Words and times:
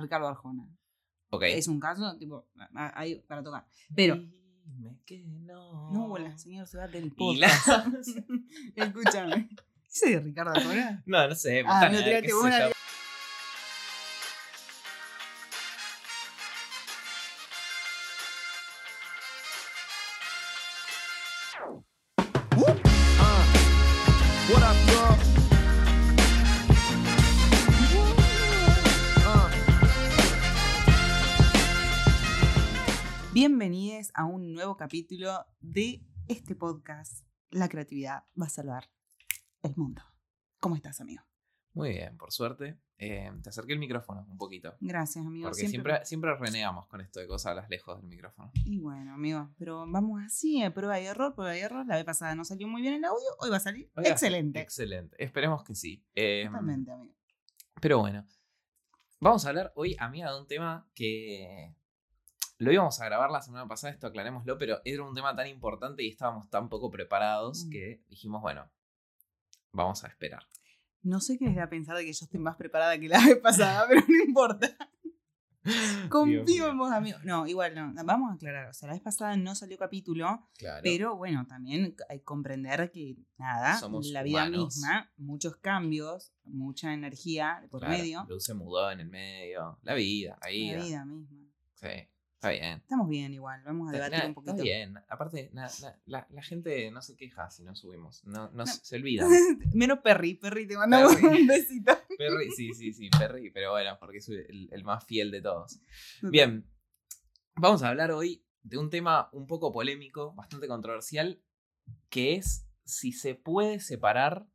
Ricardo 0.00 0.28
Arjona. 0.28 0.68
Ok. 1.30 1.42
Es 1.44 1.68
un 1.68 1.78
caso, 1.80 2.16
tipo, 2.18 2.48
a- 2.74 2.98
ahí 3.00 3.16
para 3.26 3.42
tocar. 3.42 3.66
Pero, 3.94 4.16
Dime 4.64 4.98
que 5.04 5.24
no. 5.26 5.90
no, 5.92 6.16
la 6.18 6.36
señor 6.38 6.66
se 6.66 6.78
va 6.78 6.86
del 6.88 7.12
Y 7.16 7.36
la- 7.36 7.48
podcast. 7.48 8.08
Escúchame. 8.76 9.48
¿Ese 9.88 10.10
de 10.10 10.20
Ricardo 10.20 10.52
Arjona? 10.52 11.02
No, 11.06 11.28
no 11.28 11.34
sé. 11.34 11.62
Ah, 11.66 11.88
no, 11.88 11.98
tírate 11.98 12.26
qué 12.28 12.32
Bienvenidos 33.60 34.10
a 34.14 34.24
un 34.24 34.54
nuevo 34.54 34.74
capítulo 34.78 35.44
de 35.60 36.02
este 36.28 36.54
podcast. 36.54 37.26
La 37.50 37.68
creatividad 37.68 38.24
va 38.40 38.46
a 38.46 38.48
salvar 38.48 38.90
el 39.62 39.76
mundo. 39.76 40.00
¿Cómo 40.60 40.76
estás, 40.76 41.02
amigo? 41.02 41.22
Muy 41.74 41.90
bien, 41.90 42.16
por 42.16 42.32
suerte. 42.32 42.78
Eh, 42.96 43.30
te 43.42 43.50
acerqué 43.50 43.74
el 43.74 43.78
micrófono 43.78 44.26
un 44.30 44.38
poquito. 44.38 44.76
Gracias, 44.80 45.26
amigo. 45.26 45.50
Porque 45.50 45.68
siempre, 45.68 46.02
siempre 46.06 46.34
renegamos 46.36 46.86
con 46.86 47.02
esto 47.02 47.20
de 47.20 47.26
cosas 47.26 47.50
hablas 47.50 47.68
lejos 47.68 48.00
del 48.00 48.08
micrófono. 48.08 48.50
Y 48.64 48.78
bueno, 48.78 49.12
amigo, 49.12 49.50
pero 49.58 49.84
vamos 49.86 50.22
así, 50.24 50.62
a 50.62 50.72
prueba 50.72 50.98
y 50.98 51.04
error, 51.04 51.34
prueba 51.34 51.54
y 51.54 51.60
error. 51.60 51.84
La 51.86 51.96
vez 51.96 52.06
pasada 52.06 52.34
no 52.34 52.46
salió 52.46 52.66
muy 52.66 52.80
bien 52.80 52.94
el 52.94 53.04
audio, 53.04 53.28
hoy 53.40 53.50
va 53.50 53.58
a 53.58 53.60
salir 53.60 53.90
Oiga, 53.94 54.08
excelente. 54.08 54.58
Excelente. 54.58 55.22
Esperemos 55.22 55.64
que 55.64 55.74
sí. 55.74 56.02
Eh, 56.14 56.44
Totalmente, 56.46 56.92
amigo. 56.92 57.14
Pero 57.78 57.98
bueno, 57.98 58.26
vamos 59.20 59.44
a 59.44 59.50
hablar 59.50 59.70
hoy, 59.76 59.96
amiga, 59.98 60.32
de 60.32 60.40
un 60.40 60.46
tema 60.46 60.90
que 60.94 61.74
lo 62.60 62.72
íbamos 62.72 63.00
a 63.00 63.04
grabar 63.06 63.30
la 63.30 63.42
semana 63.42 63.66
pasada, 63.66 63.92
esto 63.92 64.06
aclarémoslo, 64.06 64.56
pero 64.58 64.80
era 64.84 65.02
un 65.02 65.14
tema 65.14 65.34
tan 65.34 65.46
importante 65.48 66.02
y 66.04 66.08
estábamos 66.08 66.48
tan 66.50 66.68
poco 66.68 66.90
preparados 66.90 67.64
Mm. 67.66 67.70
que 67.70 68.02
dijimos, 68.08 68.40
bueno, 68.42 68.70
vamos 69.72 70.04
a 70.04 70.08
esperar. 70.08 70.46
No 71.02 71.20
sé 71.20 71.38
qué 71.38 71.46
les 71.46 71.56
da 71.56 71.68
pensar 71.68 71.96
de 71.96 72.04
que 72.04 72.12
yo 72.12 72.24
estoy 72.24 72.38
más 72.40 72.56
preparada 72.56 72.98
que 72.98 73.08
la 73.08 73.18
vez 73.26 73.38
pasada, 73.38 73.86
pero 73.88 74.02
no 74.06 74.24
importa. 74.24 74.76
Confío 76.08 76.68
en 76.70 76.78
vos, 76.78 76.90
amigo. 76.90 77.18
No, 77.24 77.46
igual 77.46 77.74
no. 77.74 77.92
Vamos 78.04 78.30
a 78.30 78.34
aclarar. 78.34 78.68
O 78.70 78.72
sea, 78.72 78.86
la 78.88 78.94
vez 78.94 79.02
pasada 79.02 79.36
no 79.36 79.54
salió 79.54 79.76
capítulo, 79.76 80.48
Claro. 80.56 80.80
pero 80.82 81.16
bueno, 81.16 81.46
también 81.46 81.94
hay 82.08 82.18
que 82.18 82.24
comprender 82.24 82.90
que 82.90 83.16
nada, 83.36 83.78
Somos 83.78 84.06
la 84.08 84.22
vida 84.22 84.42
humanos. 84.44 84.76
misma, 84.76 85.12
muchos 85.18 85.56
cambios, 85.56 86.32
mucha 86.44 86.92
energía 86.94 87.66
por 87.70 87.80
claro, 87.80 87.96
medio. 87.98 88.24
Luz 88.28 88.44
se 88.44 88.54
mudó 88.54 88.90
en 88.90 89.00
el 89.00 89.08
medio. 89.08 89.78
La 89.82 89.94
vida, 89.94 90.38
vida. 90.48 90.78
La 90.78 90.84
vida 90.84 91.04
misma. 91.04 91.38
Sí, 91.74 91.88
está 92.40 92.50
bien. 92.50 92.78
Estamos 92.78 93.06
bien 93.08 93.34
igual, 93.34 93.62
vamos 93.64 93.90
a 93.90 93.92
debatir 93.92 94.18
Nah, 94.18 94.26
un 94.28 94.34
poquito. 94.34 94.52
Está 94.52 94.62
bien. 94.62 94.94
Aparte, 95.10 95.50
na- 95.52 95.68
na- 95.82 96.00
la, 96.06 96.26
la 96.30 96.42
gente 96.42 96.90
no 96.90 97.02
se 97.02 97.14
queja 97.16 97.50
si 97.50 97.62
no 97.64 97.74
subimos. 97.74 98.24
No, 98.24 98.50
no 98.52 98.66
se- 98.66 98.82
se 98.82 98.96
olvida. 99.00 99.26
Menos 99.74 99.98
Perry, 99.98 100.34
Perry, 100.34 100.66
te 100.66 100.76
mandamos 100.78 101.14
un 101.16 101.46
besito. 101.46 101.92
Perry, 102.18 102.50
sí, 102.56 102.72
sí, 102.72 102.92
sí, 102.94 103.10
Perry, 103.10 103.50
pero 103.50 103.72
bueno, 103.72 103.96
porque 104.00 104.18
es 104.18 104.28
el, 104.30 104.68
el 104.72 104.84
más 104.84 105.04
fiel 105.04 105.30
de 105.30 105.42
todos. 105.42 105.80
Bien, 106.22 106.66
vamos 107.56 107.82
a 107.82 107.88
hablar 107.88 108.10
hoy 108.12 108.42
de 108.62 108.78
un 108.78 108.88
tema 108.90 109.28
un 109.32 109.46
poco 109.46 109.70
polémico, 109.72 110.34
bastante 110.34 110.66
controversial, 110.66 111.42
que 112.08 112.36
es 112.36 112.66
si 112.84 113.12
se 113.12 113.34
puede 113.34 113.80
separar 113.80 114.46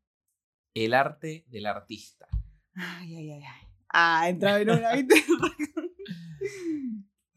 el 0.74 0.94
arte 0.96 1.46
del 1.50 1.68
artista. 1.68 2.28
Ay, 2.74 3.16
ay, 3.16 3.32
ay, 3.32 3.44
ay. 3.44 3.68
Ah, 3.90 4.28
entraba 4.28 4.60
en 4.60 4.70
una. 4.72 4.92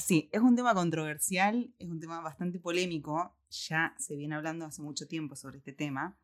Sí, 0.08 0.30
es 0.32 0.40
un 0.40 0.56
tema 0.56 0.72
controversial, 0.72 1.70
es 1.78 1.86
un 1.86 2.00
tema 2.00 2.22
bastante 2.22 2.58
polémico. 2.58 3.36
Ya 3.50 3.94
se 3.98 4.16
viene 4.16 4.36
hablando 4.36 4.64
hace 4.64 4.80
mucho 4.80 5.06
tiempo 5.06 5.36
sobre 5.36 5.58
este 5.58 5.74
tema, 5.74 6.16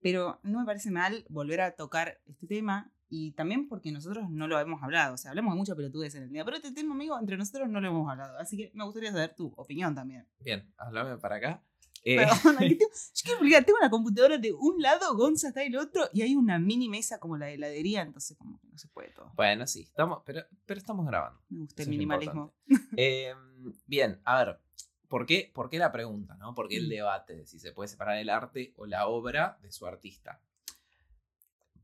pero 0.00 0.40
no 0.42 0.60
me 0.60 0.64
parece 0.64 0.90
mal 0.90 1.26
volver 1.28 1.60
a 1.60 1.72
tocar 1.72 2.18
este 2.24 2.46
tema 2.46 2.90
y 3.10 3.32
también 3.32 3.68
porque 3.68 3.92
nosotros 3.92 4.30
no 4.30 4.48
lo 4.48 4.58
hemos 4.58 4.82
hablado. 4.82 5.12
O 5.12 5.16
sea, 5.18 5.32
hablamos 5.32 5.52
de 5.52 5.58
muchas 5.58 5.76
pelotudes 5.76 6.14
en 6.14 6.22
el 6.22 6.30
día, 6.30 6.46
pero 6.46 6.56
este 6.56 6.72
tema, 6.72 6.94
amigo, 6.94 7.18
entre 7.18 7.36
nosotros 7.36 7.68
no 7.68 7.78
lo 7.78 7.88
hemos 7.88 8.10
hablado. 8.10 8.38
Así 8.38 8.56
que 8.56 8.70
me 8.72 8.84
gustaría 8.84 9.12
saber 9.12 9.34
tu 9.34 9.52
opinión 9.58 9.94
también. 9.94 10.26
Bien, 10.40 10.72
háblame 10.78 11.18
para 11.18 11.36
acá. 11.36 11.62
Eh, 12.08 12.16
Perdón, 12.18 12.56
aquí 12.60 12.76
tengo- 12.76 12.92
yo 12.92 13.38
quiero 13.40 13.64
tengo 13.64 13.78
una 13.80 13.90
computadora 13.90 14.38
de 14.38 14.52
un 14.52 14.80
lado, 14.80 15.16
Gonza 15.16 15.48
está 15.48 15.60
del 15.60 15.76
otro 15.76 16.08
y 16.12 16.22
hay 16.22 16.36
una 16.36 16.56
mini 16.58 16.88
mesa 16.88 17.18
como 17.18 17.36
la 17.36 17.46
de 17.46 17.54
heladería, 17.54 18.02
entonces 18.02 18.36
como 18.36 18.60
que 18.60 18.68
no 18.68 18.78
se 18.78 18.86
puede 18.88 19.10
todo. 19.10 19.32
bueno, 19.34 19.66
sí, 19.66 19.82
estamos, 19.82 20.22
pero, 20.24 20.44
pero 20.66 20.78
estamos 20.78 21.04
grabando. 21.04 21.40
Me 21.48 21.62
gusta 21.62 21.82
Eso 21.82 21.90
el 21.90 21.96
minimalismo. 21.96 22.54
Eh, 22.96 23.34
bien, 23.86 24.20
a 24.24 24.44
ver, 24.44 24.60
¿por 25.08 25.26
qué, 25.26 25.50
¿por 25.52 25.68
qué 25.68 25.78
la 25.80 25.90
pregunta? 25.90 26.36
¿no? 26.36 26.54
¿Por 26.54 26.68
qué 26.68 26.76
el 26.76 26.86
Mm. 26.86 26.90
debate 26.90 27.34
de 27.36 27.46
si 27.46 27.58
se 27.58 27.72
puede 27.72 27.88
separar 27.88 28.18
el 28.18 28.30
arte 28.30 28.72
o 28.76 28.86
la 28.86 29.08
obra 29.08 29.58
de 29.60 29.72
su 29.72 29.84
artista? 29.84 30.40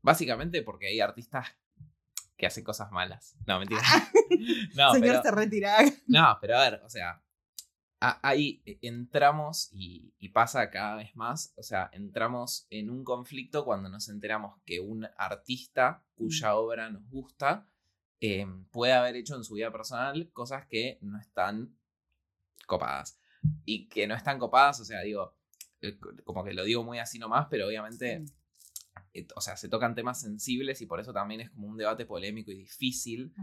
Básicamente 0.01 0.61
porque 0.63 0.87
hay 0.87 0.99
artistas 0.99 1.47
que 2.37 2.45
hacen 2.45 2.63
cosas 2.63 2.91
malas. 2.91 3.35
No, 3.45 3.59
mentira. 3.59 3.81
no, 4.75 4.93
Señor 4.93 4.99
pero, 5.01 5.21
se 5.23 5.31
retira. 5.31 5.77
no, 6.07 6.37
pero 6.41 6.57
a 6.57 6.61
ver, 6.69 6.81
o 6.83 6.89
sea, 6.89 7.21
ahí 8.23 8.61
entramos 8.81 9.69
y, 9.71 10.13
y 10.19 10.29
pasa 10.29 10.69
cada 10.69 10.95
vez 10.97 11.15
más, 11.15 11.53
o 11.57 11.63
sea, 11.63 11.89
entramos 11.93 12.67
en 12.69 12.89
un 12.89 13.03
conflicto 13.03 13.63
cuando 13.65 13.89
nos 13.89 14.09
enteramos 14.09 14.61
que 14.65 14.79
un 14.79 15.07
artista 15.17 16.03
cuya 16.15 16.55
obra 16.55 16.89
nos 16.89 17.07
gusta 17.09 17.69
eh, 18.19 18.45
puede 18.71 18.93
haber 18.93 19.15
hecho 19.15 19.35
en 19.35 19.43
su 19.43 19.55
vida 19.55 19.71
personal 19.71 20.29
cosas 20.33 20.65
que 20.67 20.97
no 21.01 21.19
están 21.19 21.77
copadas. 22.67 23.19
Y 23.65 23.87
que 23.89 24.07
no 24.07 24.15
están 24.15 24.39
copadas, 24.39 24.79
o 24.79 24.85
sea, 24.85 25.01
digo, 25.01 25.37
eh, 25.81 25.97
como 26.23 26.43
que 26.45 26.53
lo 26.53 26.63
digo 26.63 26.83
muy 26.83 26.99
así 26.99 27.19
nomás, 27.19 27.47
pero 27.49 27.67
obviamente, 27.67 28.23
eh, 29.13 29.27
o 29.35 29.41
sea, 29.41 29.57
se 29.57 29.67
tocan 29.67 29.95
temas 29.95 30.21
sensibles 30.21 30.81
y 30.81 30.85
por 30.85 30.99
eso 31.01 31.11
también 31.13 31.41
es 31.41 31.49
como 31.51 31.67
un 31.67 31.77
debate 31.77 32.05
polémico 32.05 32.51
y 32.51 32.57
difícil 32.57 33.33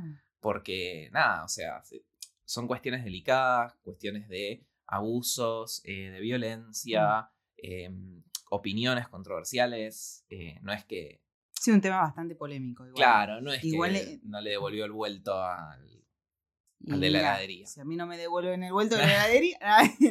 porque 0.41 1.11
nada, 1.13 1.45
o 1.45 1.49
sea, 1.49 1.83
se- 1.85 2.05
son 2.51 2.67
cuestiones 2.67 3.05
delicadas, 3.05 3.77
cuestiones 3.83 4.29
de 4.29 4.67
abusos, 4.89 5.83
eh, 5.85 6.11
de 6.11 6.19
violencia, 6.19 7.31
em, 7.57 8.25
opiniones 8.51 9.07
controversiales, 9.07 10.25
eh, 10.31 10.59
no 10.63 10.73
es 10.73 10.85
que, 10.85 11.23
Sí, 11.53 11.71
un 11.71 11.81
tema 11.83 12.01
bastante 12.01 12.35
polémico. 12.35 12.85
Igual. 12.87 12.97
claro, 12.97 13.41
no 13.43 13.53
es 13.53 13.63
Igual, 13.63 13.93
que 13.93 14.19
no 14.25 14.41
le 14.41 14.51
devolvió 14.51 14.87
el 14.87 14.93
vuelto 14.93 15.41
al... 15.43 15.87
De 16.79 17.11
la 17.11 17.21
heladería. 17.21 17.67
Si 17.67 17.81
a 17.81 17.85
mí 17.85 17.97
no 17.97 18.07
me 18.07 18.17
devuelven 18.17 18.63
el 18.65 18.73
vuelto 18.73 18.97
de 18.97 19.03
la 19.03 19.13
heladería, 19.27 19.59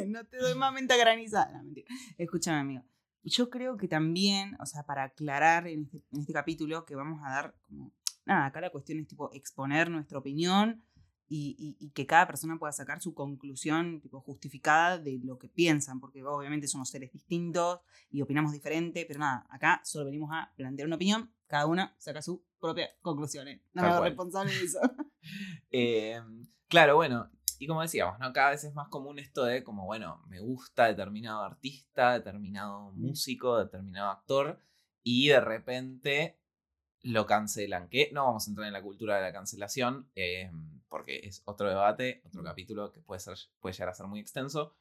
no 0.06 0.24
te 0.24 0.36
doy 0.38 0.54
más 0.54 0.72
menta 0.72 0.96
granizada. 0.96 1.50
No, 1.52 1.64
mentira. 1.64 1.88
Escúchame, 2.16 2.60
amigo. 2.60 2.84
Yo 3.24 3.50
creo 3.50 3.76
que 3.76 3.88
también, 3.88 4.56
o 4.60 4.66
sea, 4.66 4.84
para 4.84 5.02
aclarar 5.02 5.66
en 5.66 5.82
este, 5.82 6.04
en 6.12 6.20
este 6.20 6.32
capítulo 6.32 6.86
que 6.86 6.94
vamos 6.94 7.20
a 7.24 7.30
dar 7.30 7.54
como. 7.62 7.92
Nada, 8.24 8.46
acá 8.46 8.60
la 8.60 8.70
cuestión 8.70 9.00
es 9.00 9.08
tipo 9.08 9.30
exponer 9.32 9.90
nuestra 9.90 10.18
opinión 10.18 10.84
y, 11.32 11.54
y- 11.58 11.86
y 11.86 11.90
que 11.92 12.06
cada 12.06 12.26
persona 12.26 12.58
pueda 12.58 12.72
sacar 12.72 13.00
su 13.00 13.14
conclusión 13.14 14.00
tipo 14.00 14.20
justificada 14.20 14.98
de 14.98 15.20
lo 15.22 15.38
que 15.38 15.48
piensan, 15.48 16.00
porque 16.00 16.22
obviamente 16.24 16.66
somos 16.66 16.90
seres 16.90 17.12
distintos 17.12 17.80
y 18.10 18.20
opinamos 18.20 18.52
diferente, 18.52 19.04
pero 19.06 19.20
nada, 19.20 19.46
acá 19.48 19.80
solo 19.84 20.06
venimos 20.06 20.30
a 20.32 20.52
plantear 20.56 20.86
una 20.88 20.96
opinión, 20.96 21.32
cada 21.46 21.66
una 21.66 21.94
saca 21.98 22.20
sus 22.20 22.40
propias 22.58 22.90
conclusiones. 23.00 23.60
No 23.72 23.82
Tal 23.82 24.02
me 24.02 24.08
responsable 24.08 24.52
de 24.52 24.64
eso. 24.64 24.80
Em, 25.70 26.46
claro, 26.68 26.96
bueno, 26.96 27.30
y 27.58 27.66
como 27.66 27.82
decíamos, 27.82 28.18
¿no? 28.18 28.32
Cada 28.32 28.50
vez 28.50 28.64
es 28.64 28.74
más 28.74 28.88
común 28.88 29.18
esto 29.18 29.44
de 29.44 29.62
como, 29.62 29.84
bueno, 29.86 30.22
me 30.28 30.40
gusta 30.40 30.86
determinado 30.86 31.44
artista, 31.44 32.14
determinado 32.14 32.90
músico, 32.92 33.58
determinado 33.58 34.10
actor, 34.10 34.58
y 35.02 35.28
de 35.28 35.40
repente 35.40 36.40
lo 37.02 37.26
cancelan. 37.26 37.88
Que 37.88 38.10
no 38.12 38.24
vamos 38.26 38.46
a 38.46 38.50
entrar 38.50 38.66
en 38.66 38.72
la 38.72 38.82
cultura 38.82 39.16
de 39.16 39.22
la 39.22 39.32
cancelación, 39.32 40.10
em, 40.14 40.79
porque 40.90 41.20
es 41.22 41.42
otro 41.46 41.68
debate, 41.68 42.20
otro 42.26 42.42
capítulo 42.42 42.92
que 42.92 43.00
puede, 43.00 43.20
ser, 43.20 43.38
puede 43.60 43.72
llegar 43.72 43.88
a 43.88 43.94
ser 43.94 44.06
muy 44.06 44.20
extenso. 44.20 44.74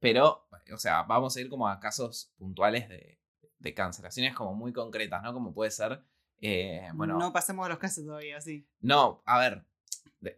Pero, 0.00 0.48
o 0.72 0.78
sea, 0.78 1.02
vamos 1.04 1.36
a 1.36 1.40
ir 1.40 1.48
como 1.48 1.68
a 1.68 1.78
casos 1.78 2.32
puntuales 2.36 2.88
de, 2.88 3.20
de 3.58 3.74
cancelaciones 3.74 4.34
como 4.34 4.54
muy 4.54 4.72
concretas, 4.72 5.22
¿no? 5.22 5.32
Como 5.32 5.54
puede 5.54 5.70
ser, 5.70 6.02
eh, 6.40 6.88
bueno, 6.94 7.18
no 7.18 7.32
pasemos 7.32 7.64
a 7.66 7.68
los 7.68 7.78
casos 7.78 8.04
todavía, 8.04 8.40
sí. 8.40 8.66
no, 8.80 9.22
a 9.24 9.38
ver, 9.38 9.64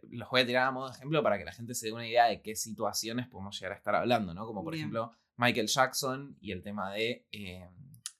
los 0.09 0.29
voy 0.29 0.41
a 0.41 0.45
tirar 0.45 0.67
a 0.67 0.71
modo 0.71 0.89
de 0.89 0.95
ejemplo 0.95 1.23
para 1.23 1.37
que 1.37 1.45
la 1.45 1.51
gente 1.51 1.73
se 1.73 1.87
dé 1.87 1.93
una 1.93 2.07
idea 2.07 2.25
de 2.27 2.41
qué 2.41 2.55
situaciones 2.55 3.27
podemos 3.27 3.57
llegar 3.59 3.73
a 3.73 3.77
estar 3.77 3.95
hablando, 3.95 4.33
¿no? 4.33 4.45
Como 4.45 4.63
por 4.63 4.73
Bien. 4.73 4.83
ejemplo 4.83 5.13
Michael 5.37 5.67
Jackson 5.67 6.37
y 6.39 6.51
el 6.51 6.61
tema 6.61 6.93
de 6.93 7.25
eh, 7.31 7.67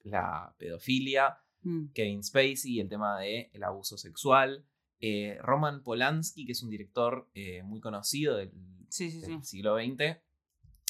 la 0.03 0.53
pedofilia, 0.57 1.39
Mm. 1.63 1.87
Kevin 1.93 2.23
Spacey 2.23 2.71
y 2.71 2.79
el 2.79 2.89
tema 2.89 3.19
de 3.19 3.49
el 3.53 3.63
abuso 3.63 3.97
sexual, 3.97 4.65
eh, 5.01 5.37
Roman 5.41 5.81
Polanski, 5.83 6.45
que 6.45 6.51
es 6.53 6.61
un 6.63 6.69
director 6.69 7.29
eh, 7.33 7.63
muy 7.63 7.79
conocido 7.79 8.35
del, 8.37 8.51
Sí, 8.89 9.09
sí, 9.11 9.21
sí. 9.21 9.31
del 9.31 9.43
siglo 9.43 9.75
XX. 9.77 10.17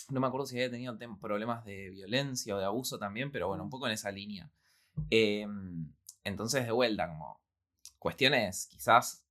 No 0.10 0.20
me 0.20 0.28
acuerdo 0.28 0.48
si 0.48 0.56
había 0.56 0.72
tenido 0.72 0.98
problemas 1.20 1.64
de 1.66 1.90
violencia 1.92 2.56
o 2.56 2.60
de 2.60 2.66
abuso 2.66 2.98
también, 2.98 3.32
pero 3.32 3.48
bueno, 3.48 3.64
un 3.64 3.70
poco 3.70 3.86
en 3.88 3.94
esa 3.94 4.12
línea. 4.12 4.50
Eh, 5.12 5.46
entonces, 6.24 6.66
de 6.66 6.72
vuelta, 6.72 7.08
como 7.08 7.40
cuestiones 8.00 8.68
quizás 8.68 9.24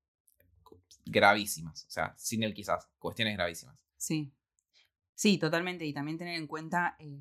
gravísimas. 1.04 1.84
O 1.86 1.90
sea, 1.90 2.14
sin 2.16 2.42
el 2.42 2.54
quizás, 2.54 2.88
cuestiones 2.98 3.36
gravísimas. 3.36 3.76
Sí. 3.96 4.32
Sí, 5.14 5.38
totalmente. 5.38 5.84
Y 5.84 5.92
también 5.92 6.19
tener 6.19 6.36
en 6.36 6.46
cuenta 6.46 6.96
eh, 6.98 7.20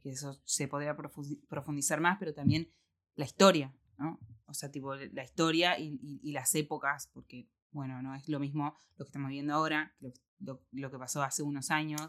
que 0.00 0.10
eso 0.10 0.40
se 0.44 0.68
podría 0.68 0.96
profu- 0.96 1.40
profundizar 1.48 2.00
más, 2.00 2.18
pero 2.18 2.32
también 2.32 2.72
la 3.16 3.24
historia, 3.26 3.74
¿no? 3.98 4.18
O 4.50 4.54
sea, 4.54 4.70
tipo, 4.70 4.94
la 4.94 5.22
historia 5.24 5.78
y, 5.78 5.98
y- 6.02 6.20
y 6.22 6.32
las 6.32 6.54
épocas, 6.54 7.08
porque, 7.12 7.48
bueno, 7.70 8.02
no 8.02 8.14
es 8.14 8.28
lo 8.28 8.38
mismo 8.40 8.74
lo 8.96 9.04
que 9.04 9.08
estamos 9.08 9.30
viendo 9.30 9.54
ahora, 9.54 9.94
lo, 10.00 10.12
lo- 10.40 10.60
lo 10.72 10.90
que 10.90 10.98
pasó 10.98 11.22
hace 11.22 11.42
unos 11.42 11.70
años. 11.70 12.00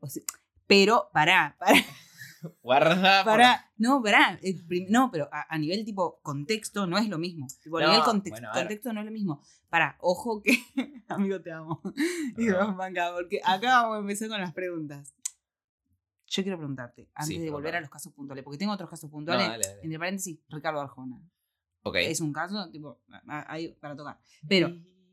O 0.00 0.06
sea, 0.08 0.22
pero, 0.66 1.10
pará, 1.12 1.56
pará, 1.58 1.72
Guarda. 2.62 3.24
por- 3.24 3.32
pará. 3.32 3.72
No, 3.78 4.00
pará. 4.02 4.38
eh, 4.42 4.54
prim- 4.66 4.86
No, 4.90 5.10
pero 5.10 5.28
a, 5.32 5.46
a 5.52 5.58
nivel 5.58 5.84
tipo 5.84 6.20
contexto 6.22 6.86
no 6.86 6.96
es 6.98 7.08
lo 7.08 7.18
mismo. 7.18 7.46
Tipo, 7.62 7.78
a 7.78 7.82
No, 7.82 7.88
nivel 7.88 8.02
context- 8.04 8.30
bueno, 8.30 8.48
a 8.50 8.54
ver. 8.54 8.62
contexto 8.64 8.92
no 8.92 9.00
es 9.00 9.06
lo 9.06 9.12
mismo. 9.12 9.42
Pará, 9.68 9.96
ojo 10.00 10.40
que. 10.40 10.52
Amigo, 11.08 11.40
te 11.40 11.50
amo. 11.52 11.80
Y 12.36 12.48
vamos 12.50 12.80
acá, 12.84 13.10
porque 13.12 13.40
acá 13.44 13.82
vamos 13.82 13.96
a 13.96 14.00
empezar 14.00 14.28
con 14.28 14.40
las 14.40 14.52
preguntas. 14.54 15.14
Yo 16.30 16.42
quiero 16.42 16.58
preguntarte, 16.58 17.08
antes 17.14 17.36
Sí, 17.36 17.42
de 17.42 17.50
volver 17.50 17.74
a 17.76 17.80
los 17.80 17.88
casos 17.88 18.12
puntuales, 18.12 18.44
porque 18.44 18.58
tengo 18.58 18.72
otros 18.74 18.90
casos 18.90 19.08
No, 19.08 19.12
puntuales. 19.16 19.48
dale, 19.48 19.64
dale. 19.66 19.80
Entre 19.82 19.98
paréntesis, 19.98 20.38
Ricardo 20.50 20.80
Arjona. 20.80 21.18
Ok. 21.82 21.96
Es 21.96 22.20
un 22.20 22.32
caso, 22.32 22.70
tipo, 22.70 23.00
ahí 23.26 23.68
para 23.80 23.96
tocar. 23.96 24.18
Pero, 24.48 24.68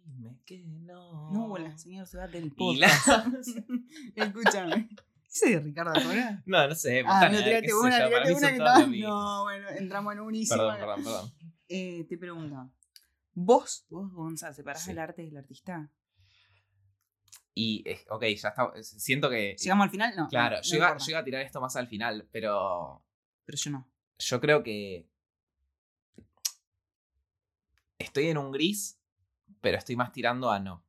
Dime 0.07 0.39
que 0.45 0.63
no. 0.65 1.31
no, 1.31 1.57
la 1.57 1.77
señor 1.77 2.05
se 2.07 2.17
va 2.17 2.27
del 2.27 2.53
Y 2.57 2.75
la- 2.77 2.87
podcast. 3.07 3.47
Escúchame. 4.15 4.89
¿Ese 5.27 5.49
de 5.51 5.59
Ricardo 5.59 5.91
Arjona? 5.91 6.43
No, 6.45 6.67
no 6.67 6.75
sé. 6.75 7.03
Ah, 7.05 7.27
no, 7.29 7.37
qué 7.39 7.61
sé 7.67 7.73
una, 7.73 8.07
mí 8.07 8.13
una 8.33 8.47
que 8.49 8.53
estaba-. 8.55 8.87
No, 8.87 9.43
bueno, 9.43 9.69
entramos 9.77 10.13
en 10.13 10.19
unísimo. 10.21 10.57
Perdón, 10.57 10.77
perdón, 10.79 11.03
perdón. 11.03 11.31
Eh, 11.67 12.05
te 12.07 12.17
pregunto, 12.17 12.71
¿vos, 13.33 13.85
vos, 13.89 14.11
Gonzalo, 14.13 14.53
separás 14.53 14.83
Sí. 14.83 14.91
el 14.91 14.99
arte 14.99 15.23
del 15.23 15.35
artista? 15.37 15.91
Y, 17.53 17.83
eh, 17.89 17.99
ok, 18.09 18.23
ya 18.37 18.49
está. 18.49 18.71
Siento 18.81 19.29
que. 19.29 19.55
¿Llegamos 19.57 19.85
al 19.85 19.89
final? 19.89 20.13
No. 20.15 20.27
Claro, 20.27 20.57
no, 20.57 20.61
no 20.61 20.63
yo, 20.63 20.75
iba, 20.77 20.85
importa. 20.87 21.05
yo 21.05 21.11
iba 21.11 21.19
a 21.19 21.23
tirar 21.23 21.41
esto 21.41 21.61
más 21.61 21.75
al 21.75 21.87
final, 21.87 22.27
pero 22.31 23.03
Pero 23.45 23.57
yo 23.57 23.71
no. 23.71 23.89
yo 24.19 24.39
creo 24.41 24.61
que. 24.63 25.09
Estoy 27.97 28.27
en 28.27 28.37
un 28.37 28.51
gris, 28.51 28.99
pero 29.61 29.77
estoy 29.77 29.95
más 29.95 30.11
tirando 30.11 30.49
a 30.51 30.59
no. 30.59 30.83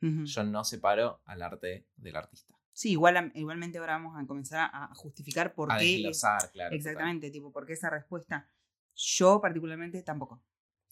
Yo 0.00 0.44
no 0.44 0.62
separo 0.62 1.20
al 1.24 1.42
arte 1.42 1.88
del 1.96 2.14
artista. 2.16 2.54
Sí, 2.72 2.92
igual, 2.92 3.32
igualmente 3.34 3.78
ahora 3.78 3.94
vamos 3.94 4.16
a 4.16 4.24
comenzar 4.26 4.70
a, 4.72 4.94
justificar 4.94 5.52
por 5.54 5.72
a 5.72 5.78
qué. 5.78 5.84
es- 5.86 5.92
desglosar, 5.96 6.52
claro. 6.52 6.74
exactamente, 6.76 7.30
tipo, 7.32 7.50
por 7.50 7.66
qué 7.66 7.72
esa 7.72 7.90
respuesta. 7.90 8.48
Yo 8.94 9.40
particularmente 9.40 10.00
tampoco. 10.04 10.40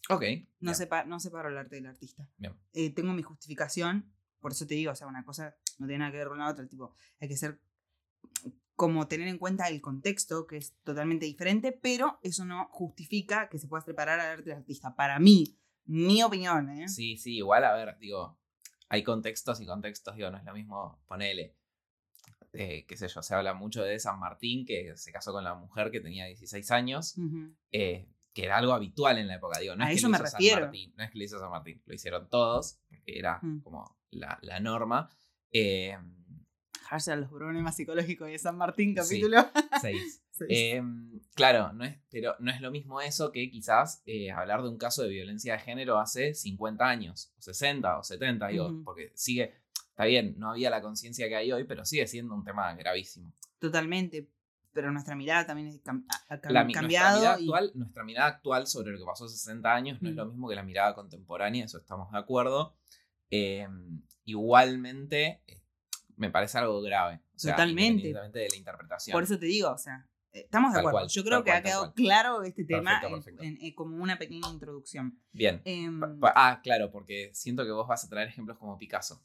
Ok. 0.09 0.23
No, 0.59 0.73
sepa- 0.73 1.05
no 1.05 1.19
separo 1.21 1.47
el 1.49 1.57
arte 1.57 1.77
del 1.77 1.85
artista. 1.85 2.27
bien. 2.37 2.53
Eh, 2.73 2.93
tengo 2.93 3.13
mi 3.13 3.23
justificación, 3.23 4.11
por 4.41 4.51
eso 4.51 4.67
te 4.67 4.73
digo, 4.75 4.91
o 4.91 4.95
sea, 4.95 5.07
una 5.07 5.23
cosa 5.23 5.55
no 5.79 5.87
tiene 5.87 5.99
nada 5.99 6.11
que 6.11 6.17
ver 6.17 6.27
con 6.27 6.39
la 6.39 6.49
otra, 6.49 6.67
tipo, 6.67 6.93
hay 7.21 7.29
que 7.29 7.37
ser 7.37 7.61
como 8.77 9.07
tener 9.09 9.27
en 9.27 9.37
cuenta 9.39 9.67
el 9.67 9.81
contexto, 9.81 10.47
que 10.47 10.55
es 10.57 10.73
totalmente 10.85 11.25
diferente, 11.25 11.71
pero 11.73 12.19
eso 12.21 12.45
no 12.45 12.69
justifica 12.71 13.49
que 13.49 13.59
se 13.59 13.67
pueda 13.67 13.81
separar 13.83 14.19
al 14.21 14.27
arte 14.37 14.51
del 14.51 14.59
artista. 14.59 14.95
Para 14.95 15.19
mí, 15.19 15.57
mi 15.85 16.23
opinión, 16.23 16.69
¿eh? 16.69 16.87
Sí, 16.87 17.17
sí, 17.17 17.35
igual, 17.37 17.65
a 17.65 17.73
ver, 17.73 17.97
digo, 17.99 18.37
hay 18.87 19.03
contextos 19.03 19.59
y 19.59 19.65
contextos, 19.65 20.15
digo, 20.15 20.29
no 20.29 20.37
es 20.37 20.45
lo 20.45 20.53
mismo, 20.53 21.01
ponele, 21.07 21.55
eh, 22.53 22.85
qué 22.87 22.95
sé 22.97 23.07
yo, 23.07 23.21
se 23.21 23.33
habla 23.35 23.53
mucho 23.53 23.83
de 23.83 23.99
San 23.99 24.19
Martín, 24.19 24.65
que 24.65 24.95
se 24.95 25.11
casó 25.11 25.31
con 25.33 25.43
la 25.43 25.55
mujer 25.55 25.91
que 25.91 25.99
tenía 25.99 26.25
16 26.27 26.69
años, 26.71 27.15
eh, 27.71 28.07
que 28.31 28.45
era 28.45 28.57
algo 28.57 28.73
habitual 28.73 29.17
en 29.17 29.27
la 29.27 29.35
época, 29.35 29.59
digo, 29.59 29.75
no 29.75 29.85
A 29.85 29.87
es 29.87 29.93
que 29.95 29.97
eso 29.97 30.07
lo 30.07 30.11
me 30.11 30.17
hizo 30.19 30.27
San. 30.37 30.61
Martín, 30.61 30.93
no 30.95 31.03
es 31.03 31.09
que 31.11 31.17
lo 31.17 31.23
hizo 31.23 31.39
San 31.39 31.49
Martín, 31.49 31.81
lo 31.83 31.93
hicieron 31.95 32.29
todos, 32.29 32.79
porque 32.87 33.17
era 33.17 33.39
Mm. 33.41 33.61
como 33.61 33.97
la, 34.11 34.37
la 34.43 34.59
norma. 34.59 35.09
Eh, 35.51 35.97
Hashtag 36.89 37.19
los 37.19 37.29
problemas 37.29 37.75
psicológicos 37.75 38.27
de 38.27 38.39
San 38.39 38.57
Martín, 38.57 38.95
capítulo. 38.95 39.45
seis. 39.81 40.23
seis. 40.31 40.49
Eh, 40.49 40.81
claro, 41.35 41.73
no 41.73 41.83
es, 41.83 41.97
pero 42.09 42.35
no 42.39 42.49
es 42.51 42.61
lo 42.61 42.71
mismo 42.71 43.01
eso 43.01 43.31
que 43.31 43.49
quizás 43.49 44.01
eh, 44.05 44.31
hablar 44.31 44.61
de 44.63 44.69
un 44.69 44.77
caso 44.77 45.03
de 45.03 45.09
violencia 45.09 45.53
de 45.53 45.59
género 45.59 45.99
hace 45.99 46.33
50 46.33 46.85
años, 46.87 47.33
o 47.37 47.41
60, 47.41 47.99
o 47.99 48.03
70, 48.03 48.47
digo, 48.47 48.81
porque 48.85 49.11
sigue, 49.15 49.53
está 49.89 50.05
bien, 50.05 50.35
no 50.37 50.51
había 50.51 50.69
la 50.69 50.81
conciencia 50.81 51.27
que 51.27 51.35
hay 51.35 51.51
hoy, 51.51 51.65
pero 51.65 51.83
sigue 51.85 52.07
siendo 52.07 52.33
un 52.33 52.43
tema 52.45 52.73
gravísimo. 52.75 53.33
Totalmente. 53.59 54.29
Pero 54.71 54.91
nuestra 54.91 55.15
mirada 55.15 55.45
también 55.47 55.81
ha, 55.87 55.93
La, 56.29 56.39
cambiado. 56.39 56.63
nuestra, 56.65 56.81
mirada 56.87 57.19
y- 57.39 57.43
actual, 57.43 57.71
nuestra 57.73 58.03
mirada 58.03 58.27
actual 58.27 58.67
sobre 58.67 58.91
lo 58.91 58.99
que 58.99 59.05
pasó 59.05 59.25
hace 59.25 59.35
60 59.35 59.73
años 59.73 60.01
no 60.03 60.09
es 60.09 60.15
lo 60.15 60.25
mismo 60.27 60.47
que 60.47 60.55
la 60.55 60.61
mirada 60.63 60.93
contemporánea, 60.93 61.65
eso 61.65 61.79
estamos 61.79 62.11
de 62.11 62.17
acuerdo. 62.19 62.75
Eh, 63.31 63.67
igualmente, 64.25 65.41
eh, 65.47 65.59
me 66.17 66.29
parece 66.29 66.57
algo 66.57 66.81
grave. 66.81 67.21
o 67.35 67.39
sea, 67.39 67.53
Totalmente. 67.55 68.07
de 68.07 68.47
la 68.49 68.55
interpretación. 68.57 69.13
Por 69.13 69.23
eso 69.23 69.39
te 69.39 69.45
digo, 69.45 69.71
o 69.71 69.77
sea, 69.77 70.05
eh, 70.33 70.41
estamos 70.41 70.73
de 70.73 70.79
acuerdo. 70.79 70.97
cual, 70.99 71.07
Yo 71.09 71.23
creo 71.23 71.43
que 71.43 71.51
cual, 71.51 71.57
ha 71.59 71.63
quedado 71.63 71.93
claro 71.93 72.43
este 72.43 72.65
tema 72.65 72.99
Perfecto, 72.99 73.07
en- 73.07 73.13
perfecto. 73.23 73.43
en- 73.43 73.57
en- 73.65 73.75
como 73.75 73.97
una 74.03 74.17
pequeña 74.17 74.49
introducción. 74.49 75.19
Bien. 75.31 75.61
Em, 75.65 76.01
ah, 76.23 76.59
claro, 76.63 76.91
porque 76.91 77.31
siento 77.33 77.63
que 77.63 77.71
vos 77.71 77.87
vas 77.87 78.03
a 78.03 78.09
traer 78.09 78.27
ejemplos 78.27 78.57
como 78.57 78.77
Picasso. 78.77 79.23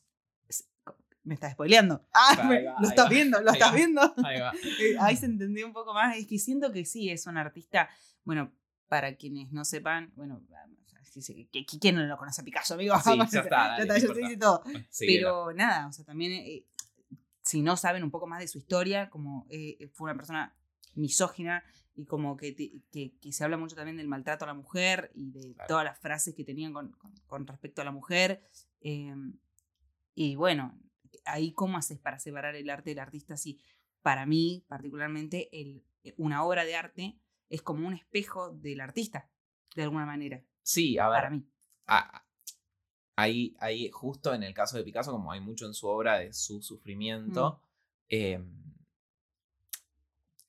me 1.25 1.35
estás 1.35 1.53
spoileando. 1.53 2.05
Ah, 2.15 2.37
Ahí 2.39 2.49
me- 2.49 2.65
va, 2.65 2.77
lo 2.81 2.89
estás 2.89 3.07
va, 3.07 3.11
viendo, 3.11 3.41
lo 3.41 3.53
estás 3.53 3.73
viendo. 3.75 4.01
Ahí 4.25 4.41
va. 4.41 4.53
Eh, 4.81 4.97
Ahí 5.01 5.17
se 5.17 5.27
entendió 5.27 5.67
un 5.67 5.73
poco 5.73 5.95
más. 5.95 6.17
Es 6.17 6.27
que 6.27 6.39
siento 6.39 6.73
que 6.73 6.85
sí, 6.85 7.11
es 7.11 7.27
un 7.27 7.37
artista. 7.37 7.89
Bueno, 8.25 8.53
para 8.89 9.15
quienes 9.17 9.51
no 9.53 9.65
sepan, 9.65 10.13
bueno, 10.17 10.43
¿quién 11.81 11.95
no 11.95 12.03
lo 12.05 12.17
conoce 12.17 12.41
a 12.41 12.45
Picasso, 12.45 12.75
amigo? 12.75 12.95
Sí, 13.01 13.11
ya 13.33 13.41
está, 13.41 13.57
dale, 13.79 13.87
ya 13.87 13.95
está, 13.97 14.39
todo. 14.41 14.63
Síguela. 14.91 15.29
Pero 15.29 15.53
nada, 15.53 15.87
o 15.89 15.93
sea, 15.93 16.05
también, 16.05 16.33
eh, 16.33 16.65
si 17.53 17.61
no 17.63 17.77
saben 17.77 18.03
un 18.03 18.11
poco 18.11 18.27
más 18.27 18.41
de 18.41 18.49
su 18.49 18.57
historia, 18.59 19.11
como 19.11 19.47
eh, 19.51 19.89
fue 19.93 20.07
una 20.11 20.17
persona 20.17 20.57
misógina 20.95 21.63
y 21.95 22.07
como 22.07 22.37
que, 22.39 22.53
te- 22.53 22.73
que, 22.91 23.13
que 23.21 23.31
se 23.33 23.45
habla 23.45 23.59
mucho 23.59 23.77
también 23.77 23.99
del 23.99 24.09
maltrato 24.09 24.45
a 24.45 24.49
la 24.49 24.55
mujer 24.55 25.11
y 25.15 25.31
de 25.33 25.53
Claro. 25.55 25.69
todas 25.69 25.85
las 25.85 25.99
frases 25.99 26.35
que 26.35 26.45
tenían 26.45 26.73
con, 26.73 26.93
con- 26.93 27.15
con 27.27 27.47
respecto 27.47 27.83
a 27.83 27.85
la 27.85 27.91
mujer. 27.93 28.43
eh, 28.81 29.15
y 30.15 30.35
bueno, 30.37 30.79
ahí 31.27 31.53
cómo 31.53 31.77
haces 31.77 31.99
para 31.99 32.19
separar 32.19 32.55
el 32.57 32.71
arte 32.71 32.91
del 32.91 32.99
artista 33.01 33.37
si 33.37 33.59
para 34.03 34.25
mí 34.27 34.65
particularmente 34.69 35.49
el, 35.53 35.85
una 36.17 36.43
obra 36.45 36.65
de 36.65 36.75
arte 36.77 37.19
es 37.51 37.61
como 37.63 37.87
un 37.87 37.95
espejo 37.95 38.51
del 38.51 38.81
artista, 38.81 39.29
de 39.77 39.83
alguna 39.83 40.07
manera, 40.07 40.43
Sí, 40.63 40.97
a 40.99 41.09
ver. 41.09 41.19
para 41.19 41.31
mí. 41.31 41.47
Ahí, 43.17 43.57
ahí, 43.61 43.91
justo 43.91 44.35
en 44.35 44.43
el 44.43 44.55
caso 44.55 44.77
de 44.77 44.85
Picasso, 44.85 45.13
como 45.13 45.33
hay 45.33 45.41
mucho 45.41 45.67
en 45.67 45.75
su 45.75 45.87
obra 45.87 46.19
de 46.19 46.33
su 46.33 46.63
sufrimiento, 46.63 47.61
eh, 48.09 48.43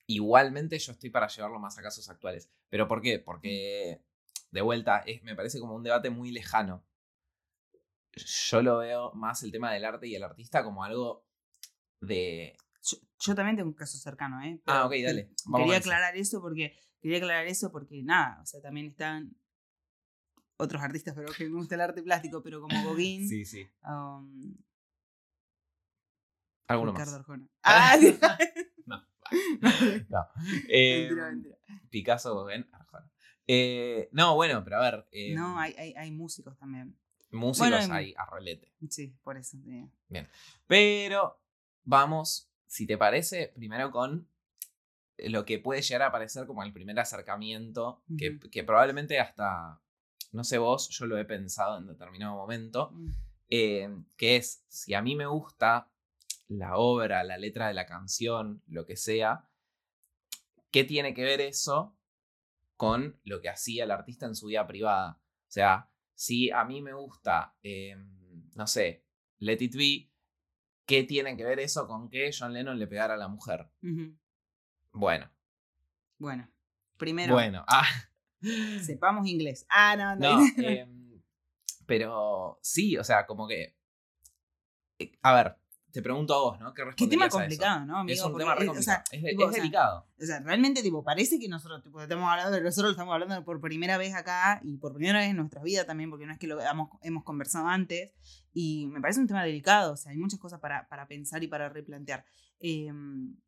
igualmente 0.06 0.78
yo 0.78 0.92
estoy 0.92 1.10
para 1.10 1.28
llevarlo 1.28 1.58
más 1.58 1.78
a 1.78 1.82
casos 1.82 2.08
actuales. 2.08 2.50
¿Pero 2.68 2.88
por 2.88 3.00
qué? 3.02 3.18
Porque, 3.18 4.02
de 4.50 4.60
vuelta, 4.60 4.98
es, 5.06 5.22
me 5.22 5.34
parece 5.34 5.60
como 5.60 5.74
un 5.74 5.82
debate 5.82 6.10
muy 6.10 6.30
lejano. 6.30 6.84
Yo 8.12 8.62
lo 8.62 8.78
veo 8.78 9.12
más 9.12 9.42
el 9.42 9.50
tema 9.50 9.72
del 9.72 9.84
arte 9.84 10.06
y 10.06 10.14
el 10.14 10.22
artista 10.22 10.62
como 10.62 10.84
algo 10.84 11.26
de... 12.00 12.56
Yo, 12.82 12.98
yo 13.18 13.34
también 13.34 13.56
tengo 13.56 13.70
un 13.70 13.74
caso 13.74 13.98
cercano, 13.98 14.40
¿eh? 14.42 14.60
Ah, 14.66 14.86
ok, 14.86 14.92
dale. 15.04 15.30
Vamos 15.46 15.66
Quería 15.66 15.78
aclarar 15.78 16.16
eso 16.16 16.40
porque 16.40 16.78
quería 17.00 17.18
aclarar 17.18 17.46
eso 17.46 17.72
porque 17.72 18.02
nada, 18.02 18.40
o 18.42 18.46
sea, 18.46 18.60
también 18.60 18.86
están 18.86 19.36
otros 20.56 20.82
artistas, 20.82 21.14
pero 21.14 21.32
que 21.32 21.48
me 21.48 21.56
gusta 21.56 21.74
el 21.74 21.80
arte 21.80 22.02
plástico, 22.02 22.42
pero 22.42 22.60
como 22.60 22.74
Gauguin, 22.84 23.28
Sí, 23.28 23.44
sí. 23.44 23.66
um, 23.86 24.54
Alguno 26.68 26.92
Ricardo 26.92 27.12
más. 27.12 27.20
Arjona. 27.20 27.48
Ah, 27.62 27.96
sí. 27.98 28.18
No. 28.86 29.02
no. 30.10 30.28
Eh, 30.68 31.06
mentira, 31.08 31.30
mentira. 31.30 31.56
Picasso, 31.90 32.34
Gauguin, 32.34 32.66
Arjona. 32.72 33.10
Eh, 33.46 34.08
no, 34.12 34.34
bueno, 34.34 34.62
pero 34.64 34.76
a 34.76 34.90
ver. 34.90 35.08
eh, 35.12 35.34
No, 35.34 35.58
hay, 35.58 35.74
hay, 35.78 35.94
hay 35.94 36.10
músicos 36.10 36.56
también. 36.58 36.98
Músicos 37.30 37.68
bueno, 37.70 37.76
hay- 37.94 38.06
hay 38.08 38.14
a 38.16 38.26
rolete. 38.26 38.72
Sí, 38.88 39.16
por 39.22 39.36
eso. 39.36 39.58
te 39.64 39.70
digo. 39.70 39.90
Pero 40.66 41.40
vamos, 41.82 42.50
si 42.66 42.86
te 42.86 42.96
parece, 42.96 43.52
primero 43.56 43.90
con 43.90 44.28
lo 45.18 45.44
que 45.44 45.58
puede 45.58 45.82
llegar 45.82 46.02
a 46.02 46.12
parecer 46.12 46.46
como 46.46 46.62
el 46.62 46.72
primer 46.72 46.98
acercamiento, 46.98 48.02
que, 48.18 48.38
que 48.38 48.64
probablemente 48.64 49.18
hasta, 49.20 49.80
no 50.34 50.44
sé 50.44 50.58
vos, 50.58 50.88
yo 50.90 51.06
lo 51.06 51.16
he 51.16 51.24
pensado 51.24 51.78
en 51.78 51.86
determinado 51.86 52.34
momento, 52.34 52.90
Mm, 52.92 53.10
eh, 53.48 53.88
que 54.16 54.36
es, 54.36 54.64
si 54.68 54.94
a 54.94 55.00
mí 55.02 55.14
me 55.14 55.26
gusta 55.26 55.90
la 56.48 56.76
obra, 56.76 57.24
la 57.24 57.38
letra 57.38 57.68
de 57.68 57.74
la 57.74 57.86
canción, 57.86 58.62
lo 58.66 58.84
que 58.84 58.96
sea, 58.96 59.48
¿qué 60.70 60.84
tiene 60.84 61.14
que 61.14 61.22
ver 61.22 61.40
eso 61.40 61.96
con 62.76 63.18
lo 63.24 63.40
que 63.40 63.48
hacía 63.48 63.84
el 63.84 63.90
artista 63.90 64.26
en 64.26 64.34
su 64.34 64.46
vida 64.46 64.66
privada? 64.66 65.20
O 65.48 65.50
sea, 65.50 65.88
si 66.14 66.50
a 66.50 66.64
mí 66.64 66.82
me 66.82 66.92
gusta, 66.92 67.54
eh, 67.62 67.96
no 68.54 68.66
sé, 68.66 69.04
Let 69.38 69.58
It 69.60 69.76
Be, 69.76 70.10
¿qué 70.84 71.04
tiene 71.04 71.36
que 71.36 71.44
ver 71.44 71.60
eso 71.60 71.86
con 71.86 72.08
que 72.08 72.30
John 72.36 72.52
Lennon 72.52 72.78
le 72.78 72.86
pegara 72.86 73.14
a 73.14 73.18
la 73.18 73.28
mujer? 73.28 73.68
Bueno, 74.92 75.30
Bueno, 76.18 76.48
primero, 76.96 77.34
bueno, 77.34 77.64
ah, 77.68 77.86
sepamos 78.84 79.26
inglés. 79.26 79.66
Ah, 79.68 79.96
no, 79.96 80.16
no. 80.16 80.38
no, 80.38 80.46
em, 80.68 81.20
Pero 81.86 82.58
sí, 82.62 82.96
o 82.96 83.04
sea, 83.04 83.26
como 83.26 83.46
que. 83.48 83.76
eh, 84.98 85.12
A 85.22 85.34
ver, 85.34 85.56
te 85.92 86.02
pregunto 86.02 86.34
a 86.34 86.38
vos, 86.40 86.58
¿no? 86.60 86.74
¿Qué 86.74 86.82
Qué 86.96 87.06
tema 87.06 87.24
responderías 87.24 87.24
a 87.24 87.26
eso? 87.26 87.38
complicado, 87.38 87.86
¿no, 87.86 87.98
amigo? 87.98 88.14
Es 88.14 88.24
un 88.24 88.32
Porque, 88.32 88.42
tema 88.44 88.54
re 88.56 88.64
eh, 88.64 88.68
o 88.70 88.82
sea, 88.82 89.04
complicado. 89.04 89.04
es 89.12 89.22
de- 89.22 89.30
tipo, 89.30 89.42
es 89.44 89.48
o 89.48 89.52
sea, 89.52 89.62
delicado. 89.62 90.06
O 90.20 90.24
sea, 90.26 90.40
realmente, 90.40 90.82
tipo, 90.82 91.04
parece 91.04 91.38
que 91.38 91.48
nosotros 91.48 91.82
tipo, 91.82 92.00
estamos 92.00 92.28
hablando, 92.30 92.60
nosotros 92.60 92.86
lo 92.86 92.90
estamos 92.92 93.12
hablando 93.14 93.44
por 93.44 93.60
primera 93.60 93.96
vez 93.98 94.14
acá 94.14 94.60
y 94.64 94.76
por 94.78 94.94
primera 94.94 95.18
vez 95.20 95.30
en 95.30 95.36
nuestra 95.36 95.62
vida 95.62 95.84
también, 95.86 96.10
porque 96.10 96.26
no 96.26 96.32
es 96.32 96.38
que 96.38 96.46
lo 96.48 96.60
hemos, 96.60 96.88
hemos 97.02 97.22
conversado 97.24 97.68
antes. 97.68 98.10
Y 98.52 98.86
me 98.88 99.00
parece 99.00 99.20
un 99.20 99.26
tema 99.28 99.44
delicado, 99.44 99.92
o 99.92 99.96
sea, 99.96 100.12
hay 100.12 100.18
muchas 100.18 100.40
cosas 100.40 100.58
para, 100.60 100.88
para 100.88 101.06
pensar 101.06 101.42
y 101.44 101.48
para 101.48 101.68
replantear. 101.68 102.24
Eh, 102.60 102.90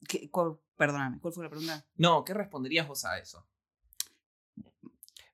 ¿qué- 0.08 0.30
cuál- 0.30 0.58
perdóname, 0.76 1.18
¿cuál 1.20 1.32
fue 1.32 1.44
la 1.44 1.50
pregunta? 1.50 1.84
No, 1.96 2.22
¿qué 2.24 2.34
responderías 2.34 2.86
vos 2.86 3.04
a 3.06 3.18
eso? 3.18 3.48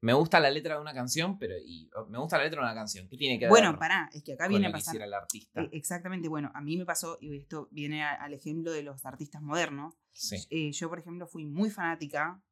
Me 0.03 0.13
gusta 0.13 0.41
la 0.41 0.51
letra 0.51 0.75
de 0.75 0.81
una 0.81 0.93
canción, 0.93 1.39
pero. 1.39 1.55
Y, 1.65 1.89
oh, 1.95 2.07
me 2.07 2.19
gusta 2.19 2.37
la 2.37 2.45
letra 2.45 2.61
de 2.61 2.67
una 2.67 2.75
canción. 2.75 3.09
¿Qué 3.09 3.17
tiene 3.17 3.39
que 3.39 3.45
ver 3.45 3.51
Bueno, 3.51 3.79
pará, 3.79 4.11
es 4.13 4.23
que 4.25 4.33
acá 4.35 4.49
viene 4.49 4.67
a 4.67 4.73
pasar. 4.73 4.97
el 5.01 5.15
artista? 5.15 5.63
Eh, 5.63 5.69
Exactamente, 5.73 6.29
bueno, 6.29 6.51
a 6.55 6.61
mí 6.61 6.77
me 6.77 6.85
pasó, 6.85 7.19
y 7.21 7.37
esto 7.37 7.69
viene 7.71 8.03
a- 8.03 8.15
al 8.15 8.35
ejemplo 8.35 8.73
de 8.73 8.83
los 8.83 9.07
artistas 9.07 9.41
modernos. 9.41 9.95
Sí. 10.13 10.37
Eh, 10.51 10.73
yo, 10.73 10.89
por 10.89 10.99
ejemplo, 10.99 11.27
fui 11.29 11.47
muy 11.47 11.71
fanática, 11.71 12.43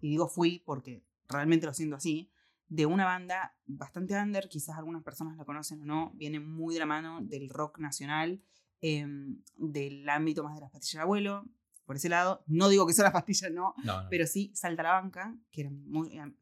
y 0.00 0.10
digo 0.10 0.28
fui 0.28 0.62
porque 0.66 1.04
realmente 1.28 1.64
lo 1.66 1.72
siento 1.72 1.94
así, 1.96 2.32
de 2.66 2.86
una 2.86 3.04
banda 3.04 3.56
bastante 3.66 4.14
under, 4.20 4.48
quizás 4.48 4.76
algunas 4.76 5.02
personas 5.04 5.36
la 5.36 5.44
conocen 5.44 5.80
o 5.82 5.84
no, 5.86 6.10
viene 6.14 6.40
muy 6.40 6.74
de 6.74 6.80
la 6.80 6.86
mano 6.86 7.20
del 7.22 7.48
rock 7.48 7.78
nacional, 7.78 8.42
em, 8.80 9.40
del 9.56 10.08
ámbito 10.08 10.42
más 10.42 10.54
de 10.56 10.60
las 10.62 10.70
pastillas 10.70 11.00
de 11.00 11.02
abuelo, 11.02 11.44
por 11.90 11.96
ese 11.96 12.08
lado. 12.08 12.44
No 12.46 12.68
digo 12.68 12.86
que 12.86 12.92
son 12.94 13.02
las 13.02 13.12
pastillas, 13.12 13.50
no, 13.50 13.74
No, 13.82 14.04
no. 14.04 14.08
pero 14.08 14.24
sí 14.28 14.52
Salta 14.54 14.84
la 14.84 14.92
Banca, 14.92 15.36
que 15.50 15.62
eran 15.62 15.84
muy... 15.88 16.16
eh, 16.16 16.32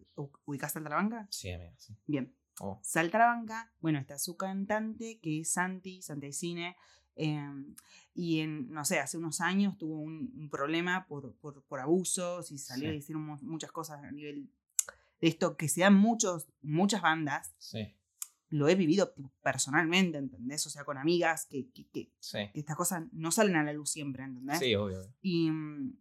¿Ubicás 0.44 0.72
Salta 0.72 0.90
la 0.90 0.96
Banca? 0.96 1.26
Sí, 1.30 1.50
amigo, 1.50 1.72
sí. 1.78 1.96
Bien. 2.06 2.34
Oh, 2.60 2.78
Salta 2.82 3.16
la 3.18 3.26
banca, 3.28 3.72
bueno, 3.80 3.98
está 3.98 4.18
su 4.18 4.36
cantante, 4.36 5.20
que 5.22 5.40
es 5.40 5.50
Santi, 5.52 6.02
Santi 6.02 6.32
Cine, 6.34 6.76
em, 7.14 7.74
y 8.12 8.40
en, 8.40 8.68
no 8.70 8.84
sé, 8.84 8.98
hace 8.98 9.16
unos 9.16 9.40
años 9.40 9.78
tuvo 9.78 9.98
un, 10.00 10.30
un 10.36 10.50
problema 10.50 11.06
por, 11.06 11.34
por, 11.36 11.62
por 11.64 11.80
abusos 11.80 12.50
y 12.52 12.58
salió 12.58 12.90
Sí. 12.90 12.94
y 12.96 12.98
hicieron 12.98 13.24
mu- 13.24 13.38
muchas 13.40 13.72
cosas 13.72 14.02
a 14.04 14.10
nivel 14.10 14.50
de 15.20 15.28
esto, 15.28 15.56
que 15.56 15.68
se 15.70 15.80
dan 15.80 15.94
muchos, 15.94 16.46
muchas 16.60 17.00
bandas, 17.00 17.54
sí, 17.58 17.96
lo 18.50 18.68
he 18.68 18.74
vivido 18.74 19.14
personalmente, 19.42 20.18
¿entendés? 20.18 20.66
O 20.66 20.70
sea, 20.70 20.84
con 20.84 20.96
amigas, 20.98 21.46
que, 21.46 21.68
que, 21.70 21.86
que- 21.88 22.10
sí. 22.18 22.38
que 22.52 22.60
estas 22.60 22.76
cosas 22.76 23.04
no 23.12 23.30
salen 23.30 23.56
a 23.56 23.62
la 23.62 23.72
luz 23.72 23.90
siempre, 23.90 24.22
¿entendés? 24.24 24.58
Sí, 24.58 24.74
obvio. 24.74 25.02
Y, 25.20 25.50
mm, 25.50 25.98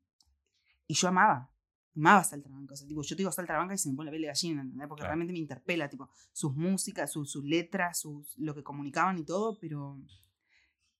y 0.88 0.94
yo 0.94 1.08
amaba, 1.10 1.51
amaba 1.96 2.24
Salta 2.24 2.48
la 2.50 2.56
Banca. 2.56 2.74
O 2.74 2.77
sea, 2.77 2.88
tipo, 2.88 3.01
yo 3.01 3.16
te 3.16 3.22
digo 3.22 3.32
Salta 3.32 3.54
la 3.54 3.60
Banca 3.60 3.74
y 3.74 3.77
se 3.77 3.89
me 3.89 3.96
pone 3.96 4.06
la 4.08 4.12
piel 4.12 4.22
de 4.22 4.27
gallina, 4.30 4.62
¿entendés? 4.62 4.88
Porque 4.88 5.01
Claro. 5.01 5.10
realmente 5.10 5.34
me 5.34 5.39
interpela, 5.39 5.89
tipo, 5.89 6.10
sus 6.32 6.56
músicas, 6.56 7.12
sus, 7.12 7.30
sus 7.30 7.44
letras, 7.44 8.00
sus, 8.00 8.38
lo 8.38 8.56
que 8.56 8.63
comunicaban 8.63 9.18
y 9.18 9.25
todo, 9.25 9.58
pero 9.60 10.00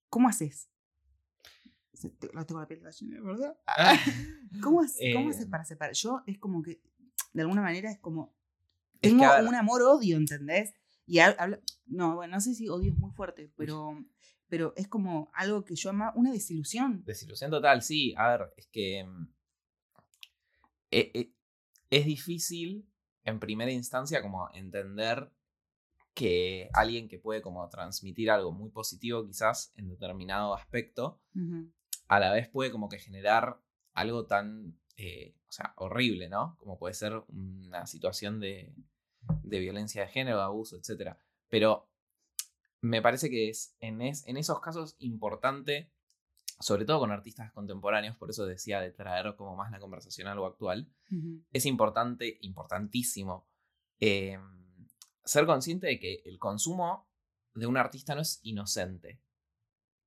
¿cómo 0.10 0.28
haces? 0.28 0.70
Se- 1.94 2.10
te- 2.10 2.30
Lo 2.34 2.46
tengo 2.46 2.60
la 2.62 2.68
piel 2.68 2.80
de 2.82 2.86
gallina, 2.86 3.22
¿verdad? 3.22 3.58
¿Cómo, 4.62 4.82
haces- 4.82 5.14
¿Cómo 5.14 5.30
Eh. 5.30 5.34
haces 5.34 5.46
para 5.48 5.64
separar? 5.66 5.94
Yo 5.96 6.24
es 6.28 6.38
como 6.38 6.62
que, 6.62 6.82
de 7.34 7.42
alguna 7.42 7.62
manera, 7.62 7.90
es 7.92 8.00
como. 8.00 8.36
Es 9.02 9.12
Tengo 9.12 9.24
que, 9.24 9.44
un 9.48 9.56
amor-odio, 9.56 10.18
¿entendés? 10.18 10.74
Y 11.08 11.18
hab- 11.20 11.36
habla- 11.40 11.60
no, 11.88 12.16
bueno, 12.16 12.36
no 12.36 12.42
sé 12.42 12.54
si 12.54 12.68
odio 12.70 12.92
es 12.92 12.98
muy 13.00 13.12
fuerte, 13.12 13.52
pero, 13.56 13.98
pero 14.50 14.74
es 14.76 14.88
como 14.88 15.32
algo 15.34 15.64
que 15.64 15.76
yo 15.76 15.90
amaba, 15.90 16.12
una 16.16 16.32
desilusión. 16.32 17.04
Desilusión 17.06 17.50
total, 17.50 17.82
sí. 17.82 18.14
A 18.18 18.30
ver, 18.38 18.54
es 18.58 18.68
que. 18.68 19.04
mm, 19.06 19.28
e- 20.92 21.12
e- 21.14 21.34
es 21.90 22.06
difícil 22.06 22.86
en 23.24 23.40
primera 23.40 23.72
instancia 23.72 24.22
como 24.22 24.50
entender 24.54 25.32
que 26.14 26.70
alguien 26.74 27.08
que 27.08 27.20
puede 27.20 27.42
como 27.42 27.68
transmitir 27.70 28.32
algo 28.32 28.52
muy 28.52 28.70
positivo 28.72 29.26
quizás 29.26 29.72
en 29.76 29.88
determinado 29.90 30.54
aspecto, 30.56 31.22
a 32.08 32.20
la 32.20 32.32
vez 32.34 32.50
puede 32.50 32.72
como 32.72 32.90
que 32.90 32.98
generar 33.00 33.62
algo 33.94 34.26
tan, 34.26 34.78
eh, 34.98 35.36
o 35.48 35.52
sea, 35.52 35.74
horrible, 35.78 36.28
¿no? 36.30 36.56
Como 36.58 36.78
puede 36.80 36.94
ser 36.96 37.14
una 37.30 37.86
situación 37.86 38.40
de, 38.40 38.74
de 39.44 39.60
violencia 39.60 40.02
de 40.04 40.08
género, 40.10 40.38
de 40.38 40.44
abuso, 40.44 40.78
etc. 40.78 41.16
Pero 41.50 41.90
me 42.82 43.02
parece 43.02 43.30
que 43.30 43.50
es 43.50 43.76
en, 43.80 44.02
es 44.02 44.26
en 44.28 44.38
esos 44.38 44.60
casos 44.62 44.96
importante, 45.00 45.92
sobre 46.60 46.86
todo 46.86 47.00
con 47.00 47.12
artistas 47.12 47.52
contemporáneos, 47.52 48.16
por 48.18 48.30
eso 48.30 48.46
decía 48.46 48.80
de 48.82 48.92
traer 48.92 49.36
como 49.36 49.56
más 49.56 49.72
la 49.72 49.80
conversación 49.80 50.28
a 50.28 50.32
algo 50.34 50.46
actual, 50.46 50.88
es 51.54 51.66
importante, 51.66 52.38
importantísimo, 52.42 53.48
eh, 54.00 54.40
ser 55.24 55.46
consciente 55.46 55.88
de 55.88 56.00
que 56.00 56.22
el 56.26 56.40
consumo 56.40 57.08
de 57.54 57.68
un 57.68 57.78
artista 57.78 58.16
no 58.16 58.22
es 58.22 58.40
inocente. 58.44 59.20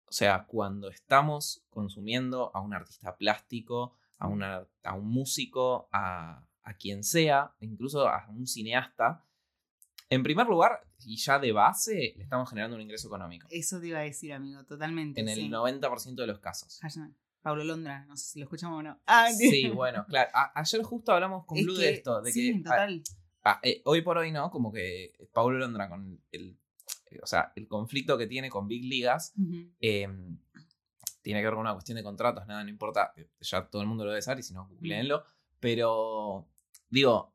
O 0.06 0.12
sea, 0.12 0.46
cuando 0.46 0.88
estamos 0.88 1.62
consumiendo 1.70 2.50
a 2.54 2.60
un 2.60 2.74
artista 2.74 3.16
plástico, 3.16 3.96
a, 4.18 4.26
una- 4.28 4.66
a 4.82 4.94
un 4.94 5.08
músico, 5.08 5.88
a, 5.92 6.44
a 6.62 6.74
quien 6.74 7.02
sea, 7.04 7.54
incluso 7.60 8.08
a 8.08 8.26
un 8.28 8.46
cineasta, 8.46 9.24
en 10.08 10.22
primer 10.22 10.46
lugar, 10.46 10.86
y 11.04 11.16
ya 11.16 11.38
de 11.38 11.52
base, 11.52 12.14
le 12.16 12.22
estamos 12.24 12.48
generando 12.50 12.76
un 12.76 12.82
ingreso 12.82 13.06
económico. 13.08 13.46
Eso 13.50 13.80
te 13.80 13.86
iba 13.88 14.00
a 14.00 14.02
decir, 14.02 14.32
amigo, 14.32 14.64
totalmente. 14.64 15.20
En 15.20 15.28
el 15.28 15.36
sí. 15.38 15.48
90% 15.48 16.14
de 16.22 16.26
los 16.26 16.40
casos. 16.40 16.78
Hashtag 16.82 17.10
Pablo 17.42 17.64
Londra, 17.64 18.04
no 18.06 18.16
sé 18.16 18.32
si 18.32 18.38
lo 18.38 18.44
escuchamos 18.44 18.80
o 18.80 18.82
no. 18.82 19.00
Ah, 19.06 19.30
Sí, 19.32 19.68
bueno, 19.74 20.04
claro. 20.08 20.30
A- 20.34 20.52
ayer 20.60 20.82
justo 20.82 21.12
hablamos 21.12 21.46
con 21.46 21.56
es 21.58 21.64
Blue 21.64 21.76
que- 21.76 21.82
de 21.82 21.90
esto, 21.92 22.20
de 22.20 22.32
sí, 22.32 22.52
que 22.52 22.58
total. 22.64 23.02
Ah, 23.44 23.58
eh, 23.62 23.80
hoy 23.86 24.02
por 24.02 24.18
hoy 24.18 24.30
no, 24.32 24.50
como 24.50 24.70
que 24.72 25.12
Paulo 25.32 25.58
Londra 25.58 25.88
con 25.88 26.20
el, 26.32 26.58
o 27.22 27.26
sea, 27.26 27.52
el 27.56 27.66
conflicto 27.66 28.18
que 28.18 28.26
tiene 28.26 28.50
con 28.50 28.68
Big 28.68 28.84
Ligas 28.84 29.32
eh, 29.80 30.06
tiene 31.22 31.40
que 31.40 31.44
ver 31.46 31.52
con 31.54 31.60
una 31.62 31.72
cuestión 31.72 31.96
de 31.96 32.02
contratos, 32.02 32.46
nada, 32.46 32.62
no 32.62 32.68
importa, 32.68 33.14
ya 33.40 33.66
todo 33.68 33.80
el 33.80 33.88
mundo 33.88 34.04
lo 34.04 34.10
debe 34.10 34.20
saber 34.22 34.40
y 34.40 34.42
si 34.42 34.52
no, 34.52 34.66
googleenlo, 34.68 35.24
pero 35.60 36.46
digo, 36.88 37.32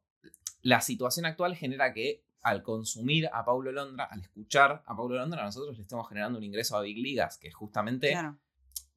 la 0.62 0.82
situación 0.82 1.26
actual 1.26 1.56
genera 1.56 1.94
que 1.94 2.24
al 2.42 2.62
consumir 2.62 3.28
a 3.34 3.44
Paulo 3.46 3.72
Londra, 3.72 4.06
al 4.06 4.22
escuchar 4.22 4.84
a 4.86 4.96
Paulo 4.96 5.16
Londra, 5.16 5.44
nosotros 5.44 5.76
le 5.78 5.82
estamos 5.84 6.08
generando 6.10 6.38
un 6.38 6.44
ingreso 6.44 6.78
a 6.78 6.82
Big 6.82 6.98
Ligas, 6.98 7.38
que 7.38 7.48
es 7.48 7.56
justamente 7.56 8.12
Claro. 8.12 8.38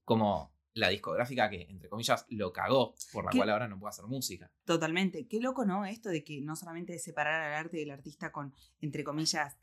como 0.04 0.52
la 0.74 0.88
discográfica 0.90 1.48
que, 1.50 1.62
entre 1.62 1.88
comillas, 1.88 2.26
lo 2.28 2.52
cagó, 2.52 2.94
por 3.12 3.24
la 3.24 3.30
¿Qué? 3.30 3.38
cual 3.38 3.50
ahora 3.50 3.66
no 3.66 3.78
puede 3.80 3.90
hacer 3.90 4.04
música. 4.04 4.50
Totalmente. 4.64 5.26
Qué 5.26 5.40
loco, 5.40 5.64
¿no? 5.64 5.84
Esto 5.86 6.08
de 6.10 6.22
que 6.22 6.40
no 6.42 6.56
solamente 6.56 6.98
separar 6.98 7.40
al 7.42 7.54
arte 7.54 7.78
del 7.78 7.90
artista 7.90 8.30
con, 8.30 8.54
entre 8.80 9.02
comillas, 9.02 9.56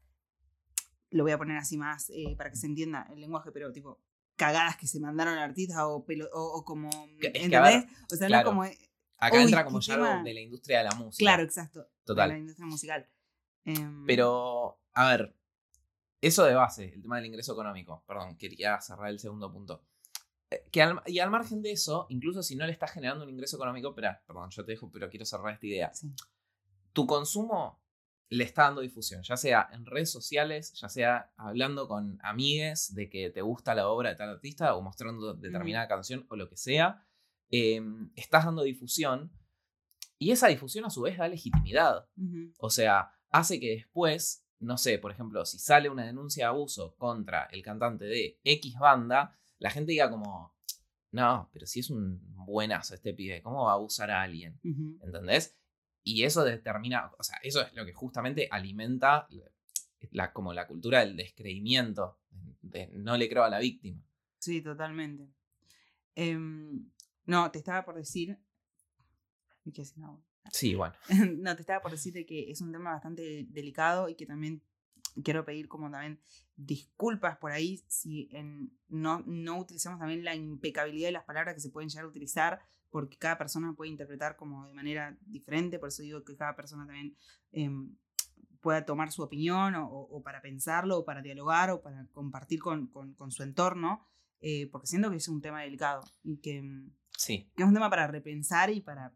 lo 1.12 1.24
voy 1.24 1.31
a 1.31 1.38
poner 1.38 1.57
así 1.57 1.77
más 1.77 2.10
eh, 2.10 2.36
para 2.38 2.50
que 2.50 2.57
se 2.57 2.65
entienda 2.65 3.07
el 3.12 3.22
lenguaje, 3.22 3.51
pero 3.51 3.72
tipo, 3.72 4.01
cagadas 4.36 4.75
que 4.77 4.88
se 4.88 5.00
mandaron 5.00 5.36
al 5.36 5.43
artista 5.50 5.88
o, 5.88 6.03
pelo, 6.05 6.27
o, 6.34 6.57
o 6.57 6.65
como. 6.65 6.89
Es 6.89 7.19
que, 7.19 7.27
¿Entendés? 7.27 7.60
a 7.60 7.62
ver, 7.62 7.86
o 8.12 8.15
sea, 8.15 8.27
claro. 8.27 8.43
no 8.51 8.57
como. 8.57 8.69
Acá 9.17 9.38
Uy, 9.38 9.43
entra 9.43 9.63
como 9.65 9.79
ya 9.79 9.93
algo 9.95 10.24
de 10.24 10.34
la 10.34 10.39
industria 10.41 10.79
de 10.79 10.84
la 10.86 10.95
música. 10.95 11.24
Claro, 11.24 11.43
exacto. 11.43 11.84
de 11.84 11.89
Total. 12.03 12.29
La 12.29 12.38
industria 12.38 12.65
musical. 12.67 13.10
Em, 13.63 14.05
Pero, 14.05 14.79
a 14.93 15.10
ver, 15.10 15.36
eso 16.22 16.43
de 16.45 16.53
base, 16.53 16.93
el 16.93 17.01
tema 17.01 17.15
del 17.17 17.25
ingreso 17.27 17.53
económico. 17.53 18.03
Perdón, 18.07 18.36
quería 18.38 18.79
cerrar 18.81 19.10
el 19.10 19.19
segundo 19.19 19.51
punto. 19.51 19.84
Eh, 20.51 20.65
Que 20.72 20.81
al- 20.84 21.01
y 21.07 21.19
al 21.19 21.29
margen 21.31 21.62
de 21.62 21.72
eso, 21.72 22.05
incluso 22.10 22.43
si 22.43 22.55
no 22.55 22.65
le 22.65 22.72
estás 22.72 22.91
generando 22.91 23.24
un 23.24 23.29
ingreso 23.31 23.55
económico, 23.57 23.89
espera, 23.89 24.22
perdón, 24.27 24.50
yo 24.51 24.63
te 24.65 24.74
dejo, 24.74 24.91
pero 24.91 25.10
quiero 25.10 25.25
cerrar 25.25 25.53
esta 25.53 25.65
idea. 25.65 25.93
Sí. 25.93 26.12
Tu 26.93 27.07
consumo 27.07 27.81
le 28.29 28.43
está 28.43 28.63
dando 28.63 28.81
difusión, 28.81 29.22
ya 29.24 29.38
sea 29.38 29.69
en 29.72 29.86
redes 29.86 30.12
sociales, 30.12 30.74
ya 30.74 30.89
sea 30.89 31.31
hablando 31.38 31.88
con 31.88 32.19
amigues 32.24 32.93
de 32.95 33.10
que 33.10 33.29
te 33.29 33.41
gusta 33.41 33.75
la 33.75 33.88
obra 33.88 34.10
de 34.10 34.15
tal 34.15 34.29
artista 34.29 34.75
o 34.75 34.81
mostrando 34.81 35.34
determinada 35.36 35.88
canción 35.88 36.25
o 36.29 36.36
lo 36.36 36.50
que 36.50 36.57
sea. 36.57 37.05
Eh, 37.50 37.82
estás 38.16 38.46
dando 38.46 38.64
difusión 38.64 39.32
y 40.18 40.32
esa 40.32 40.48
difusión 40.48 40.86
a 40.86 40.90
su 40.90 41.02
vez 41.02 41.18
da 41.18 41.28
legitimidad. 41.28 42.08
O 42.58 42.70
sea, 42.70 43.12
hace 43.30 43.60
que 43.60 43.72
después, 43.72 44.46
no 44.60 44.78
sé, 44.78 44.98
por 44.98 45.12
ejemplo, 45.12 45.46
si 45.46 45.60
sale 45.60 45.90
una 45.90 46.06
denuncia 46.06 46.46
de 46.46 46.50
abuso 46.50 46.96
contra 46.96 47.46
el 47.52 47.62
cantante 47.62 48.06
de 48.06 48.40
X 48.44 48.75
banda, 48.80 49.38
la 49.60 49.70
gente 49.70 49.92
diga 49.92 50.10
como, 50.10 50.56
no, 51.12 51.50
pero 51.54 51.66
si 51.66 51.82
es 51.82 51.90
un 51.90 52.20
buenazo 52.46 52.96
este 52.96 53.14
pibe, 53.14 53.42
¿cómo 53.42 53.66
va 53.66 53.72
a 53.72 53.75
abusar 53.75 54.12
a 54.12 54.22
alguien? 54.22 54.60
Ujú. 54.64 55.00
¿Entendés? 55.04 55.58
Y 56.04 56.24
eso 56.24 56.44
determina, 56.44 57.12
o 57.18 57.24
sea, 57.24 57.38
eso 57.42 57.62
es 57.62 57.74
lo 57.74 57.86
que 57.86 57.94
justamente 57.94 58.48
alimenta 58.52 59.28
la, 60.12 60.32
como 60.34 60.54
la 60.54 60.68
cultura 60.68 61.00
del 61.00 61.16
descreimiento, 61.16 62.20
de 62.62 62.88
no 62.94 63.18
le 63.18 63.28
creo 63.28 63.44
a 63.44 63.50
la 63.50 63.60
víctima. 63.60 64.02
Sí, 64.38 64.62
totalmente. 64.62 65.28
Em, 66.14 66.92
no, 67.25 67.50
te 67.51 67.58
estaba 67.60 67.84
por 67.86 67.96
decir. 67.96 68.38
¿Qué? 69.74 69.84
No, 69.96 70.24
Sí, 70.51 70.75
bueno. 70.75 70.94
no, 71.38 71.55
te 71.55 71.62
estaba 71.62 71.82
por 71.82 71.91
decir 71.91 72.13
de 72.13 72.25
que 72.25 72.51
es 72.51 72.62
un 72.62 72.72
tema 72.72 72.91
bastante 72.91 73.46
delicado 73.50 74.10
y 74.10 74.15
que 74.15 74.25
también 74.27 74.62
quiero 75.24 75.44
pedir 75.44 75.67
como 75.67 75.89
también 75.89 76.20
disculpas 76.55 77.38
por 77.38 77.51
ahí 77.51 77.84
si 77.88 78.29
en- 78.32 78.72
no, 78.89 79.22
no 79.25 79.58
utilizamos 79.60 79.98
también 80.00 80.24
la 80.24 80.36
impecabilidad 80.36 81.08
de 81.08 81.13
las 81.13 81.24
palabras 81.24 81.55
que 81.55 81.62
se 81.62 81.70
pueden 81.72 81.89
llegar 81.89 82.05
a 82.05 82.10
utilizar 82.10 82.60
porque 82.91 83.17
cada 83.17 83.38
persona 83.38 83.74
puede 83.74 83.89
interpretar 83.91 84.36
como 84.36 84.67
de 84.67 84.74
manera 84.74 85.17
diferente, 85.25 85.79
por 85.79 85.89
eso 85.89 86.03
digo 86.03 86.24
que 86.24 86.36
cada 86.38 86.55
persona 86.55 86.86
también 86.86 87.15
em, 87.51 87.96
pueda 88.62 88.86
tomar 88.86 89.12
su 89.12 89.22
opinión 89.24 89.74
o, 89.75 89.88
o- 89.89 90.17
o 90.17 90.22
para 90.24 90.41
pensarlo 90.41 91.00
o 91.00 91.05
para 91.05 91.22
dialogar 91.22 91.72
o 91.72 91.82
para 91.82 92.05
compartir 92.13 92.60
con, 92.60 92.88
con- 92.88 93.13
con 93.15 93.32
su 93.32 93.41
entorno, 93.44 94.05
eh, 94.41 94.67
porque 94.72 94.88
siento 94.88 95.10
que 95.10 95.17
es 95.17 95.27
un 95.27 95.41
tema 95.41 95.62
delicado 95.62 96.03
y 96.24 96.38
que, 96.38 96.62
mm, 96.62 96.91
Sí, 97.25 97.51
que 97.55 97.63
es 97.63 97.67
un 97.67 97.74
tema 97.74 97.89
para 97.89 98.05
repensar 98.05 98.70
y 98.70 98.82
para... 98.82 99.12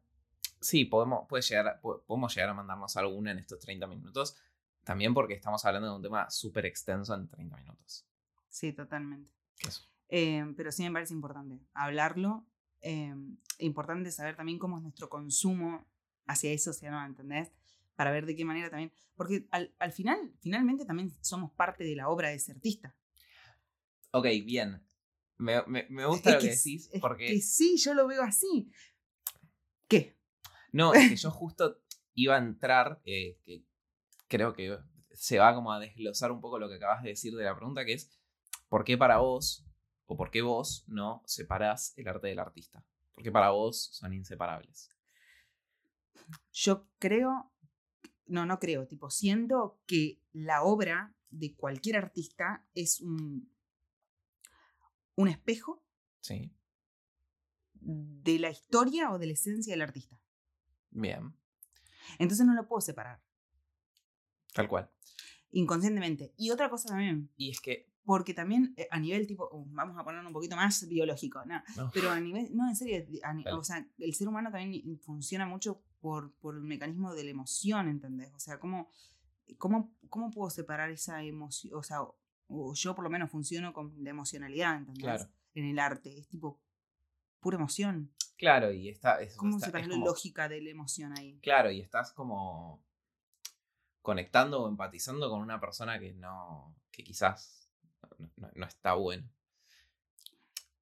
sí, 0.60 0.86
podemos, 0.86 1.28
puede 1.30 1.44
llegar 1.44 1.80
podemos 1.80 2.34
llegar 2.34 2.50
a 2.50 2.54
mandarnos 2.56 2.98
alguna 2.98 3.32
en 3.32 3.38
estos 3.38 3.60
30 3.60 3.86
minutos. 3.86 4.36
También 4.84 5.14
porque 5.14 5.36
estamos 5.36 5.64
hablando 5.64 5.90
de 5.90 5.96
un 5.96 6.02
tema 6.02 6.28
súper 6.32 6.66
extenso 6.66 7.14
en 7.14 7.28
30 7.28 7.56
minutos. 7.58 8.08
Sí, 8.48 8.74
totalmente. 8.74 9.32
Eso. 9.60 9.84
Eh, 10.08 10.44
pero 10.58 10.72
sí 10.72 10.82
me 10.82 10.92
parece 10.92 11.14
importante 11.14 11.60
hablarlo. 11.76 12.48
eh, 12.82 13.14
importante 13.60 14.10
saber 14.12 14.36
también 14.36 14.58
cómo 14.58 14.78
es 14.78 14.82
nuestro 14.84 15.08
consumo 15.08 15.86
hacia 16.26 16.52
eso, 16.52 16.72
hacia 16.72 16.90
no, 16.90 17.06
¿entendés? 17.06 17.52
Para 17.96 18.10
ver 18.10 18.26
de 18.26 18.36
qué 18.36 18.44
manera 18.44 18.72
también. 18.72 18.92
Porque 19.16 19.48
al, 19.52 19.76
al 19.78 19.92
final, 19.92 20.34
finalmente 20.40 20.84
también 20.84 21.14
somos 21.22 21.52
parte 21.52 21.84
de 21.84 21.96
la 21.96 22.10
obra 22.10 22.30
de 22.30 22.36
ese 22.36 22.54
artista. 22.54 22.96
Ok, 24.12 24.26
bien. 24.44 24.82
Me, 25.40 25.64
me- 25.68 25.88
me 25.90 26.06
gusta 26.06 26.30
Es 26.30 26.36
lo 26.36 26.42
que, 26.42 26.48
que 26.50 26.56
decís 26.56 26.90
es 26.94 27.02
porque... 27.02 27.26
que 27.28 27.42
sí, 27.42 27.78
yo 27.78 27.94
lo 27.94 28.06
veo 28.08 28.22
así. 28.22 28.72
¿Qué? 29.88 30.18
No, 30.72 30.94
es 30.94 31.10
que 31.10 31.16
yo 31.16 31.32
justo 31.32 31.82
iba 32.14 32.36
a 32.36 32.40
entrar, 32.40 33.02
eh, 33.06 33.40
que 33.44 33.64
creo 34.28 34.54
que 34.54 34.78
se 35.14 35.40
va 35.40 35.56
como 35.56 35.72
a 35.72 35.80
desglosar 35.80 36.32
un 36.32 36.42
poco 36.42 36.60
lo 36.60 36.70
que 36.70 36.76
acabas 36.76 37.02
de 37.02 37.10
decir 37.10 37.34
de 37.36 37.44
la 37.46 37.56
pregunta, 37.56 37.86
que 37.86 37.94
es, 37.94 38.12
¿por 38.68 38.84
qué 38.84 38.98
para 38.98 39.18
vos, 39.18 39.66
o 40.06 40.16
por 40.16 40.30
qué 40.30 40.42
vos 40.42 40.84
no 40.88 41.24
separás 41.26 41.98
el 41.98 42.08
arte 42.08 42.28
del 42.28 42.40
artista? 42.40 42.86
¿Por 43.14 43.24
qué 43.24 43.32
para 43.32 43.50
vos 43.52 43.90
son 43.94 44.14
inseparables? 44.14 44.90
Yo 46.52 46.88
creo, 47.00 47.52
no, 48.28 48.46
no 48.46 48.60
creo, 48.60 48.88
tipo, 48.88 49.10
siento 49.10 49.80
que 49.88 50.22
la 50.34 50.64
obra 50.64 51.16
de 51.30 51.56
cualquier 51.56 51.96
artista 51.98 52.66
es 52.76 53.02
un, 53.02 53.52
un 55.20 55.28
espejo 55.28 55.84
Sí, 56.22 56.52
de 57.82 58.40
la 58.40 58.50
historia 58.50 59.12
o 59.12 59.18
de 59.20 59.28
la 59.28 59.34
esencia 59.34 59.74
del 59.74 59.82
artista. 59.82 60.18
bien, 60.92 61.34
Entonces 62.20 62.46
no 62.46 62.54
lo 62.54 62.68
puedo 62.68 62.82
separar 62.82 63.22
tal 64.54 64.68
cual. 64.68 64.90
inconscientemente. 65.52 66.34
Y 66.38 66.52
otra 66.52 66.70
cosa 66.70 66.90
también, 66.90 67.30
Y 67.38 67.50
es 67.52 67.60
que... 67.62 67.90
porque 68.04 68.34
también 68.34 68.74
eh, 68.78 68.88
a 68.92 69.00
nivel 69.00 69.28
tipo, 69.28 69.50
uh, 69.52 69.66
vamos 69.72 69.98
a 69.98 70.04
ponerlo 70.04 70.28
un 70.30 70.34
poquito 70.34 70.56
más 70.56 70.88
biológico, 70.88 71.44
no, 71.46 71.62
no, 71.78 71.92
pero 71.94 72.12
a 72.12 72.20
nivel, 72.20 72.56
no, 72.56 72.68
en 72.68 72.76
serio, 72.76 73.06
a 73.24 73.56
o 73.58 73.64
sea, 73.64 73.86
el 73.98 74.14
ser 74.14 74.28
humano 74.28 74.52
también 74.52 75.00
funciona 75.00 75.46
mucho 75.46 75.82
por, 76.00 76.32
por 76.42 76.56
el 76.56 76.64
mecanismo 76.64 77.14
de 77.14 77.24
la 77.24 77.32
emoción, 77.32 77.88
¿entendés? 77.90 78.32
O 78.34 78.40
sea, 78.40 78.60
¿cómo, 78.60 78.90
cómo, 79.58 79.94
cómo 80.10 80.32
puedo 80.32 80.50
separar 80.50 80.90
esa 80.92 81.24
emoción? 81.24 81.74
O 81.76 81.84
sea, 81.84 82.00
o, 82.50 82.74
yo 82.74 82.94
por 82.96 83.04
lo 83.04 83.10
menos 83.10 83.30
funciono 83.32 83.72
con 83.74 83.94
la 84.04 84.10
emocionalidad, 84.10 84.76
¿entendés? 84.78 85.04
Claro. 85.04 85.30
En 85.56 85.66
el 85.66 85.80
arte, 85.80 86.18
es 86.18 86.28
tipo 86.28 86.60
pura 87.40 87.56
emoción. 87.58 88.12
Claro, 88.38 88.72
y 88.72 88.90
está... 88.90 89.22
es- 89.22 89.36
¿Cómo 89.38 89.58
está- 89.58 89.80
es 89.80 89.88
la 89.88 89.94
como- 89.96 90.06
lógica 90.06 90.50
de 90.50 90.62
la 90.62 90.70
emoción 90.70 91.18
ahí? 91.18 91.40
Claro, 91.42 91.72
y 91.72 91.80
estás 91.82 92.12
como 92.14 92.84
conectando 94.02 94.64
o 94.64 94.70
empatizando 94.70 95.30
con 95.30 95.42
una 95.42 95.60
persona 95.60 96.00
que 96.00 96.14
no, 96.14 96.76
que 96.92 97.04
quizás 97.04 97.70
no, 98.20 98.30
no- 98.38 98.52
no 98.56 98.66
está 98.66 98.94
bueno. 98.94 99.30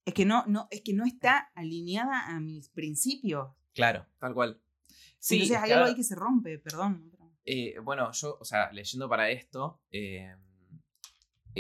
Es 0.06 0.14
que 0.14 0.26
no, 0.26 0.46
no, 0.48 0.68
es 0.72 0.82
que 0.82 0.94
no 0.94 1.06
está 1.06 1.52
alineada 1.54 2.28
a 2.28 2.40
mis 2.40 2.70
principios. 2.70 3.50
Claro, 3.74 4.06
tal 4.20 4.34
cual. 4.34 4.62
Sí, 5.20 5.36
Entonces 5.36 5.58
es 5.58 5.64
hay 5.64 5.68
que 5.70 5.74
algo 5.74 5.86
ahí 5.88 5.96
que 5.96 6.04
se 6.04 6.16
rompe, 6.16 6.60
perdón. 6.60 7.12
Eh, 7.44 7.78
bueno, 7.80 8.12
yo, 8.12 8.38
o 8.40 8.46
sea, 8.46 8.72
leyendo 8.72 9.10
para 9.10 9.30
esto, 9.30 9.82
eh, 9.92 10.36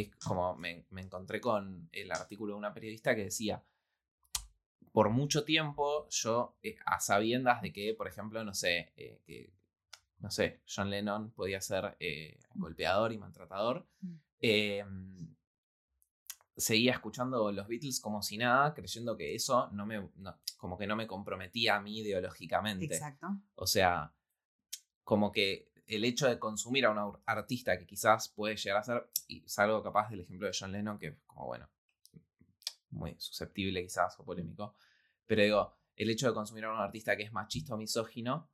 es 0.01 0.15
como 0.17 0.55
me, 0.55 0.85
me 0.91 1.01
encontré 1.01 1.39
con 1.41 1.89
el 1.91 2.11
artículo 2.11 2.53
de 2.53 2.59
una 2.59 2.73
periodista 2.73 3.15
que 3.15 3.25
decía, 3.25 3.63
por 4.91 5.09
mucho 5.09 5.43
tiempo 5.43 6.07
yo, 6.09 6.57
eh, 6.63 6.75
a 6.85 6.99
sabiendas 6.99 7.61
de 7.61 7.71
que, 7.71 7.93
por 7.93 8.07
ejemplo, 8.07 8.43
no 8.43 8.53
sé, 8.53 8.91
eh, 8.95 9.21
que, 9.25 9.53
no 10.19 10.31
sé, 10.31 10.61
John 10.67 10.89
Lennon 10.89 11.31
podía 11.31 11.61
ser 11.61 11.95
eh, 11.99 12.39
golpeador 12.55 13.11
y 13.13 13.17
maltratador, 13.17 13.87
Mm. 14.01 14.13
eh, 14.41 14.85
seguía 16.55 16.93
escuchando 16.93 17.51
los 17.51 17.67
Beatles 17.67 17.99
como 17.99 18.21
si 18.23 18.37
nada, 18.37 18.73
creyendo 18.73 19.15
que 19.15 19.35
eso 19.35 19.69
no 19.73 19.85
me, 19.85 20.09
no- 20.15 20.39
como 20.57 20.77
que 20.77 20.87
no 20.87 20.95
me 20.95 21.05
comprometía 21.05 21.75
a 21.75 21.81
mí 21.81 21.99
ideológicamente. 21.99 22.85
Exacto. 22.85 23.27
O 23.55 23.67
sea, 23.67 24.11
como 25.03 25.31
que 25.31 25.69
el 25.87 26.03
hecho 26.05 26.27
de 26.27 26.37
consumir 26.39 26.85
a 26.85 26.91
un 26.91 26.97
ar- 26.97 27.21
artista 27.25 27.77
que 27.77 27.85
quizás 27.85 28.29
puede 28.29 28.55
llegar 28.57 28.79
a 28.79 28.83
ser, 28.83 29.09
y 29.27 29.41
salgo 29.47 29.81
capaz 29.81 30.09
del 30.09 30.21
ejemplo 30.21 30.47
de 30.47 30.55
John 30.57 30.71
Lennon, 30.71 30.99
que 30.99 31.07
es 31.07 31.15
como, 31.25 31.45
bueno, 31.45 31.69
muy 32.89 33.15
susceptible 33.19 33.81
quizás 33.83 34.19
o 34.19 34.25
polémico, 34.25 34.75
pero 35.25 35.41
digo, 35.43 35.77
el 35.95 36.09
hecho 36.09 36.27
de 36.27 36.33
consumir 36.33 36.65
a 36.65 36.71
un 36.73 36.79
artista 36.79 37.15
que 37.17 37.23
es 37.23 37.31
machista 37.33 37.73
o 37.73 37.77
misógino, 37.77 38.49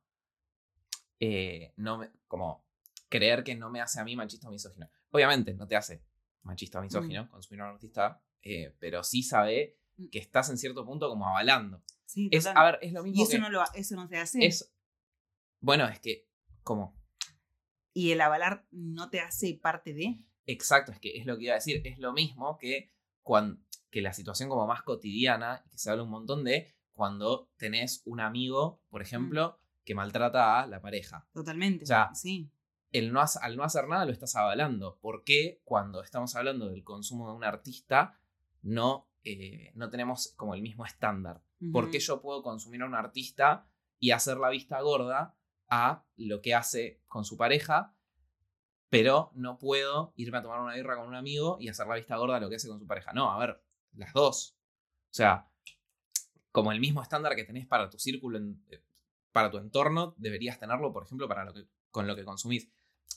eh, 1.20 1.72
no 1.76 1.98
me, 1.98 2.10
como 2.26 2.64
creer 3.08 3.44
que 3.44 3.54
no 3.54 3.70
me 3.70 3.80
hace 3.80 4.00
a 4.00 4.04
mí 4.04 4.16
machista 4.16 4.48
o 4.48 4.50
misógino. 4.50 4.88
Obviamente 5.10 5.54
no 5.54 5.66
te 5.66 5.76
hace 5.76 6.02
machista 6.42 6.78
o 6.80 6.82
misógino 6.82 7.30
consumir 7.30 7.60
a 7.62 7.64
un 7.68 7.74
artista, 7.74 8.22
eh, 8.42 8.74
pero 8.78 9.02
sí 9.04 9.22
sabe 9.22 9.78
Mm. 9.96 10.08
que 10.08 10.18
estás 10.18 10.50
en 10.50 10.58
cierto 10.58 10.84
punto 10.84 11.08
como 11.08 11.28
avalando. 11.28 11.80
Sí, 12.04 12.28
Es, 12.32 12.46
a 12.46 12.64
ver, 12.64 12.78
es 12.82 12.92
lo 12.92 13.04
mismo 13.04 13.20
y 13.20 13.22
eso 13.22 13.30
que- 13.32 13.38
no, 13.38 13.48
lo, 13.48 13.62
eso 13.74 13.94
no 13.94 14.08
se 14.08 14.16
hace. 14.18 14.44
es. 14.44 14.74
Bueno, 15.60 15.86
es 15.86 16.00
que. 16.00 16.26
Como. 16.64 16.96
Y 17.94 18.10
el 18.10 18.20
avalar 18.20 18.66
no 18.72 19.08
te 19.08 19.20
hace 19.20 19.54
parte 19.54 19.94
de. 19.94 20.18
Exacto, 20.46 20.92
es 20.92 20.98
que 20.98 21.16
es 21.16 21.24
lo 21.24 21.38
que 21.38 21.44
iba 21.44 21.52
a 21.52 21.56
decir. 21.56 21.80
Es 21.84 21.98
lo 21.98 22.12
mismo 22.12 22.58
que, 22.58 22.92
cuando, 23.22 23.62
que 23.90 24.02
la 24.02 24.12
situación 24.12 24.48
como 24.48 24.66
más 24.66 24.82
cotidiana, 24.82 25.64
que 25.70 25.78
se 25.78 25.90
habla 25.90 26.02
un 26.02 26.10
montón 26.10 26.44
de 26.44 26.74
cuando 26.92 27.48
tenés 27.56 28.02
un 28.04 28.20
amigo, 28.20 28.82
por 28.90 29.00
ejemplo, 29.00 29.60
que 29.84 29.94
maltrata 29.94 30.60
a 30.60 30.66
la 30.66 30.80
pareja. 30.80 31.26
Totalmente. 31.32 31.84
O 31.84 31.86
sea, 31.86 32.10
sí. 32.14 32.50
El 32.90 33.12
no, 33.12 33.20
al 33.40 33.56
no 33.56 33.64
hacer 33.64 33.88
nada 33.88 34.04
lo 34.04 34.12
estás 34.12 34.36
avalando. 34.36 34.98
¿Por 35.00 35.24
qué 35.24 35.60
cuando 35.64 36.02
estamos 36.02 36.34
hablando 36.36 36.68
del 36.68 36.84
consumo 36.84 37.28
de 37.28 37.36
un 37.36 37.44
artista 37.44 38.20
no, 38.62 39.08
eh, 39.24 39.72
no 39.74 39.90
tenemos 39.90 40.32
como 40.36 40.54
el 40.54 40.62
mismo 40.62 40.84
estándar? 40.84 41.42
¿Por 41.72 41.90
qué 41.90 41.98
yo 41.98 42.20
puedo 42.20 42.42
consumir 42.42 42.82
a 42.82 42.86
un 42.86 42.94
artista 42.94 43.66
y 43.98 44.10
hacer 44.10 44.36
la 44.36 44.50
vista 44.50 44.80
gorda 44.80 45.34
a 45.76 46.04
lo 46.16 46.40
que 46.40 46.54
hace 46.54 47.02
con 47.08 47.24
su 47.24 47.36
pareja, 47.36 47.94
pero 48.90 49.32
no 49.34 49.58
puedo 49.58 50.12
irme 50.16 50.38
a 50.38 50.42
tomar 50.42 50.60
una 50.60 50.74
birra 50.74 50.96
con 50.96 51.08
un 51.08 51.16
amigo 51.16 51.56
y 51.60 51.68
hacer 51.68 51.86
la 51.88 51.96
vista 51.96 52.16
gorda 52.16 52.36
a 52.36 52.40
lo 52.40 52.48
que 52.48 52.56
hace 52.56 52.68
con 52.68 52.78
su 52.78 52.86
pareja? 52.86 53.12
No, 53.12 53.30
a 53.32 53.38
ver, 53.38 53.60
las 53.94 54.12
dos. 54.12 54.56
O 55.10 55.14
sea, 55.14 55.48
como 56.52 56.70
el 56.70 56.78
mismo 56.78 57.02
estándar 57.02 57.34
que 57.34 57.42
tenés 57.44 57.66
para 57.66 57.90
tu 57.90 57.98
círculo, 57.98 58.38
eh, 58.70 58.84
para 59.32 59.50
tu 59.50 59.58
entorno, 59.58 60.14
deberías 60.16 60.60
tenerlo, 60.60 60.92
por 60.92 61.02
ejemplo, 61.02 61.26
para 61.26 61.44
lo 61.44 61.52
que, 61.52 61.66
con 61.90 62.06
lo 62.06 62.14
que 62.14 62.24
consumís. 62.24 62.70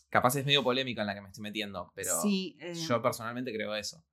Capaz 0.09 0.35
es 0.37 0.45
medio 0.45 0.63
polémica 0.63 1.01
en 1.01 1.07
la 1.07 1.13
que 1.13 1.21
me 1.21 1.27
estoy 1.27 1.43
metiendo, 1.43 1.91
pero 1.93 2.19
Sí, 2.21 2.57
eh, 2.59 2.73
yo 2.73 2.99
personalmente 3.01 3.53
creo 3.53 3.75
eso. 3.75 4.03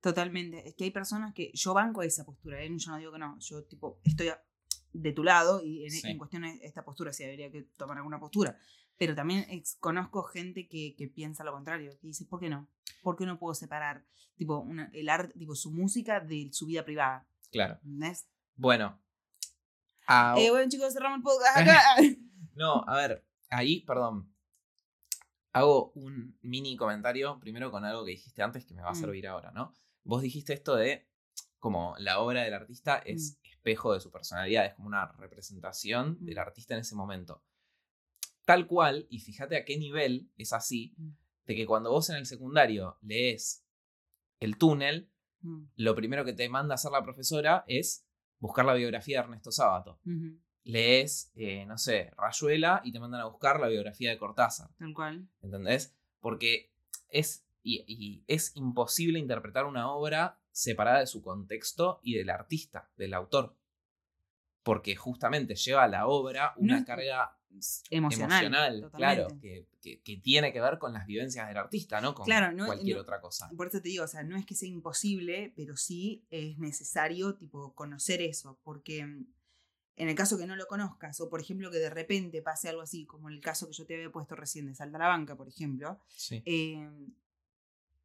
totalmente. 0.00 0.66
Es 0.68 0.74
que 0.74 0.84
hay 0.84 0.90
personas 0.90 1.34
que. 1.34 1.50
Yo 1.54 1.74
banco 1.74 2.02
esa 2.02 2.24
postura, 2.24 2.62
¿eh? 2.62 2.70
yo 2.76 2.90
no 2.92 2.96
digo 2.98 3.12
que 3.12 3.18
no. 3.18 3.38
Yo, 3.40 3.64
tipo, 3.64 4.00
estoy 4.04 4.28
a- 4.28 4.42
de 4.92 5.12
tu 5.12 5.24
lado 5.24 5.60
y 5.62 5.84
en, 5.84 5.90
Sí. 5.90 6.08
en 6.10 6.18
cuestión 6.18 6.42
de 6.42 6.58
esta 6.62 6.84
postura, 6.84 7.12
si 7.12 7.24
habría 7.24 7.50
que 7.50 7.62
tomar 7.76 7.96
alguna 7.98 8.20
postura. 8.20 8.56
Pero 8.98 9.14
también 9.14 9.46
ex- 9.48 9.76
conozco 9.80 10.22
gente 10.24 10.68
que, 10.68 10.94
que 10.96 11.08
piensa 11.08 11.44
lo 11.44 11.52
contrario, 11.52 11.92
que 12.00 12.06
dice, 12.08 12.24
¿por 12.26 12.40
qué 12.40 12.48
no? 12.50 12.68
¿Por 13.02 13.16
qué 13.16 13.26
no 13.26 13.38
puedo 13.38 13.54
separar 13.54 14.04
tipo, 14.36 14.58
una- 14.58 14.90
el 14.92 15.08
arte, 15.08 15.38
tipo, 15.38 15.54
su 15.54 15.70
música 15.72 16.20
de 16.20 16.50
su 16.52 16.66
vida 16.66 16.84
privada? 16.84 17.26
Claro. 17.50 17.74
¿Entendés? 17.84 18.28
Bueno. 18.54 19.00
Ah, 20.06 20.34
Eh, 20.38 20.50
bueno, 20.50 20.68
chicos, 20.68 20.92
cerramos 20.92 21.18
el 21.18 21.22
podcast 21.22 21.56
acá. 21.56 21.80
No, 22.54 22.84
a 22.86 22.96
ver, 22.96 23.24
ahí, 23.48 23.80
perdón. 23.80 24.30
Hago 25.54 25.90
un 25.94 26.38
mini 26.42 26.76
comentario 26.76 27.38
primero 27.40 27.70
con 27.70 27.84
algo 27.84 28.04
que 28.04 28.12
dijiste 28.12 28.42
antes 28.42 28.64
que 28.66 28.74
me 28.74 28.82
va 28.82 28.90
a 28.90 28.92
Mm. 28.92 29.00
servir 29.00 29.26
ahora, 29.26 29.50
¿no? 29.52 29.74
Vos 30.04 30.22
dijiste 30.22 30.52
esto 30.52 30.76
de 30.76 31.08
como 31.58 31.94
la 31.98 32.18
obra 32.20 32.42
del 32.42 32.54
artista 32.54 32.98
es 32.98 33.38
espejo 33.62 33.94
de 33.94 34.00
su 34.00 34.10
personalidad, 34.10 34.66
es 34.66 34.74
como 34.74 34.88
una 34.88 35.06
representación 35.12 36.18
del 36.24 36.34
Mm. 36.34 36.38
artista 36.40 36.74
en 36.74 36.80
ese 36.80 36.96
momento. 36.96 37.42
Tal 38.44 38.66
cual, 38.66 39.06
y 39.08 39.20
fíjate 39.20 39.56
a 39.56 39.64
qué 39.64 39.78
nivel 39.78 40.28
es 40.36 40.52
así, 40.52 40.94
Mm. 40.98 41.10
de 41.46 41.54
que 41.54 41.66
cuando 41.66 41.90
vos 41.90 42.10
en 42.10 42.16
el 42.16 42.26
secundario 42.26 42.98
lees 43.02 43.64
El 44.40 44.58
túnel, 44.58 45.08
Mm, 45.44 45.66
lo 45.76 45.94
primero 45.96 46.24
que 46.24 46.32
te 46.32 46.48
manda 46.48 46.74
a 46.74 46.76
hacer 46.76 46.90
la 46.92 47.02
profesora 47.02 47.64
es 47.68 48.04
buscar 48.40 48.64
la 48.64 48.74
biografía 48.74 49.18
de 49.18 49.24
Ernesto 49.24 49.50
Sábato 49.52 50.00
lees, 50.64 51.32
eh, 51.34 51.64
no 51.66 51.76
sé, 51.78 52.12
Rayuela 52.16 52.80
y 52.84 52.92
te 52.92 53.00
mandan 53.00 53.20
a 53.22 53.24
buscar 53.26 53.58
la 53.58 53.66
biografía 53.68 54.10
de 54.10 54.18
Cortázar, 54.18 54.70
Tal 54.78 54.94
cual. 54.94 55.28
¿entendés? 55.40 55.96
Porque 56.20 56.72
es, 57.08 57.44
y, 57.64 57.84
y 57.88 58.24
es 58.28 58.52
imposible 58.56 59.18
interpretar 59.18 59.64
una 59.66 59.90
obra 59.92 60.40
separada 60.52 61.00
de 61.00 61.06
su 61.06 61.22
contexto 61.22 61.98
y 62.02 62.14
del 62.14 62.30
artista, 62.30 62.90
del 62.96 63.14
autor. 63.14 63.56
Porque 64.62 64.94
justamente 64.94 65.56
lleva 65.56 65.84
a 65.84 65.88
la 65.88 66.06
obra 66.06 66.54
una 66.56 66.78
No 66.80 66.86
carga 66.86 67.36
emocional. 67.90 68.44
emocional, 68.46 68.90
claro, 68.94 69.26
que, 69.40 69.66
que- 69.82 70.00
que 70.00 70.16
tiene 70.18 70.52
que 70.52 70.60
ver 70.60 70.78
con 70.78 70.92
las 70.92 71.04
vivencias 71.06 71.48
del 71.48 71.56
artista, 71.56 72.00
no 72.00 72.14
con 72.14 72.24
Claro, 72.24 72.52
no- 72.52 72.66
cualquier 72.66 72.96
no- 72.96 73.02
otra 73.02 73.20
cosa. 73.20 73.50
Por 73.56 73.66
eso 73.66 73.82
te 73.82 73.88
digo, 73.88 74.04
o 74.04 74.08
sea, 74.08 74.22
no 74.22 74.36
es 74.36 74.46
que 74.46 74.54
sea 74.54 74.68
imposible, 74.68 75.52
pero 75.56 75.76
sí 75.76 76.24
es 76.30 76.58
necesario, 76.58 77.34
tipo, 77.34 77.74
conocer 77.74 78.22
eso, 78.22 78.58
porque 78.62 79.04
mm, 79.04 79.26
en 79.96 80.08
el 80.08 80.14
caso 80.14 80.38
que 80.38 80.46
no 80.46 80.54
lo 80.56 80.66
conozcas, 80.66 81.20
o 81.20 81.28
por 81.28 81.40
ejemplo 81.40 81.70
que 81.70 81.78
de 81.78 81.90
repente 81.90 82.40
pase 82.40 82.68
algo 82.68 82.80
así, 82.82 83.04
como 83.04 83.28
el 83.28 83.40
caso 83.40 83.66
que 83.66 83.74
yo 83.74 83.84
te 83.84 83.94
había 83.96 84.10
puesto 84.12 84.36
recién 84.36 84.66
de 84.66 84.74
Salta 84.74 84.96
a 84.96 85.00
la 85.00 85.08
Banca, 85.08 85.36
por 85.36 85.48
ejemplo, 85.48 86.00
Sí, 86.08 86.40
eh, 86.46 86.88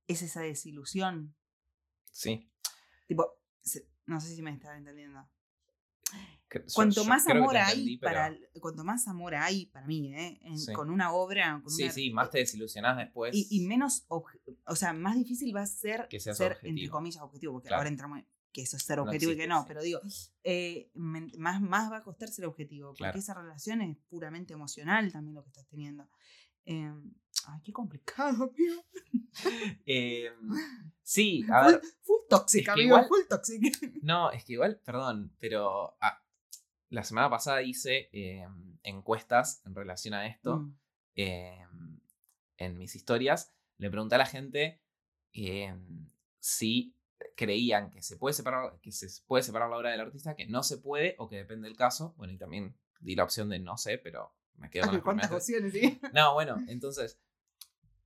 es 0.08 0.22
esa 0.24 0.42
desilusión. 0.42 1.36
Sí. 2.18 2.50
Tipo, 3.08 3.34
no 4.06 4.20
sé 4.22 4.36
si 4.36 4.42
me 4.42 4.52
estaba 4.52 4.78
entendiendo. 4.78 5.28
Cuanto 6.74 6.96
yo 7.04 7.06
más 7.06 7.28
amor 7.28 7.52
te 7.52 7.58
hay 7.58 7.72
entendí, 7.74 7.98
pero- 7.98 8.14
para 8.14 8.38
cuanto 8.62 8.84
más 8.86 9.08
amor 9.10 9.36
hay 9.36 9.66
para 9.66 9.86
mí, 9.86 10.14
¿eh? 10.16 10.40
En- 10.44 10.58
Sí. 10.58 10.72
con 10.72 10.90
una 10.90 11.12
obra, 11.12 11.60
con 11.62 11.70
Sí, 11.72 11.84
una- 11.84 11.92
sí, 11.92 12.10
más 12.12 12.30
te 12.30 12.38
desilusionás 12.40 12.98
después. 12.98 13.36
y, 13.36 13.48
y 13.52 13.66
menos, 13.68 14.06
obje- 14.08 14.40
o 14.66 14.76
sea, 14.76 14.94
más 14.94 15.16
difícil 15.18 15.54
va 15.54 15.62
a 15.64 15.66
ser 15.68 16.08
Que 16.10 16.20
ser, 16.22 16.32
entre 16.34 16.46
objetivo. 16.70 16.92
comillas, 16.94 17.22
objetivo, 17.22 17.54
porque 17.54 17.68
Claro. 17.68 17.82
ahora 17.82 17.90
entramos 17.90 18.20
en 18.20 18.28
que 18.54 18.62
eso 18.62 18.78
es 18.78 18.84
ser 18.84 18.98
No 18.98 19.04
objetivo 19.04 19.34
y 19.34 19.36
que 19.36 19.42
existe, 19.44 19.54
no, 19.54 19.62
sí. 19.62 19.66
pero 19.68 19.82
digo, 19.82 20.00
eh, 20.44 20.90
más, 20.96 21.62
más 21.62 21.92
va 21.92 21.98
a 21.98 22.04
costar 22.04 22.30
ser 22.30 22.46
objetivo, 22.46 22.88
porque 22.92 23.00
Claro. 23.00 23.20
esa 23.20 23.34
relación 23.34 23.82
es 23.82 23.98
puramente 24.10 24.54
emocional 24.54 25.12
también 25.12 25.36
lo 25.36 25.44
que 25.44 25.50
estás 25.50 25.68
teniendo. 25.68 26.10
Eh, 26.66 26.94
ay, 27.48 27.62
qué 27.64 27.74
complicado, 27.74 28.44
amigo. 28.56 28.84
Eh, 29.86 30.32
sí, 31.04 31.46
a 31.52 31.68
ver, 31.68 31.82
Full, 32.04 32.18
que 32.64 32.72
amigo, 32.72 32.88
igual- 32.88 33.08
full 33.08 33.22
toxic. 33.30 33.62
no, 34.04 34.32
es 34.32 34.44
que 34.46 34.54
igual, 34.54 34.80
perdón, 34.84 35.36
pero 35.40 35.96
ah, 36.02 36.22
la 36.90 37.04
semana 37.04 37.30
pasada 37.30 37.62
hice 37.62 38.10
eh, 38.12 38.46
encuestas 38.84 39.62
en 39.66 39.76
relación 39.76 40.14
a 40.14 40.28
esto. 40.28 40.58
Mm, 40.58 40.76
eh, 41.16 41.66
en 42.58 42.78
mis 42.78 42.96
historias, 42.96 43.54
le 43.78 43.90
pregunté 43.90 44.16
a 44.16 44.20
la 44.20 44.26
gente 44.26 44.82
eh, 45.34 45.76
si 46.40 46.96
creían 47.36 47.92
que 47.92 48.02
se 48.02 48.18
puede 48.18 48.34
separar, 48.34 48.80
que 48.82 48.92
se 48.92 49.08
puede 49.28 49.44
separar 49.44 49.70
la 49.70 49.78
obra 49.78 49.92
del 49.92 50.02
artista, 50.02 50.36
que 50.36 50.48
no 50.48 50.64
se 50.64 50.78
puede 50.78 51.16
o 51.20 51.30
que 51.30 51.36
depende 51.38 51.68
del 51.68 51.78
caso. 51.78 52.14
Bueno, 52.18 52.34
y 52.34 52.38
también 52.38 52.76
di 53.00 53.16
la 53.16 53.24
opción 53.24 53.50
de 53.50 53.60
no 53.60 53.78
sé, 53.78 53.98
pero 54.00 54.34
me 54.56 54.70
quedo 54.72 54.84
con 54.86 54.90
Ay, 54.90 54.96
las 54.96 55.04
¿Cuántas 55.04 55.28
primeras. 55.30 55.44
opciones, 55.44 55.74
sí? 55.74 56.00
No, 56.14 56.34
bueno, 56.34 56.58
entonces, 56.68 57.20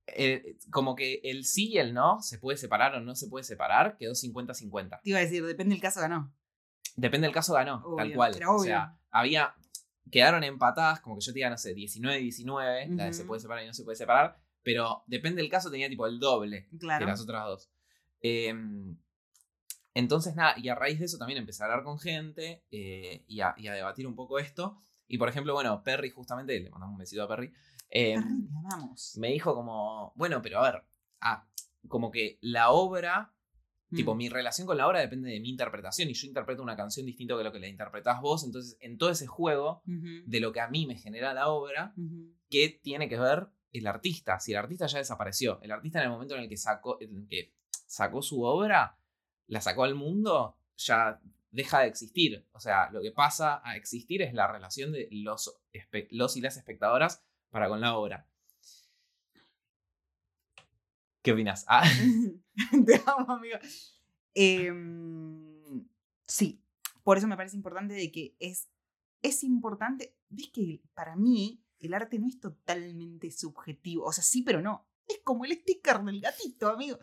eh, 0.06 0.56
como 0.70 0.94
que 0.94 1.20
el 1.24 1.44
sí 1.44 1.70
y 1.70 1.78
el 1.78 1.94
no 1.94 2.20
se 2.22 2.38
puede 2.38 2.58
separar 2.58 2.94
o 2.94 3.00
no 3.00 3.14
se 3.14 3.28
puede 3.28 3.44
separar, 3.44 3.96
quedó 3.96 4.12
50-50. 4.12 5.00
Te 5.02 5.10
iba 5.10 5.18
a 5.18 5.22
decir, 5.22 5.44
depende 5.46 5.74
del 5.74 5.82
caso, 5.82 6.00
ganó. 6.00 6.32
Depende 6.96 7.26
del 7.26 7.34
caso, 7.34 7.54
ganó, 7.54 7.82
tal 7.96 8.12
cual. 8.14 8.38
O 8.48 8.58
sea, 8.58 8.98
había. 9.10 9.54
Quedaron 10.10 10.44
empatadas, 10.44 11.00
como 11.00 11.16
que 11.16 11.22
yo 11.24 11.32
te 11.32 11.38
diga, 11.38 11.48
no 11.48 11.56
sé, 11.56 11.74
19-19, 11.74 12.96
la 12.96 13.04
de 13.06 13.12
se 13.14 13.24
puede 13.24 13.40
separar 13.40 13.64
y 13.64 13.66
no 13.68 13.72
se 13.72 13.84
puede 13.84 13.96
separar, 13.96 14.36
pero 14.62 15.04
depende 15.06 15.40
del 15.40 15.50
caso, 15.50 15.70
tenía 15.70 15.88
tipo 15.88 16.06
el 16.06 16.18
doble 16.18 16.68
Claro. 16.78 17.06
que 17.06 17.10
las 17.10 17.20
otras 17.22 17.44
dos. 17.46 17.70
Em, 18.20 18.98
entonces, 19.94 20.34
nada, 20.34 20.54
y 20.58 20.68
a 20.68 20.74
raíz 20.74 20.98
de 20.98 21.06
eso 21.06 21.18
también 21.18 21.38
empecé 21.38 21.62
a 21.62 21.66
hablar 21.66 21.84
con 21.84 21.98
gente 21.98 22.64
eh, 22.70 23.24
y, 23.26 23.40
a, 23.40 23.54
y 23.56 23.68
a 23.68 23.72
debatir 23.74 24.06
un 24.06 24.14
poco 24.14 24.38
esto. 24.38 24.82
Y 25.06 25.18
por 25.18 25.28
ejemplo, 25.28 25.52
bueno, 25.54 25.82
Perry, 25.82 26.10
justamente, 26.10 26.58
le 26.58 26.70
mandamos 26.70 26.94
un 26.94 26.98
besito 26.98 27.22
a 27.22 27.28
Perry, 27.28 27.52
em, 27.92 28.48
me 29.16 29.28
dijo 29.28 29.54
como, 29.54 30.12
bueno, 30.16 30.40
pero 30.42 30.58
a 30.60 30.70
ver, 30.72 30.82
ah, 31.20 31.46
como 31.88 32.10
que 32.10 32.38
la 32.40 32.70
obra 32.70 33.34
Tipo, 33.94 34.14
Mm. 34.14 34.16
mi 34.16 34.28
relación 34.30 34.66
con 34.66 34.78
la 34.78 34.88
obra 34.88 35.00
depende 35.00 35.30
de 35.30 35.38
mi 35.38 35.50
interpretación 35.50 36.08
y 36.08 36.14
yo 36.14 36.26
interpreto 36.26 36.62
una 36.62 36.76
canción 36.76 37.04
distinto 37.04 37.36
que 37.36 37.44
lo 37.44 37.52
que 37.52 37.60
la 37.60 37.68
interpretás 37.68 38.22
vos. 38.22 38.42
Entonces, 38.42 38.78
en 38.80 38.96
todo 38.96 39.10
ese 39.10 39.26
juego 39.26 39.82
de 39.84 40.40
lo 40.40 40.50
que 40.50 40.60
a 40.62 40.68
mí 40.68 40.86
me 40.86 40.96
genera 40.96 41.34
la 41.34 41.48
obra, 41.48 41.92
ujú. 41.98 42.32
¿qué 42.48 42.80
tiene 42.82 43.06
que 43.10 43.18
ver 43.18 43.48
el 43.70 43.86
artista? 43.86 44.40
Si 44.40 44.52
el 44.52 44.56
artista 44.58 44.86
ya 44.86 44.96
desapareció, 44.96 45.60
el 45.60 45.72
artista 45.72 45.98
en 45.98 46.04
el 46.06 46.10
momento 46.10 46.34
en 46.36 46.40
el 46.40 46.48
que 46.48 46.56
sacó, 46.56 46.96
en 47.02 47.14
el 47.14 47.28
que 47.28 47.52
sacó 47.86 48.22
su 48.22 48.42
obra, 48.42 48.96
la 49.46 49.60
sacó 49.60 49.84
al 49.84 49.94
mundo, 49.94 50.56
ya 50.78 51.20
deja 51.50 51.80
de 51.80 51.88
existir. 51.88 52.46
O 52.52 52.60
sea, 52.60 52.90
lo 52.92 53.02
que 53.02 53.12
pasa 53.12 53.60
a 53.62 53.76
existir 53.76 54.22
es 54.22 54.32
la 54.32 54.46
relación 54.50 54.92
de 54.92 55.08
los, 55.10 55.60
los 56.08 56.36
y 56.38 56.40
las 56.40 56.56
espectadoras 56.56 57.22
para 57.52 57.68
con 57.68 57.80
la 57.80 57.96
obra. 57.96 58.26
¿Qué 61.22 61.32
opinas? 61.32 61.64
Ah, 61.68 61.84
Te 62.86 63.02
amo, 63.06 63.32
amigo. 63.32 63.58
Em, 64.34 65.86
sí, 66.26 66.64
por 67.04 67.18
eso 67.18 67.28
me 67.28 67.36
parece 67.36 67.54
importante 67.54 67.94
de 67.94 68.10
que 68.10 68.34
es, 68.40 68.68
es 69.20 69.44
importante, 69.44 70.16
ves 70.30 70.50
que 70.52 70.82
para 70.94 71.14
mí 71.14 71.62
el 71.78 71.94
arte 71.94 72.18
no 72.18 72.26
es 72.26 72.40
totalmente 72.40 73.30
subjetivo, 73.30 74.06
o 74.06 74.12
sea, 74.12 74.24
sí, 74.24 74.42
pero 74.42 74.62
no, 74.62 74.88
es 75.06 75.20
como 75.22 75.44
el 75.44 75.52
sticker 75.52 76.02
del 76.02 76.20
gatito, 76.20 76.70
amigo, 76.70 76.98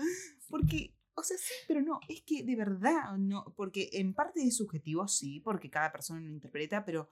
porque, 0.50 0.96
o 1.14 1.24
sea, 1.24 1.38
sí, 1.38 1.54
pero 1.68 1.82
no, 1.82 2.00
es 2.10 2.24
que 2.24 2.44
de 2.44 2.56
verdad, 2.56 3.18
no, 3.18 3.54
porque 3.56 3.90
en 3.94 4.14
parte 4.16 4.42
es 4.42 4.58
subjetivo, 4.58 5.08
sí, 5.08 5.40
porque 5.42 5.70
cada 5.70 5.92
persona 5.92 6.22
lo 6.22 6.30
interpreta, 6.30 6.84
pero 6.84 7.12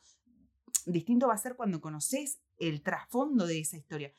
distinto 0.85 1.27
va 1.27 1.35
a 1.35 1.37
ser 1.37 1.55
cuando 1.55 1.79
conoces 1.79 2.41
el 2.59 2.81
trasfondo 2.81 3.45
de 3.45 3.59
esa 3.59 3.77
historia. 3.77 4.13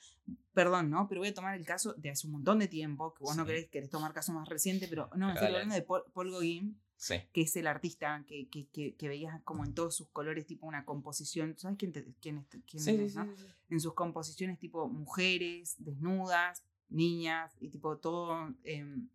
Perdón, 0.52 0.90
¿no? 0.90 1.06
Pero 1.08 1.20
voy 1.20 1.28
a 1.28 1.34
tomar 1.34 1.56
el 1.56 1.64
caso 1.64 1.94
de 1.94 2.10
hace 2.10 2.26
un 2.26 2.34
montón 2.34 2.58
de 2.58 2.68
tiempo, 2.68 3.14
que 3.14 3.22
vos 3.24 3.36
no 3.36 3.46
querés, 3.46 3.68
querés 3.68 3.90
tomar 3.90 4.12
caso 4.12 4.32
más 4.32 4.48
reciente, 4.48 4.88
pero 4.88 5.04
no, 5.16 5.28
Pero 5.28 5.30
estoy 5.32 5.46
hablando 5.48 5.74
de 5.74 5.82
Paul, 5.82 6.02
Paul 6.12 6.30
Gauguin, 6.32 6.80
sí. 6.96 7.14
que 7.32 7.42
es 7.42 7.56
el 7.56 7.66
artista 7.66 8.24
que, 8.26 8.48
que, 8.48 8.68
que, 8.68 8.94
que 8.96 9.08
veías 9.08 9.40
como 9.42 9.64
en 9.64 9.72
todos 9.74 9.94
sus 9.96 10.08
colores, 10.08 10.46
tipo 10.46 10.66
una 10.66 10.84
composición. 10.84 11.56
¿Sabes 11.58 11.78
quién, 11.78 11.92
te- 11.92 12.12
quién, 12.20 12.38
es, 12.38 12.46
quién 12.66 12.82
Sí, 12.82 12.90
es, 12.96 13.12
sí, 13.12 13.18
no? 13.18 13.32
En 13.70 13.80
sus 13.80 13.94
composiciones, 13.94 14.58
tipo 14.58 14.88
mujeres, 14.88 15.76
desnudas, 15.78 16.62
niñas, 16.88 17.56
y 17.60 17.68
tipo 17.68 17.96
todo. 17.98 18.54
em, 18.64 19.08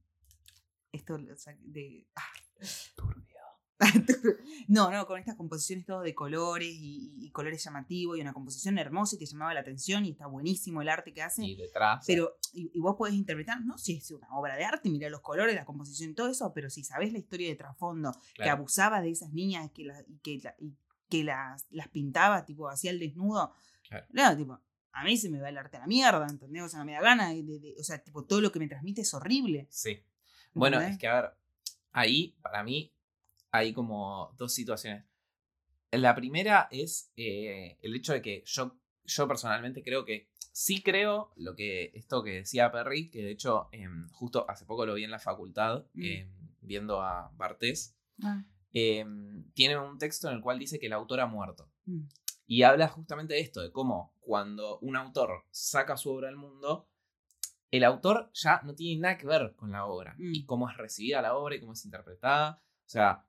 esto 0.91 1.17
de. 1.17 2.05
ah, 2.15 2.21
no, 4.67 4.91
no, 4.91 5.05
con 5.07 5.19
estas 5.19 5.35
composiciones 5.35 5.85
todo 5.85 6.01
de 6.01 6.13
colores 6.15 6.69
y, 6.71 7.29
colores 7.31 7.63
llamativos 7.63 8.17
y 8.17 8.21
una 8.21 8.33
composición 8.33 8.77
hermosa 8.77 9.15
y 9.15 9.19
te 9.19 9.25
llamaba 9.25 9.53
la 9.53 9.61
atención 9.61 10.05
y 10.05 10.11
está 10.11 10.27
buenísimo 10.27 10.81
el 10.81 10.89
arte 10.89 11.13
que 11.13 11.21
hace. 11.23 11.43
Y 11.43 11.55
detrás. 11.55 12.03
Pero, 12.05 12.37
y, 12.53 12.69
y 12.73 12.79
vos 12.79 12.95
podés 12.95 13.15
interpretar, 13.15 13.61
no 13.65 13.77
si 13.77 13.95
es 13.95 14.11
una 14.11 14.27
obra 14.37 14.55
de 14.55 14.65
arte, 14.65 14.89
mira 14.89 15.09
los 15.09 15.21
colores, 15.21 15.55
la 15.55 15.65
composición 15.65 16.11
y 16.11 16.13
todo 16.13 16.29
eso, 16.29 16.51
pero 16.53 16.69
si 16.69 16.83
sabés 16.83 17.11
la 17.11 17.17
historia 17.19 17.47
de 17.49 17.55
trasfondo, 17.55 18.11
que 18.35 18.49
abusaba 18.49 19.01
de 19.01 19.09
esas 19.11 19.33
niñas 19.33 19.71
que 19.71 19.83
la- 19.85 20.03
y 20.07 20.17
que, 20.19 20.39
la- 20.43 20.55
y 20.59 20.75
que 21.09 21.23
las, 21.23 21.65
las 21.71 21.87
pintaba, 21.89 22.45
tipo, 22.45 22.69
hacía 22.69 22.91
el 22.91 22.99
desnudo, 22.99 23.53
Claro. 24.11 24.37
tipo, 24.37 24.59
a 24.91 25.03
mí 25.03 25.17
se 25.17 25.29
me 25.29 25.39
va 25.41 25.49
el 25.49 25.57
arte 25.57 25.77
a 25.77 25.81
la 25.81 25.87
mierda, 25.87 26.27
¿entendés? 26.29 26.61
O 26.63 26.69
sea, 26.69 26.79
no 26.79 26.85
me 26.85 26.93
da 26.93 27.01
gana, 27.01 27.29
de- 27.29 27.41
de- 27.43 27.59
de- 27.59 27.75
o 27.79 27.83
sea, 27.83 27.97
tipo, 28.03 28.25
todo 28.25 28.41
lo 28.41 28.51
que 28.51 28.59
me 28.59 28.67
transmite 28.67 29.01
es 29.01 29.13
horrible. 29.15 29.67
Sí. 29.71 29.99
Bueno, 30.53 30.77
¿entendés? 30.77 30.95
es 30.97 30.99
que 31.01 31.07
a 31.07 31.21
ver, 31.21 31.31
ahí 31.91 32.35
para 32.43 32.63
mí 32.63 32.92
hay 33.53 33.71
como 33.71 34.33
dos 34.37 34.53
situaciones. 34.53 35.05
La 35.91 36.15
primera 36.15 36.67
es 36.71 37.11
eh, 37.15 37.77
el 37.81 37.95
hecho 37.95 38.13
de 38.13 38.21
que 38.21 38.43
yo, 38.45 38.77
yo 39.05 39.27
personalmente 39.27 39.83
creo 39.83 40.03
que 40.05 40.27
sí 40.51 40.81
creo 40.81 41.31
lo 41.35 41.55
que 41.55 41.91
esto 41.93 42.23
que 42.23 42.31
decía 42.31 42.71
Perry, 42.71 43.09
que 43.11 43.21
de 43.23 43.31
hecho 43.31 43.69
em, 43.71 44.09
justo 44.09 44.49
hace 44.49 44.65
poco 44.65 44.85
lo 44.87 44.95
vi 44.95 45.03
en 45.03 45.11
la 45.11 45.19
facultad 45.19 45.85
Mm. 45.93 46.03
em, 46.03 46.31
viendo 46.61 47.01
a 47.01 47.31
Bartés. 47.35 47.95
Ah, 48.23 48.43
em, 48.73 49.51
tiene 49.53 49.77
un 49.77 49.97
texto 49.99 50.29
en 50.29 50.35
el 50.37 50.41
cual 50.41 50.57
dice 50.57 50.79
que 50.79 50.87
el 50.87 50.93
autor 50.93 51.19
ha 51.19 51.27
muerto. 51.27 51.69
mm, 51.85 52.01
Y 52.47 52.63
habla 52.63 52.87
justamente 52.87 53.35
de 53.35 53.39
esto, 53.41 53.61
de 53.61 53.71
cómo 53.71 54.15
cuando 54.19 54.79
un 54.79 54.95
autor 54.97 55.45
saca 55.51 55.95
su 55.95 56.09
obra 56.11 56.27
al 56.29 56.35
mundo, 56.37 56.89
el 57.71 57.83
autor 57.83 58.31
ya 58.33 58.61
no 58.63 58.73
tiene 58.75 58.99
nada 59.01 59.17
que 59.17 59.27
ver 59.27 59.55
con 59.55 59.71
la 59.71 59.85
obra. 59.85 60.15
Mm. 60.17 60.33
Y 60.35 60.45
cómo 60.45 60.69
es 60.69 60.75
recibida 60.77 61.21
la 61.21 61.35
obra 61.35 61.55
y 61.55 61.59
cómo 61.59 61.73
es 61.73 61.85
interpretada. 61.85 62.61
O 62.85 62.89
sea, 62.89 63.25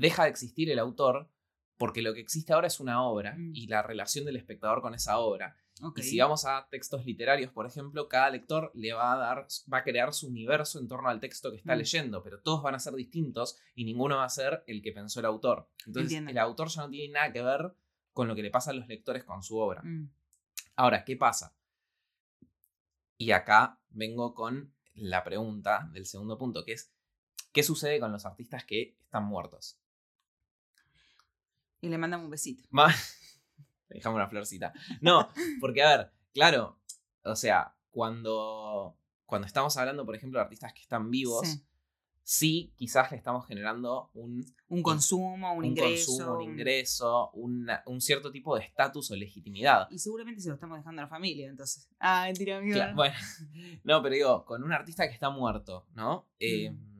deja 0.00 0.24
de 0.24 0.30
existir 0.30 0.70
el 0.70 0.78
autor 0.78 1.28
porque 1.76 2.02
lo 2.02 2.14
que 2.14 2.20
existe 2.20 2.52
ahora 2.52 2.68
es 2.68 2.78
una 2.80 3.02
obra 3.02 3.34
Mm. 3.36 3.52
y 3.54 3.66
la 3.66 3.82
relación 3.82 4.24
del 4.24 4.36
espectador 4.36 4.80
con 4.80 4.94
esa 4.94 5.18
obra. 5.18 5.56
Y 5.96 6.02
si 6.02 6.18
vamos 6.20 6.44
a 6.46 6.68
textos 6.70 7.04
literarios, 7.04 7.50
por 7.50 7.66
ejemplo, 7.66 8.08
cada 8.08 8.30
lector 8.30 8.70
le 8.74 8.92
va 8.92 9.12
a 9.12 9.16
dar, 9.16 9.46
va 9.72 9.78
a 9.78 9.82
crear 9.82 10.14
su 10.14 10.28
universo 10.28 10.78
en 10.78 10.86
torno 10.86 11.08
al 11.08 11.18
texto 11.18 11.50
que 11.50 11.56
está 11.56 11.74
Mm. 11.74 11.78
leyendo, 11.78 12.22
pero 12.22 12.40
todos 12.40 12.62
van 12.62 12.76
a 12.76 12.78
ser 12.78 12.94
distintos 12.94 13.58
y 13.74 13.84
ninguno 13.84 14.16
va 14.18 14.24
a 14.24 14.28
ser 14.28 14.62
el 14.68 14.82
que 14.82 14.92
pensó 14.92 15.18
el 15.18 15.26
autor. 15.26 15.68
Entonces, 15.84 16.12
Entiendo. 16.12 16.30
el 16.30 16.38
autor 16.38 16.68
ya 16.68 16.82
no 16.82 16.90
tiene 16.90 17.12
nada 17.14 17.32
que 17.32 17.42
ver 17.42 17.74
con 18.12 18.28
lo 18.28 18.36
que 18.36 18.42
le 18.44 18.50
pasa 18.52 18.70
a 18.70 18.74
los 18.74 18.86
lectores 18.86 19.24
con 19.24 19.42
su 19.42 19.58
obra. 19.58 19.82
Mm, 19.82 20.10
Ahora, 20.76 21.04
¿qué 21.04 21.16
pasa? 21.16 21.56
Y 23.16 23.30
acá 23.32 23.80
vengo 23.90 24.34
con 24.34 24.72
la 24.94 25.22
pregunta 25.24 25.88
del 25.92 26.06
segundo 26.06 26.36
punto, 26.38 26.64
que 26.64 26.72
es, 26.72 26.92
¿qué 27.52 27.62
sucede 27.62 28.00
con 28.00 28.12
los 28.12 28.26
artistas 28.26 28.64
que 28.64 28.96
están 29.02 29.24
muertos? 29.24 29.78
Y 31.84 31.88
le 31.88 31.98
mandamos 31.98 32.24
un 32.24 32.30
besito. 32.30 32.64
Ma- 32.70 32.94
Dejamos 33.88 34.16
una 34.16 34.28
florcita. 34.28 34.72
No, 35.00 35.28
porque 35.60 35.82
a 35.82 35.96
ver, 35.96 36.12
claro, 36.32 36.80
o 37.22 37.36
sea, 37.36 37.76
cuando, 37.90 38.96
cuando 39.26 39.46
estamos 39.46 39.76
hablando, 39.76 40.04
por 40.04 40.16
ejemplo, 40.16 40.38
de 40.38 40.44
artistas 40.44 40.72
que 40.72 40.80
están 40.80 41.10
vivos, 41.10 41.46
Sí. 41.46 41.62
sí 42.22 42.72
quizás 42.76 43.10
le 43.12 43.18
estamos 43.18 43.46
generando 43.46 44.10
un, 44.14 44.44
Un 44.68 44.82
consumo, 44.82 45.52
un, 45.52 45.58
un 45.58 45.64
ingreso. 45.66 46.06
consumo, 46.16 46.36
un 46.38 46.42
ingreso, 46.42 47.30
una- 47.34 47.82
un 47.86 48.00
cierto 48.00 48.32
tipo 48.32 48.56
de 48.56 48.64
estatus 48.64 49.10
o 49.10 49.16
legitimidad. 49.16 49.86
Y 49.90 49.98
seguramente 49.98 50.40
se 50.40 50.48
lo 50.48 50.54
estamos 50.54 50.78
dejando 50.78 51.02
a 51.02 51.04
la 51.04 51.08
familia, 51.10 51.48
entonces. 51.48 51.88
Ah, 52.00 52.24
mentira, 52.26 52.56
amigo. 52.58 52.76
Cla- 52.76 52.94
bueno, 52.96 53.14
no, 53.84 54.02
pero 54.02 54.14
digo, 54.14 54.44
con 54.44 54.64
un 54.64 54.72
artista 54.72 55.06
que 55.06 55.14
está 55.14 55.30
muerto, 55.30 55.86
¿no? 55.94 56.26
Eh, 56.40 56.70
Mm. 56.70 56.93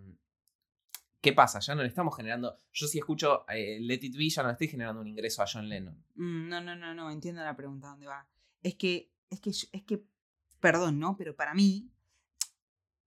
¿Qué 1.25 1.33
pasa? 1.33 1.59
Ya 1.61 1.75
no 1.75 1.81
le 1.83 1.89
estamos 1.89 2.15
generando. 2.15 2.59
Yo 2.71 2.87
si 2.87 2.99
escucho 2.99 3.47
eh, 3.49 3.79
Let 3.81 4.01
It 4.03 4.15
Be, 4.15 4.29
ya 4.29 4.43
no 4.43 4.49
le 4.49 4.53
estoy 4.53 4.69
generando 4.69 5.01
un 5.01 5.07
ingreso 5.09 5.43
a 5.43 5.47
John 5.51 5.67
Lennon. 5.69 5.95
Mm, 6.17 6.49
no, 6.49 6.61
no, 6.61 6.77
no, 6.77 6.95
no, 6.95 7.11
entiendo 7.11 7.43
la 7.43 7.57
pregunta 7.57 7.89
dónde 7.89 8.07
va. 8.07 8.29
Es 8.63 8.75
que, 8.75 9.11
es 9.31 9.41
que, 9.41 9.51
es 9.51 9.83
que, 9.85 10.05
perdón, 10.61 10.99
¿no? 10.99 11.17
Pero 11.17 11.35
para 11.35 11.55
mí, 11.55 11.91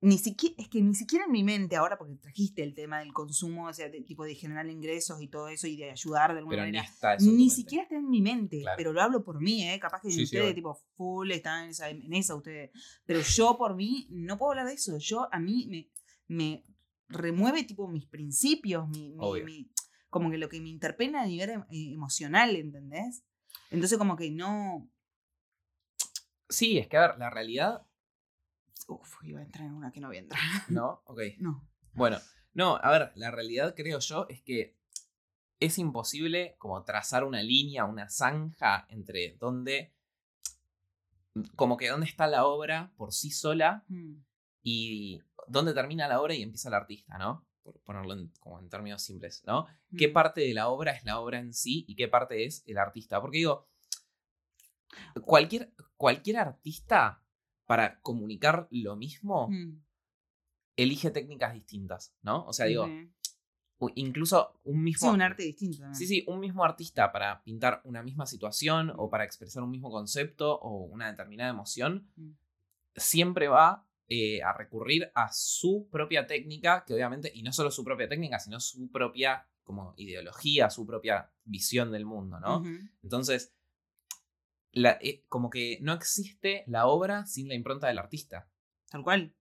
ni 0.02 0.18
siquiera, 0.18 0.56
es 0.58 0.68
que 0.68 0.82
ni 0.82 0.96
siquiera 0.96 1.26
en 1.26 1.32
mi 1.32 1.44
mente 1.44 1.76
ahora, 1.76 1.98
porque 1.98 2.16
trajiste 2.16 2.64
el 2.64 2.74
tema 2.74 3.00
del 3.00 3.14
consumo, 3.14 3.68
o 3.68 3.74
sea, 3.74 3.88
de, 3.90 4.02
tipo 4.02 4.24
de 4.26 4.34
generar 4.34 4.68
ingresos 4.68 5.22
y 5.22 5.28
todo 5.28 5.48
eso 5.48 5.68
y 5.68 5.76
de 5.78 5.92
ayudar 5.92 6.34
de 6.34 6.40
alguna 6.40 6.56
Pero 6.58 6.66
ni 6.66 6.72
manera. 6.72 6.92
está 6.92 7.14
eso. 7.14 7.32
Ni 7.32 7.52
siquiera 7.52 7.84
está 7.84 7.98
en 7.98 8.10
mi 8.10 8.22
mente, 8.24 8.62
Claro. 8.62 8.78
pero 8.78 8.94
lo 8.94 9.02
hablo 9.02 9.24
por 9.24 9.40
mí, 9.42 9.68
¿eh? 9.68 9.80
Capaz 9.80 10.02
que 10.02 10.10
Sí, 10.12 10.24
ustedes, 10.24 10.56
tipo, 10.56 10.74
full, 10.96 11.30
están 11.32 11.66
en 11.66 11.70
esa, 11.70 11.90
en 11.90 12.14
esa 12.14 12.34
ustedes. 12.36 12.72
Pero 13.06 13.22
yo, 13.22 13.58
por 13.60 13.76
mí, 13.76 14.08
no 14.10 14.40
puedo 14.40 14.52
hablar 14.54 14.66
de 14.68 14.74
eso. 14.74 14.98
Yo, 14.98 15.28
a 15.32 15.40
mí, 15.40 15.68
me, 15.70 15.90
me 16.28 16.64
remueve, 17.10 17.64
tipo, 17.64 17.88
mis 17.88 18.06
principios, 18.06 18.88
mi, 18.90 19.10
mi- 19.10 19.16
Obvio. 19.20 19.46
mi- 19.46 19.72
como 20.10 20.30
que 20.32 20.38
lo 20.38 20.50
que 20.50 20.60
me 20.62 20.70
interpela 20.70 21.22
a 21.22 21.26
nivel 21.26 21.50
em- 21.50 21.66
eh, 21.70 21.94
emocional, 21.94 22.56
¿entendés? 22.56 23.24
Entonces, 23.70 23.98
como 23.98 24.16
que 24.16 24.30
no. 24.32 24.90
Sí, 26.50 26.78
es 26.78 26.88
que 26.88 26.98
a 26.98 27.08
ver, 27.08 27.18
la 27.18 27.30
realidad. 27.30 27.86
Uf, 28.88 29.16
iba 29.24 29.40
a 29.40 29.44
entrar 29.44 29.68
en 29.68 29.74
una 29.74 29.92
que 29.92 30.00
no 30.00 30.08
voy 30.08 30.18
a 30.18 30.22
entrar. 30.22 30.42
¿No? 30.70 31.02
Ok. 31.06 31.20
No. 31.40 31.68
Bueno, 31.94 32.20
no, 32.54 32.76
a 32.78 32.92
ver, 32.92 33.12
la 33.16 33.32
realidad 33.32 33.74
creo 33.76 34.00
yo 34.00 34.28
es 34.30 34.42
que 34.42 34.78
es 35.60 35.78
imposible 35.80 36.56
como 36.60 36.84
trazar 36.84 37.24
una 37.24 37.42
línea, 37.42 37.86
una 37.86 38.08
zanja 38.10 38.86
entre 38.90 39.36
dónde. 39.40 39.94
Como 41.56 41.78
que 41.78 41.90
dónde 41.90 42.06
está 42.08 42.28
la 42.28 42.46
obra 42.46 42.92
por 42.98 43.12
sí 43.14 43.30
sola 43.32 43.84
Mm, 43.90 44.22
y 44.70 45.22
dónde 45.48 45.74
termina 45.74 46.10
la 46.10 46.20
obra 46.20 46.34
y 46.36 46.42
empieza 46.44 46.68
el 46.68 46.74
artista, 46.76 47.18
¿no? 47.18 47.46
Por 47.64 47.80
ponerlo 47.84 48.14
en- 48.16 48.34
como 48.42 48.60
en 48.60 48.68
términos 48.68 49.02
simples, 49.02 49.42
¿no? 49.48 49.66
¿Qué 49.98 50.10
mm. 50.10 50.14
parte 50.14 50.42
de 50.42 50.54
la 50.54 50.68
obra 50.68 50.92
es 50.92 51.06
la 51.06 51.22
obra 51.22 51.40
en 51.40 51.54
sí 51.54 51.86
y 51.88 51.96
qué 51.96 52.10
parte 52.10 52.44
es 52.44 52.64
el 52.68 52.78
artista? 52.78 53.22
Porque 53.22 53.38
digo, 53.38 53.70
cualquier, 55.24 55.72
cualquier 55.96 56.38
artista 56.38 57.24
para 57.66 58.00
comunicar 58.02 58.68
lo 58.72 58.98
mismo 58.98 59.48
Mm, 59.50 59.82
elige 60.76 61.12
técnicas 61.12 61.54
distintas, 61.54 62.14
¿no? 62.22 62.46
O 62.46 62.52
sea, 62.52 62.66
digo, 62.66 62.88
incluso 63.96 64.60
un 64.66 64.76
Sí, 64.76 64.82
mismo... 64.82 65.12
un 65.12 65.22
arte 65.22 65.44
distinto. 65.44 65.82
Sí, 65.94 66.08
sí, 66.08 66.26
un 66.28 66.40
mismo 66.42 66.64
artista 66.66 67.12
para 67.14 67.42
pintar 67.44 67.80
una 67.86 68.04
misma 68.04 68.26
situación 68.26 68.92
o 68.98 69.08
Mm. 69.08 69.10
para 69.10 69.24
expresar 69.24 69.64
un 69.64 69.72
mismo 69.72 69.90
concepto 69.90 70.60
o 70.60 70.84
una 70.86 71.10
determinada 71.10 71.50
emoción, 71.52 72.12
siempre 72.96 73.48
va 73.48 73.87
eh, 74.10 74.42
a 74.42 74.54
recurrir 74.54 75.12
a 75.16 75.32
su 75.34 75.88
propia 75.92 76.26
técnica, 76.26 76.84
que 76.86 76.94
obviamente, 76.94 77.32
y 77.34 77.44
no 77.44 77.52
solo 77.52 77.72
su 77.72 77.84
propia 77.84 78.08
técnica, 78.08 78.40
sino 78.40 78.60
su 78.60 78.90
propia 78.92 79.48
como 79.64 79.94
ideología, 79.98 80.70
su 80.70 80.86
propia 80.86 81.30
visión 81.44 81.92
del 81.92 82.06
mundo, 82.06 82.40
¿no? 82.40 82.64
Entonces, 83.04 83.54
la- 84.72 84.98
eh, 85.02 85.26
como 85.28 85.50
que 85.50 85.80
no 85.82 85.94
existe 85.94 86.64
la 86.68 86.88
obra 86.88 87.26
sin 87.26 87.48
la 87.50 87.56
impronta 87.56 87.88
del 87.88 87.98
artista. 88.00 88.50
Tal 88.90 89.04
cual. 89.04 89.36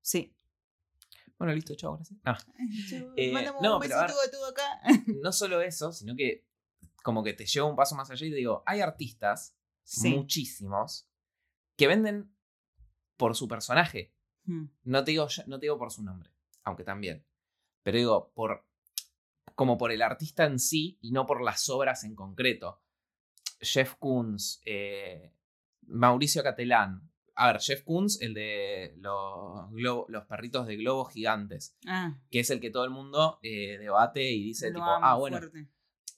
Sí. 0.00 0.34
Bueno, 1.38 1.54
listo, 1.54 1.74
chao, 1.76 1.96
gracias. 1.96 2.18
Ah, 2.24 2.38
Yo- 2.88 3.12
Eh, 3.16 3.32
mandamos 3.32 3.62
no, 3.62 3.76
un 3.76 3.80
pero 3.82 3.96
ver. 4.00 4.10
todo 4.30 4.46
acá. 4.46 4.80
no 5.22 5.32
solo 5.32 5.60
eso, 5.60 5.92
sino 5.92 6.16
que 6.16 6.46
como 7.02 7.22
que 7.22 7.32
te 7.32 7.46
llevo 7.46 7.68
un 7.68 7.76
paso 7.76 7.94
más 7.94 8.10
allá 8.10 8.26
y 8.26 8.30
te 8.30 8.36
digo, 8.36 8.62
hay 8.66 8.80
artistas, 8.80 9.54
Sí. 9.84 10.10
muchísimos, 10.10 11.08
que 11.76 11.86
venden 11.86 12.34
por 13.18 13.34
su 13.36 13.46
personaje. 13.48 14.14
Mm, 14.44 14.64
No 14.84 15.04
te, 15.04 15.10
digo, 15.10 15.26
no 15.46 15.58
te 15.58 15.66
digo 15.66 15.76
por 15.76 15.92
su 15.92 16.02
nombre, 16.02 16.30
aunque 16.64 16.84
también. 16.84 17.24
Pero 17.82 17.98
digo, 17.98 18.32
por, 18.34 18.64
como 19.54 19.76
por 19.76 19.92
el 19.92 20.00
artista 20.00 20.44
en 20.46 20.58
sí 20.58 20.98
y 21.02 21.10
no 21.12 21.26
por 21.26 21.42
las 21.42 21.68
obras 21.68 22.04
en 22.04 22.14
concreto. 22.14 22.80
Jeff 23.60 23.94
Koons, 23.98 24.62
eh, 24.64 25.32
Mauricio 25.82 26.42
Catelán. 26.42 27.10
A 27.34 27.52
ver, 27.52 27.60
Jeff 27.60 27.82
Koons, 27.82 28.20
el 28.20 28.34
de 28.34 28.94
los, 28.98 29.70
globo- 29.70 30.06
los 30.08 30.24
perritos 30.26 30.66
de 30.66 30.76
globos 30.76 31.12
gigantes, 31.12 31.76
Ah, 31.86 32.16
que 32.30 32.40
es 32.40 32.50
el 32.50 32.60
que 32.60 32.70
todo 32.70 32.84
el 32.84 32.90
mundo 32.90 33.38
eh, 33.42 33.78
debate 33.78 34.30
y 34.30 34.42
dice, 34.44 34.70
lo 34.70 34.76
tipo, 34.80 34.86
ah, 34.88 35.14
bueno, 35.16 35.38
fuerte. 35.38 35.68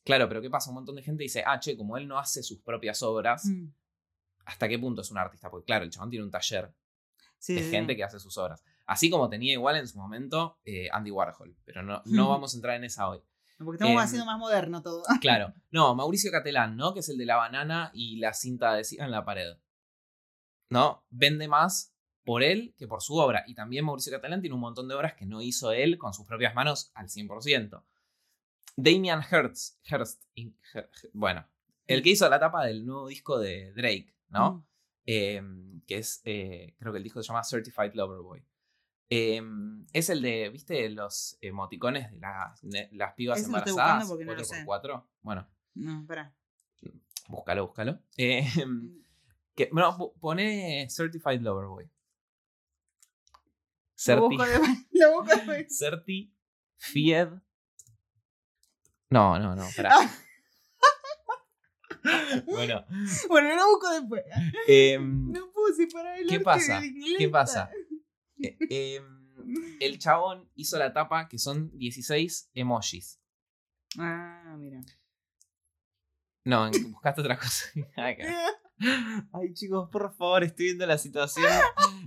claro, 0.04 0.28
pero 0.28 0.40
¿qué 0.40 0.48
pasa? 0.50 0.70
Un 0.70 0.76
montón 0.76 0.96
de 0.96 1.02
gente 1.02 1.22
dice, 1.22 1.42
ah, 1.46 1.58
che, 1.60 1.76
como 1.76 1.96
él 1.98 2.08
no 2.08 2.18
hace 2.18 2.42
sus 2.42 2.60
propias 2.60 3.02
obras, 3.02 3.44
Mm, 3.46 3.68
¿hasta 4.46 4.66
qué 4.68 4.78
punto 4.78 5.02
es 5.02 5.10
un 5.10 5.18
artista? 5.18 5.50
Porque 5.50 5.66
claro, 5.66 5.84
el 5.84 5.90
chabón 5.90 6.08
tiene 6.10 6.24
un 6.24 6.30
taller 6.30 6.72
sí, 7.40 7.54
de 7.54 7.62
sí, 7.64 7.70
gente 7.70 7.94
sí. 7.94 7.96
que 7.96 8.04
hace 8.04 8.20
sus 8.20 8.38
obras. 8.38 8.62
Así 8.86 9.10
como 9.10 9.28
tenía 9.28 9.52
igual 9.52 9.74
en 9.76 9.88
su 9.88 9.98
momento 9.98 10.58
eh, 10.64 10.88
Andy 10.92 11.10
Warhol, 11.10 11.56
pero 11.64 11.82
no, 11.82 12.02
no 12.06 12.28
vamos 12.28 12.54
a 12.54 12.56
entrar 12.56 12.76
en 12.76 12.84
esa 12.84 13.08
hoy. 13.08 13.20
Porque 13.58 13.76
estamos 13.76 13.92
em, 13.94 13.98
haciendo 13.98 14.24
más 14.26 14.38
moderno 14.38 14.80
todo. 14.82 15.02
Claro, 15.20 15.52
no, 15.72 15.94
Mauricio 15.96 16.30
Catelán, 16.30 16.76
¿no? 16.76 16.94
Que 16.94 17.00
es 17.00 17.08
el 17.08 17.18
de 17.18 17.26
la 17.26 17.36
banana 17.36 17.90
y 17.92 18.16
la 18.16 18.32
cinta 18.32 18.70
adhesiva 18.70 19.04
en 19.04 19.10
la 19.10 19.24
pared. 19.24 19.56
¿No? 20.70 21.04
Vende 21.10 21.48
más 21.48 21.92
por 22.24 22.42
él 22.42 22.74
que 22.78 22.86
por 22.86 23.02
su 23.02 23.16
obra. 23.16 23.44
Y 23.46 23.54
también 23.54 23.84
Mauricio 23.84 24.12
Catalán 24.12 24.40
tiene 24.40 24.54
un 24.54 24.60
montón 24.60 24.88
de 24.88 24.94
obras 24.94 25.14
que 25.14 25.26
no 25.26 25.42
hizo 25.42 25.72
él 25.72 25.98
con 25.98 26.14
sus 26.14 26.26
propias 26.26 26.54
manos 26.54 26.92
al 26.94 27.08
100%. 27.08 27.82
Damian 28.76 29.22
Hertz, 29.28 29.78
Hearst, 29.84 30.22
in- 30.34 30.56
Her- 30.72 30.88
Her- 31.02 31.10
bueno, 31.12 31.46
el 31.86 32.02
que 32.02 32.10
hizo 32.10 32.28
la 32.28 32.38
tapa 32.38 32.64
del 32.64 32.86
nuevo 32.86 33.08
disco 33.08 33.38
de 33.38 33.72
Drake, 33.72 34.14
¿no? 34.28 34.52
Mm, 34.52 34.64
Eh, 35.06 35.42
que 35.86 35.98
es, 35.98 36.20
eh, 36.24 36.74
creo 36.78 36.92
que 36.92 36.98
el 36.98 37.04
disco 37.04 37.22
se 37.22 37.28
llama 37.28 37.42
Certified 37.44 37.94
Lover 37.94 38.20
Boy. 38.20 38.44
Eh, 39.10 39.42
es 39.92 40.08
el 40.10 40.22
de, 40.22 40.50
¿viste? 40.50 40.88
Los 40.90 41.36
emoticones 41.40 42.10
de 42.12 42.18
las, 42.20 42.60
de 42.62 42.88
las 42.92 43.14
pibas 43.14 43.38
buscando 43.40 43.58
embarazadas. 43.74 44.08
no 44.08 44.34
lo 44.34 44.44
sé. 44.44 44.64
4x4. 44.64 45.04
Bueno, 45.22 45.48
No, 45.74 46.00
espera. 46.02 46.34
búscalo, 47.28 47.66
búscalo. 47.66 47.98
Eh, 48.16 48.46
que, 49.56 49.68
bueno, 49.72 49.96
bu- 49.98 50.12
pone 50.20 50.86
Certified 50.88 51.40
Lover 51.40 51.66
Boy. 51.66 51.90
Certi, 53.96 54.36
Certified. 55.68 57.28
No, 59.10 59.38
no, 59.38 59.54
no, 59.56 59.64
espera. 59.64 59.90
Bueno, 62.46 62.84
Bueno, 63.28 63.56
lo 63.56 63.66
busco 63.68 63.90
después. 63.90 64.22
em, 64.66 65.32
No 65.32 65.50
puse 65.52 65.86
para 65.88 66.16
el 66.18 66.26
¿Qué 66.26 66.40
pasa? 66.40 66.82
¿Qué 67.18 67.28
pasa? 67.28 67.70
Eh, 68.42 68.56
em, 68.70 69.04
el 69.80 69.98
chabón 69.98 70.48
hizo 70.54 70.78
la 70.78 70.92
tapa 70.92 71.28
que 71.28 71.38
son 71.38 71.70
16 71.76 72.50
emojis. 72.54 73.20
Ah, 73.98 74.56
mira. 74.58 74.80
No, 76.44 76.70
buscaste 76.90 77.20
otra 77.20 77.38
cosa. 77.38 77.66
Ay, 79.32 79.52
chicos, 79.52 79.90
por 79.90 80.14
favor, 80.14 80.42
estoy 80.42 80.66
viendo 80.66 80.86
la 80.86 80.96
situación 80.96 81.52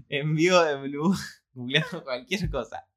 en 0.10 0.36
vivo 0.36 0.60
de 0.64 0.76
Blue, 0.78 1.16
googleando 1.54 2.04
cualquier 2.04 2.50
cosa. 2.50 2.88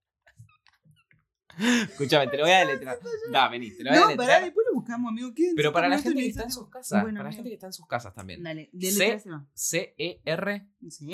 Escúchame, 1.58 2.28
te 2.28 2.36
lo 2.36 2.42
voy 2.44 2.52
a 2.52 2.58
deletrear. 2.60 2.98
Da, 3.32 3.48
vení, 3.48 3.70
te 3.70 3.82
lo 3.84 3.90
voy 3.90 3.98
a 3.98 4.00
No, 4.00 4.06
pará, 4.06 4.16
deletrear. 4.16 4.44
después 4.44 4.66
lo 4.68 4.74
buscamos, 4.74 5.08
amigo. 5.10 5.32
Pero 5.56 5.72
para 5.72 5.88
la 5.88 5.98
gente 5.98 6.20
que 6.22 6.28
está 6.28 6.42
en 6.44 6.50
sus 6.50 6.68
casas, 6.68 7.02
Bueno, 7.02 7.18
para 7.18 7.24
la 7.24 7.28
amigo. 7.28 7.36
gente 7.38 7.48
que 7.50 7.54
está 7.54 7.66
en 7.68 7.72
sus 7.72 7.86
casas 7.86 8.14
también. 8.14 8.42
Dale, 8.42 8.64
C- 8.66 8.70
deletréaselo. 8.72 9.46
C-E-R-T 9.54 10.90
Sí. 10.90 11.10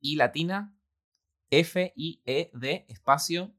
I 0.00 0.16
latina 0.16 0.76
F-I-E-D 1.50 2.86
espacio. 2.88 3.54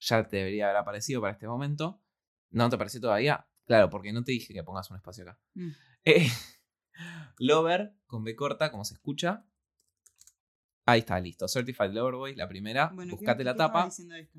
Ya 0.00 0.26
te 0.28 0.36
debería 0.36 0.66
haber 0.66 0.76
aparecido 0.78 1.20
para 1.20 1.32
este 1.32 1.46
momento. 1.48 2.02
¿No 2.50 2.68
te 2.68 2.74
apareció 2.76 3.00
todavía? 3.00 3.48
Claro, 3.66 3.88
porque 3.90 4.12
no 4.12 4.22
te 4.24 4.32
dije 4.32 4.52
que 4.52 4.62
pongas 4.62 4.90
un 4.90 4.96
espacio 4.96 5.24
acá. 5.24 5.40
Mm. 5.54 5.68
Eh, 6.08 6.28
Lover, 7.38 7.94
con 8.06 8.22
B 8.24 8.36
corta, 8.36 8.70
como 8.70 8.84
se 8.84 8.94
escucha. 8.94 9.44
Ahí 10.86 11.00
está, 11.00 11.18
listo. 11.18 11.48
Certified 11.48 11.90
Lover 11.90 12.14
Boy, 12.14 12.34
la 12.36 12.46
primera. 12.48 12.90
Bueno, 12.94 13.10
¿qué- 13.10 13.16
Buscate 13.16 13.38
qué 13.38 13.44
la 13.44 13.56
tapa. 13.56 13.84
diciendo 13.86 14.14
esto? 14.14 14.38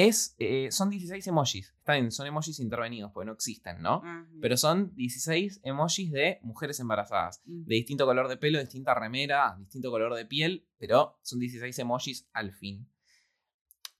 Es, 0.00 0.36
eh, 0.38 0.70
son 0.70 0.90
16 0.90 1.26
emojis. 1.26 1.74
Está 1.78 1.94
bien, 1.94 2.12
son 2.12 2.26
emojis 2.28 2.60
intervenidos, 2.60 3.10
porque 3.12 3.26
no 3.26 3.32
existen, 3.32 3.82
¿no? 3.82 4.00
Ah. 4.04 4.24
Pero 4.40 4.56
son 4.56 4.94
16 4.94 5.60
emojis 5.64 6.12
de 6.12 6.38
mujeres 6.42 6.78
embarazadas 6.78 7.42
Mm. 7.44 7.64
de 7.64 7.74
distinto 7.74 8.06
color 8.06 8.28
de 8.28 8.36
pelo, 8.36 8.60
distinta 8.60 8.94
remera, 8.94 9.56
distinto 9.58 9.90
color 9.90 10.14
de 10.14 10.24
piel, 10.24 10.68
pero 10.78 11.18
son 11.22 11.40
16 11.40 11.76
emojis 11.80 12.28
al 12.32 12.52
fin. 12.52 12.88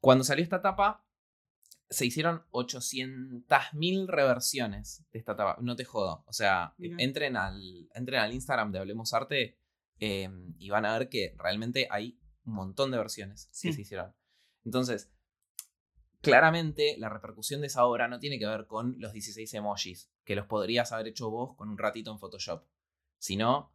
Cuando 0.01 0.23
salió 0.23 0.45
esta 0.45 0.63
tapa, 0.63 1.05
se 1.91 2.07
hicieron 2.07 2.45
800.000 2.53 4.07
reversiones 4.07 5.05
de 5.13 5.19
esta 5.19 5.35
tapa. 5.35 5.57
No 5.61 5.75
te 5.75 5.85
jodo. 5.85 6.23
O 6.29 6.33
sea, 6.33 6.75
Mira. 6.79 6.97
entren 7.01 7.37
al, 7.37 7.89
entren 7.95 8.21
al 8.21 8.33
Instagram 8.33 8.71
de 8.71 8.79
Hablemos 8.79 9.13
Arte 9.15 9.59
eh, 9.99 10.31
y 10.59 10.71
van 10.71 10.85
a 10.85 10.97
ver 10.97 11.09
que 11.09 11.35
realmente 11.39 11.89
hay 11.91 12.21
un 12.45 12.55
montón 12.55 12.93
de 12.93 12.99
versiones 12.99 13.49
Sí. 13.51 13.69
que 13.69 13.75
se 13.75 13.81
hicieron. 13.81 14.15
Entonces, 14.65 15.11
claramente 16.21 16.97
la 16.99 17.09
repercusión 17.09 17.61
de 17.61 17.69
esa 17.69 17.85
obra 17.85 18.09
no 18.09 18.19
tiene 18.19 18.39
que 18.39 18.47
ver 18.47 18.67
con 18.67 18.97
los 18.99 19.13
16 19.13 19.53
emojis, 19.55 20.11
que 20.25 20.37
los 20.37 20.47
podrías 20.47 20.93
haber 20.93 21.09
hecho 21.09 21.31
vos 21.31 21.57
con 21.57 21.69
un 21.69 21.79
ratito 21.79 22.11
en 22.11 22.19
Photoshop, 22.19 22.65
sino 23.19 23.73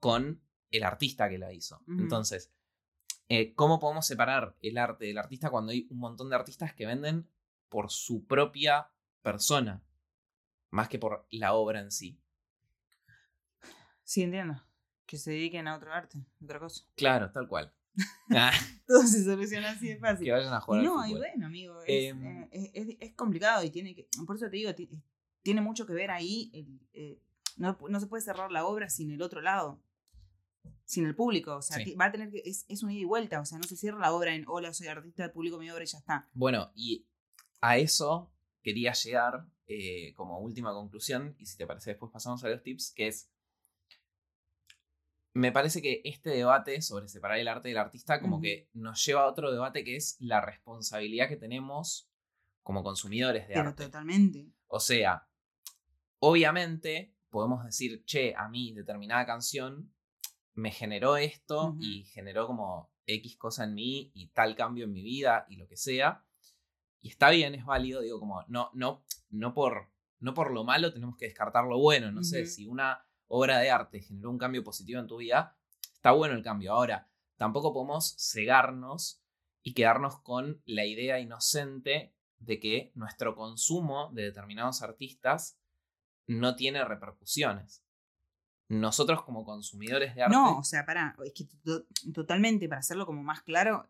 con 0.00 0.42
el 0.70 0.82
artista 0.84 1.28
que 1.28 1.38
la 1.38 1.52
hizo. 1.52 1.82
Entonces, 1.86 2.50
eh, 3.28 3.54
¿cómo 3.54 3.78
podemos 3.78 4.06
separar 4.06 4.56
el 4.62 4.78
arte 4.78 5.06
del 5.06 5.18
artista 5.18 5.50
cuando 5.50 5.72
hay 5.72 5.86
un 5.90 5.98
montón 5.98 6.30
de 6.30 6.36
artistas 6.36 6.74
que 6.74 6.86
venden 6.86 7.28
por 7.68 7.90
su 7.90 8.26
propia 8.26 8.90
persona, 9.22 9.82
más 10.70 10.88
que 10.88 10.98
por 10.98 11.26
la 11.30 11.54
obra 11.54 11.80
en 11.80 11.90
sí? 11.90 12.18
Sí, 14.02 14.22
entiendo. 14.22 14.62
Que 15.06 15.18
se 15.18 15.30
dediquen 15.30 15.68
a 15.68 15.76
otro 15.76 15.92
arte, 15.92 16.18
otra 16.42 16.58
cosa. 16.58 16.84
Claro, 16.96 17.30
tal 17.30 17.46
cual. 17.48 17.72
Ah, 18.30 18.52
Todo 18.86 19.02
se 19.06 19.24
soluciona 19.24 19.70
así 19.70 19.88
de 19.88 19.98
fácil. 19.98 20.24
que 20.24 20.32
vayan 20.32 20.52
a 20.52 20.58
Y 20.58 20.60
jugar 20.60 20.80
al 20.80 20.86
no, 20.86 21.04
y 21.04 21.08
fútbol. 21.10 21.18
bueno, 21.20 21.46
amigo, 21.46 21.82
es, 21.82 22.10
Em, 22.10 22.24
eh, 22.42 22.48
es- 22.52 22.70
es- 22.74 22.96
es 23.00 23.12
complicado 23.14 23.62
y 23.64 23.70
tiene 23.70 23.94
que, 23.94 24.08
por 24.26 24.36
eso 24.36 24.46
te 24.50 24.56
digo, 24.56 24.74
ti- 24.74 24.88
tiene 25.42 25.60
mucho 25.60 25.86
que 25.86 25.92
ver 25.92 26.10
ahí, 26.10 26.50
el, 26.54 26.80
eh, 26.92 27.18
no, 27.56 27.76
no 27.88 28.00
se 28.00 28.06
puede 28.06 28.22
cerrar 28.22 28.50
la 28.50 28.64
obra 28.66 28.88
sin 28.88 29.10
el 29.12 29.20
otro 29.22 29.40
lado, 29.40 29.82
sin 30.84 31.06
el 31.06 31.14
público, 31.14 31.56
o 31.56 31.62
sea, 31.62 31.78
Sí. 31.78 31.94
va 31.94 32.06
a 32.06 32.12
tener 32.12 32.30
que, 32.30 32.42
es, 32.44 32.64
es 32.68 32.82
un 32.82 32.90
ida 32.90 33.00
y 33.00 33.04
vuelta, 33.04 33.40
o 33.40 33.44
sea, 33.44 33.58
no 33.58 33.64
se 33.64 33.76
cierra 33.76 33.98
la 33.98 34.12
obra 34.12 34.34
en, 34.34 34.44
hola, 34.46 34.72
soy 34.72 34.88
artista, 34.88 35.32
publico 35.32 35.58
mi 35.58 35.70
obra 35.70 35.84
y 35.84 35.86
ya 35.86 35.98
está. 35.98 36.28
Bueno, 36.34 36.70
y 36.74 37.06
a 37.60 37.78
eso 37.78 38.30
quería 38.62 38.92
llegar 38.92 39.46
eh, 39.66 40.12
como 40.14 40.38
última 40.40 40.72
conclusión, 40.72 41.34
y 41.38 41.46
si 41.46 41.56
te 41.56 41.66
parece 41.66 41.90
después 41.90 42.12
pasamos 42.12 42.42
a 42.44 42.48
los 42.48 42.62
tips, 42.62 42.92
que 42.94 43.08
es, 43.08 43.30
me 45.34 45.52
parece 45.52 45.80
que 45.80 46.02
este 46.04 46.30
debate 46.30 46.82
sobre 46.82 47.08
separar 47.08 47.38
el 47.38 47.48
arte 47.48 47.68
del 47.68 47.78
artista 47.78 48.20
como 48.20 48.40
que 48.40 48.68
nos 48.74 49.04
lleva 49.04 49.22
a 49.22 49.26
otro 49.26 49.50
debate 49.50 49.84
que 49.84 49.96
es 49.96 50.16
la 50.20 50.40
responsabilidad 50.40 51.28
que 51.28 51.36
tenemos 51.36 52.10
como 52.62 52.82
consumidores 52.82 53.48
de 53.48 53.54
Pero 53.54 53.70
arte. 53.70 53.84
totalmente. 53.84 54.46
O 54.66 54.78
sea, 54.78 55.26
obviamente 56.18 57.14
podemos 57.30 57.64
decir, 57.64 58.04
che, 58.04 58.34
a 58.36 58.48
mí 58.48 58.72
determinada 58.72 59.24
canción 59.24 59.92
me 60.54 60.70
generó 60.70 61.16
esto 61.16 61.76
y 61.80 62.04
generó 62.04 62.46
como 62.46 62.92
X 63.06 63.36
cosa 63.36 63.64
en 63.64 63.74
mí 63.74 64.12
y 64.14 64.28
tal 64.28 64.54
cambio 64.54 64.84
en 64.84 64.92
mi 64.92 65.02
vida 65.02 65.46
y 65.48 65.56
lo 65.56 65.66
que 65.66 65.78
sea. 65.78 66.24
Y 67.00 67.08
está 67.08 67.30
bien, 67.30 67.54
es 67.54 67.64
válido, 67.64 68.02
digo, 68.02 68.20
como 68.20 68.44
no, 68.48 68.70
no, 68.74 69.02
no 69.30 69.54
por, 69.54 69.90
no 70.20 70.34
por 70.34 70.52
lo 70.52 70.62
malo 70.62 70.92
tenemos 70.92 71.16
que 71.16 71.24
descartar 71.24 71.64
lo 71.64 71.78
bueno. 71.78 72.12
No 72.12 72.22
sé, 72.22 72.46
si 72.46 72.66
una 72.66 73.04
obra 73.34 73.58
de 73.58 73.70
arte 73.70 74.02
generó 74.02 74.30
un 74.30 74.36
cambio 74.36 74.62
positivo 74.62 75.00
en 75.00 75.06
tu 75.06 75.16
vida, 75.16 75.56
está 75.94 76.12
bueno 76.12 76.34
el 76.34 76.42
cambio. 76.42 76.74
Ahora, 76.74 77.08
tampoco 77.36 77.72
podemos 77.72 78.14
cegarnos 78.18 79.22
y 79.62 79.72
quedarnos 79.72 80.20
con 80.20 80.60
la 80.66 80.84
idea 80.84 81.18
inocente 81.18 82.14
de 82.38 82.60
que 82.60 82.92
nuestro 82.94 83.34
consumo 83.34 84.10
de 84.12 84.24
determinados 84.24 84.82
artistas 84.82 85.58
no 86.26 86.56
tiene 86.56 86.84
repercusiones. 86.84 87.82
Nosotros 88.68 89.22
como 89.22 89.44
consumidores 89.44 90.14
de 90.14 90.22
arte... 90.24 90.34
No, 90.34 90.58
o 90.58 90.64
sea, 90.64 90.84
pará, 90.84 91.16
es 91.24 91.32
que 91.32 91.44
to- 91.64 91.86
totalmente, 92.12 92.68
para 92.68 92.80
hacerlo 92.80 93.06
como 93.06 93.22
más 93.22 93.42
claro, 93.42 93.88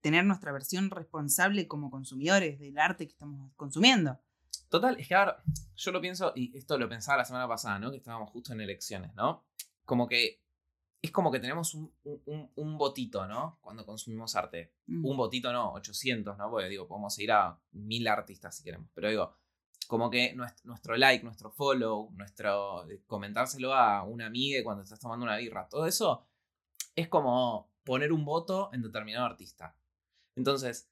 tener 0.00 0.24
nuestra 0.24 0.52
versión 0.52 0.90
responsable 0.90 1.66
como 1.66 1.90
consumidores 1.90 2.58
del 2.58 2.76
arte 2.78 3.06
que 3.06 3.12
estamos 3.12 3.52
consumiendo. 3.56 4.20
Total, 4.68 4.98
es 4.98 5.08
que 5.08 5.14
ahora 5.14 5.42
yo 5.76 5.92
lo 5.92 6.00
pienso, 6.00 6.32
y 6.34 6.56
esto 6.56 6.78
lo 6.78 6.88
pensaba 6.88 7.18
la 7.18 7.24
semana 7.24 7.46
pasada, 7.48 7.78
¿no? 7.78 7.90
Que 7.90 7.98
estábamos 7.98 8.30
justo 8.30 8.52
en 8.52 8.60
elecciones, 8.60 9.14
¿no? 9.14 9.44
Como 9.84 10.06
que 10.08 10.42
es 11.02 11.12
como 11.12 11.30
que 11.30 11.38
tenemos 11.38 11.74
un, 11.74 11.92
un- 12.04 12.50
un- 12.56 12.78
votito, 12.78 13.26
¿no? 13.26 13.58
Cuando 13.60 13.86
consumimos 13.86 14.34
arte. 14.34 14.72
Mm. 14.86 15.04
Un 15.06 15.16
votito 15.16 15.52
no, 15.52 15.72
800, 15.74 16.36
¿no? 16.36 16.50
Porque 16.50 16.68
digo, 16.68 16.88
podemos 16.88 17.16
ir 17.18 17.30
a 17.30 17.56
mil 17.72 18.08
artistas 18.08 18.56
si 18.56 18.64
queremos. 18.64 18.88
Pero 18.94 19.08
digo, 19.10 19.36
como 19.86 20.10
que 20.10 20.34
nuestro, 20.34 20.66
nuestro 20.66 20.96
like, 20.96 21.22
nuestro 21.22 21.50
follow, 21.52 22.10
nuestro 22.12 22.88
eh, 22.90 23.02
comentárselo 23.06 23.72
a 23.72 24.02
una 24.02 24.26
amiga 24.26 24.64
cuando 24.64 24.82
estás 24.82 24.98
tomando 24.98 25.24
una 25.24 25.36
birra, 25.36 25.68
todo 25.68 25.86
eso 25.86 26.26
es 26.96 27.08
como 27.08 27.70
poner 27.84 28.10
un 28.12 28.24
voto 28.24 28.70
en 28.72 28.82
determinado 28.82 29.26
artista. 29.26 29.76
Entonces, 30.34 30.90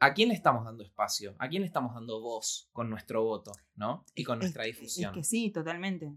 ¿a 0.00 0.12
quién 0.14 0.28
le 0.28 0.34
estamos 0.34 0.64
dando 0.64 0.82
espacio? 0.84 1.34
¿A 1.38 1.48
quién 1.48 1.62
le 1.62 1.66
estamos 1.66 1.94
dando 1.94 2.20
voz 2.20 2.68
con 2.72 2.90
nuestro 2.90 3.22
voto, 3.24 3.52
¿no? 3.76 4.04
Y 4.14 4.24
con 4.24 4.38
Es- 4.38 4.42
nuestra 4.42 4.64
es- 4.66 4.74
difusión. 4.76 5.12
Es 5.12 5.18
que 5.18 5.24
sí, 5.24 5.50
totalmente. 5.50 6.12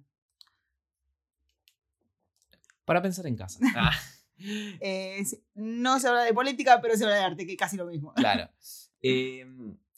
Para 2.85 3.01
pensar 3.01 3.25
en 3.27 3.35
casa. 3.35 3.59
Ah, 3.75 3.91
Eh, 4.79 5.23
no 5.55 5.99
se 5.99 6.07
habla 6.07 6.21
de 6.21 6.31
política, 6.33 6.79
pero 6.79 6.95
se 6.95 7.05
habla 7.05 7.15
de 7.15 7.23
arte, 7.23 7.45
que 7.47 7.53
es 7.53 7.57
casi 7.57 7.75
lo 7.75 7.85
mismo. 7.87 8.13
claro. 8.13 8.49
Eh, 9.01 9.45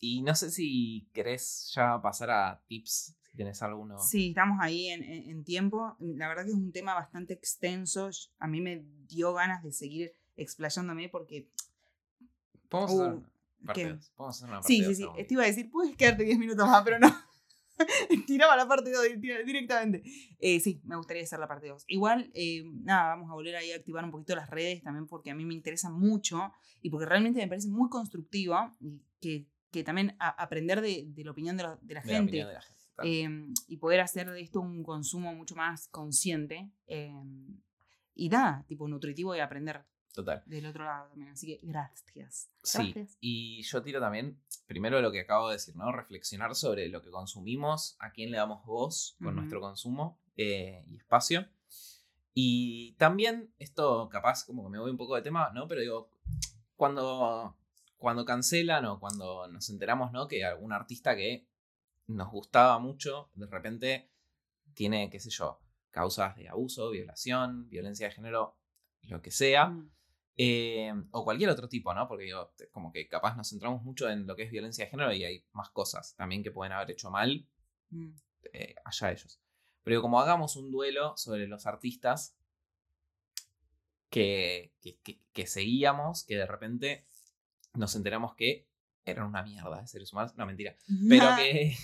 y 0.01 0.21
no 0.23 0.35
sé 0.35 0.51
si 0.51 1.07
querés 1.13 1.71
ya 1.73 2.01
pasar 2.01 2.29
a 2.31 2.61
tips, 2.67 3.15
si 3.31 3.37
tenés 3.37 3.61
alguno. 3.61 3.97
Sí, 3.97 4.29
estamos 4.29 4.57
ahí 4.61 4.87
en, 4.89 5.43
tiempo. 5.45 5.95
La 5.99 6.27
verdad 6.27 6.43
que 6.43 6.49
es 6.49 6.55
un 6.55 6.71
tema 6.73 6.93
bastante 6.95 7.33
extenso. 7.33 8.09
A 8.39 8.47
mí 8.47 8.59
me 8.59 8.83
dio 9.07 9.33
ganas 9.33 9.63
de 9.63 9.71
seguir 9.71 10.11
explayándome 10.35 11.07
porque... 11.09 11.47
Podemos 12.67 12.91
Uh, 12.93 13.23
parte 13.65 13.81
hacer 14.29 14.49
una 14.49 14.59
parte 14.61 14.67
Sí, 14.67 14.83
sí, 14.83 14.95
sí. 14.95 15.05
Te 15.27 15.33
iba 15.33 15.43
a 15.43 15.47
decir, 15.47 15.69
puedes 15.71 15.95
quedarte 15.95 16.23
10 16.23 16.37
minutos 16.39 16.65
más, 16.67 16.83
pero 16.83 16.99
no. 16.99 17.09
Tiraba 18.27 18.55
la 18.57 18.67
parte 18.67 18.91
2 18.91 19.03
directamente. 19.45 20.03
Eh, 20.39 20.59
sí, 20.59 20.81
me 20.83 20.95
gustaría 20.97 21.23
hacer 21.23 21.39
la 21.39 21.47
parte 21.47 21.67
2. 21.69 21.85
Igual, 21.87 22.29
eh, 22.33 22.63
nada, 22.83 23.15
vamos 23.15 23.29
a 23.31 23.33
volver 23.33 23.55
ahí 23.55 23.71
a 23.71 23.77
activar 23.77 24.03
un 24.03 24.11
poquito 24.11 24.35
las 24.35 24.49
redes 24.49 24.83
también 24.83 25.07
porque 25.07 25.31
a 25.31 25.35
mí 25.35 25.45
me 25.45 25.53
interesa 25.53 25.89
mucho 25.89 26.51
y 26.81 26.89
porque 26.89 27.05
realmente 27.05 27.39
me 27.39 27.47
parece 27.47 27.69
muy 27.69 27.89
constructivo 27.89 28.55
y 28.81 29.01
que, 29.21 29.47
que 29.71 29.83
también 29.83 30.15
a- 30.19 30.29
aprender 30.43 30.81
de, 30.81 31.05
de 31.07 31.23
la 31.23 31.31
opinión 31.31 31.55
de, 31.57 31.63
la- 31.63 31.79
de 31.81 31.93
la 31.93 32.01
De 32.01 32.13
gente. 32.13 32.43
la 32.43 32.61
eh, 33.03 33.29
y 33.67 33.77
poder 33.77 34.01
hacer 34.01 34.29
de 34.29 34.41
esto 34.41 34.59
un 34.59 34.83
consumo 34.83 35.33
mucho 35.33 35.55
más 35.55 35.87
consciente 35.87 36.69
eh, 36.87 37.13
y 38.13 38.27
nada, 38.27 38.65
tipo 38.67 38.89
nutritivo 38.89 39.33
y 39.35 39.39
aprender 39.39 39.85
Total. 40.19 40.43
del 40.45 40.65
otro 40.65 40.83
lado 40.83 41.07
también. 41.09 41.31
Así 41.31 41.47
que 41.47 41.59
gracias. 41.65 42.49
Sí, 42.61 42.91
Gracias. 42.91 43.17
y 43.21 43.63
yo 43.63 43.81
tiro 43.81 43.99
también, 44.01 44.37
primero 44.67 44.99
lo 45.01 45.11
que 45.11 45.21
acabo 45.21 45.47
de 45.47 45.53
decir, 45.55 45.75
¿no? 45.75 45.91
Reflexionar 45.91 46.55
sobre 46.55 46.89
lo 46.89 47.01
que 47.01 47.09
consumimos, 47.09 47.95
a 47.99 48.11
quién 48.11 48.31
le 48.31 48.37
damos 48.37 48.65
voz 48.65 49.15
con 49.23 49.35
nuestro 49.35 49.61
consumo 49.61 50.19
eh, 50.35 50.83
y 50.87 50.97
espacio. 50.97 51.47
Y 52.33 52.93
también, 52.97 53.53
esto 53.59 54.09
capaz 54.09 54.45
como 54.45 54.63
que 54.63 54.69
me 54.69 54.79
voy 54.79 54.91
un 54.91 54.97
poco 54.97 55.15
de 55.15 55.21
tema, 55.21 55.51
¿no? 55.53 55.67
Pero 55.67 55.81
digo, 55.81 56.11
cuando, 56.75 57.57
cuando 57.97 58.25
cancelan 58.25 58.85
o 58.85 58.99
cuando 58.99 59.47
nos 59.47 59.69
enteramos, 59.69 60.11
¿no? 60.11 60.27
Que 60.27 60.43
algún 60.43 60.73
artista 60.73 61.15
que 61.15 61.47
nos 62.07 62.29
gustaba 62.29 62.79
mucho, 62.79 63.29
de 63.35 63.47
repente 63.47 64.11
tiene, 64.73 65.09
qué 65.09 65.19
sé 65.19 65.29
yo, 65.29 65.61
causas 65.91 66.35
de 66.35 66.49
abuso, 66.49 66.89
violación, 66.91 67.69
violencia 67.69 68.07
de 68.07 68.13
género, 68.13 68.57
lo 69.03 69.21
que 69.21 69.31
sea. 69.31 69.67
Mm. 69.67 69.91
Eh, 70.41 70.93
o 71.11 71.25
cualquier 71.25 71.49
otro 71.49 71.67
tipo, 71.67 71.93
¿no? 71.93 72.07
Porque 72.07 72.23
digo, 72.23 72.53
como 72.71 72.93
que 72.93 73.09
capaz 73.09 73.35
nos 73.35 73.49
centramos 73.49 73.83
mucho 73.83 74.09
en 74.09 74.25
lo 74.25 74.37
que 74.37 74.43
es 74.43 74.51
violencia 74.51 74.85
de 74.85 74.91
género 74.91 75.11
y 75.11 75.25
hay 75.25 75.43
más 75.51 75.69
cosas 75.69 76.15
también 76.15 76.43
que 76.43 76.51
pueden 76.51 76.71
haber 76.71 76.91
hecho 76.91 77.11
mal 77.11 77.45
Mm. 77.89 78.11
eh, 78.53 78.75
allá 78.85 79.11
ellos. 79.11 79.41
Pero 79.83 79.95
digo, 79.95 80.01
como 80.03 80.21
hagamos 80.21 80.55
un 80.55 80.71
duelo 80.71 81.17
sobre 81.17 81.45
los 81.47 81.65
artistas 81.65 82.37
que, 84.09 84.73
que, 84.81 84.97
que- 84.99 85.19
que 85.33 85.47
seguíamos, 85.47 86.23
que 86.23 86.37
de 86.37 86.45
repente 86.45 87.05
nos 87.73 87.95
enteramos 87.95 88.35
que 88.35 88.67
eran 89.05 89.25
una 89.27 89.43
mierda 89.43 89.81
de 89.81 89.87
seres 89.87 90.11
humanos. 90.13 90.35
No, 90.35 90.45
mentira. 90.45 90.75
Pero 91.09 91.25
que, 91.37 91.75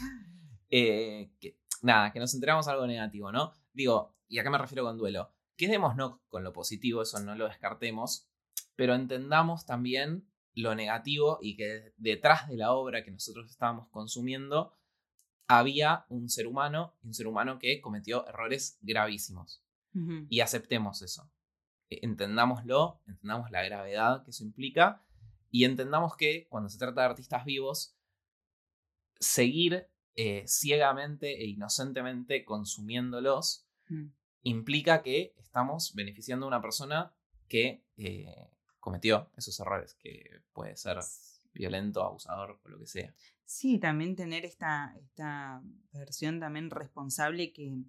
eh, 0.69 1.31
que- 1.39 1.57
Nada, 1.81 2.11
que 2.11 2.19
nos 2.19 2.33
enteramos 2.33 2.67
algo 2.67 2.87
negativo, 2.87 3.31
¿no? 3.31 3.53
Digo, 3.73 4.15
¿y 4.27 4.39
a 4.39 4.43
qué 4.43 4.49
me 4.49 4.57
refiero 4.57 4.83
con 4.83 4.97
duelo? 4.97 5.31
Quedémonos 5.57 6.19
con 6.29 6.43
lo 6.43 6.51
positivo, 6.53 7.01
eso 7.03 7.19
no 7.19 7.35
lo 7.35 7.47
descartemos, 7.47 8.27
pero 8.75 8.93
entendamos 8.95 9.65
también 9.65 10.27
lo 10.53 10.73
negativo 10.75 11.38
y 11.41 11.55
que 11.57 11.93
detrás 11.97 12.47
de 12.47 12.57
la 12.57 12.71
obra 12.73 13.03
que 13.03 13.11
nosotros 13.11 13.49
estábamos 13.49 13.88
consumiendo 13.89 14.73
había 15.47 16.05
un 16.09 16.29
ser 16.29 16.47
humano, 16.47 16.95
un 17.03 17.13
ser 17.13 17.27
humano 17.27 17.59
que 17.59 17.81
cometió 17.81 18.27
errores 18.27 18.77
gravísimos. 18.81 19.62
Y 20.29 20.41
aceptemos 20.41 21.02
eso. 21.02 21.31
E- 21.89 22.00
Entendámoslo, 22.04 23.02
entendamos 23.08 23.50
la 23.52 23.63
gravedad 23.63 24.23
que 24.23 24.31
eso 24.31 24.43
implica 24.43 25.02
y 25.52 25.63
entendamos 25.63 26.17
que 26.17 26.47
cuando 26.50 26.67
se 26.69 26.77
trata 26.77 27.02
de 27.02 27.08
artistas 27.08 27.45
vivos, 27.45 27.95
seguir 29.19 29.87
eh, 30.15 30.43
ciegamente 30.47 31.41
e 31.41 31.45
inocentemente 31.47 32.43
consumiéndolos 32.45 33.62
Mm. 33.87 34.08
implica 34.41 35.04
que 35.04 35.35
estamos 35.37 35.93
beneficiando 35.93 36.45
a 36.45 36.50
una 36.50 36.62
persona 36.62 37.13
que 37.47 37.85
eh, 37.97 38.50
cometió 38.86 39.31
esos 39.36 39.60
errores, 39.60 39.96
que 39.96 40.44
puede 40.54 40.77
ser 40.77 41.00
violento, 41.54 42.04
abusador 42.04 42.60
o 42.63 42.69
lo 42.69 42.77
que 42.77 42.86
sea. 42.86 43.12
Sí, 43.44 43.79
también 43.79 44.15
tener 44.15 44.46
esta, 44.46 44.96
esta 45.02 45.63
versión 45.92 46.40
también 46.40 46.69
responsable 46.69 47.52
que 47.52 47.79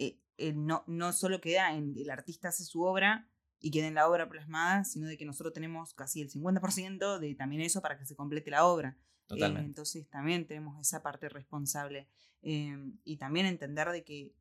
eh, 0.00 0.18
eh, 0.38 0.52
no, 0.54 0.82
no 0.88 1.12
solo 1.12 1.40
queda 1.40 1.76
en 1.76 1.94
el 1.96 2.10
artista 2.10 2.48
hace 2.48 2.64
su 2.64 2.82
obra 2.82 3.28
y 3.60 3.70
que 3.70 3.80
den 3.80 3.94
la 3.94 4.08
obra 4.08 4.28
plasmada, 4.28 4.82
sino 4.82 5.06
de 5.06 5.16
que 5.16 5.24
nosotros 5.24 5.54
tenemos 5.54 5.94
casi 5.94 6.20
el 6.20 6.28
50% 6.32 7.20
de 7.20 7.36
también 7.36 7.62
eso 7.62 7.80
para 7.80 7.96
que 7.96 8.04
se 8.04 8.16
complete 8.16 8.50
la 8.50 8.64
obra. 8.66 8.96
Eh, 8.98 9.34
Totalmente. 9.34 9.68
entonces 9.68 10.08
también 10.08 10.48
tenemos 10.48 10.80
esa 10.80 11.00
parte 11.00 11.28
responsable. 11.28 12.08
Y 12.44 13.18
también 13.18 13.46
entender 13.46 13.88
de 13.90 14.02
que 14.02 14.34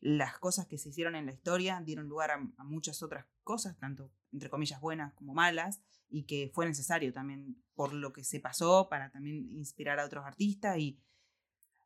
las 0.00 0.38
cosas 0.38 0.66
que 0.66 0.78
se 0.78 0.90
hicieron 0.90 1.14
en 1.14 1.26
la 1.26 1.32
historia 1.32 1.80
dieron 1.84 2.08
lugar 2.08 2.30
a, 2.30 2.34
a 2.56 2.64
muchas 2.64 3.02
otras 3.02 3.26
cosas, 3.42 3.78
tanto 3.78 4.12
entre 4.32 4.50
comillas 4.50 4.80
buenas 4.80 5.12
como 5.14 5.34
malas, 5.34 5.80
y 6.08 6.24
que 6.24 6.50
fue 6.54 6.66
necesario 6.66 7.12
también 7.12 7.62
por 7.74 7.92
lo 7.92 8.12
que 8.12 8.24
se 8.24 8.40
pasó 8.40 8.88
para 8.88 9.10
también 9.10 9.48
inspirar 9.52 10.00
a 10.00 10.04
otros 10.04 10.24
artistas 10.24 10.78
y 10.78 11.00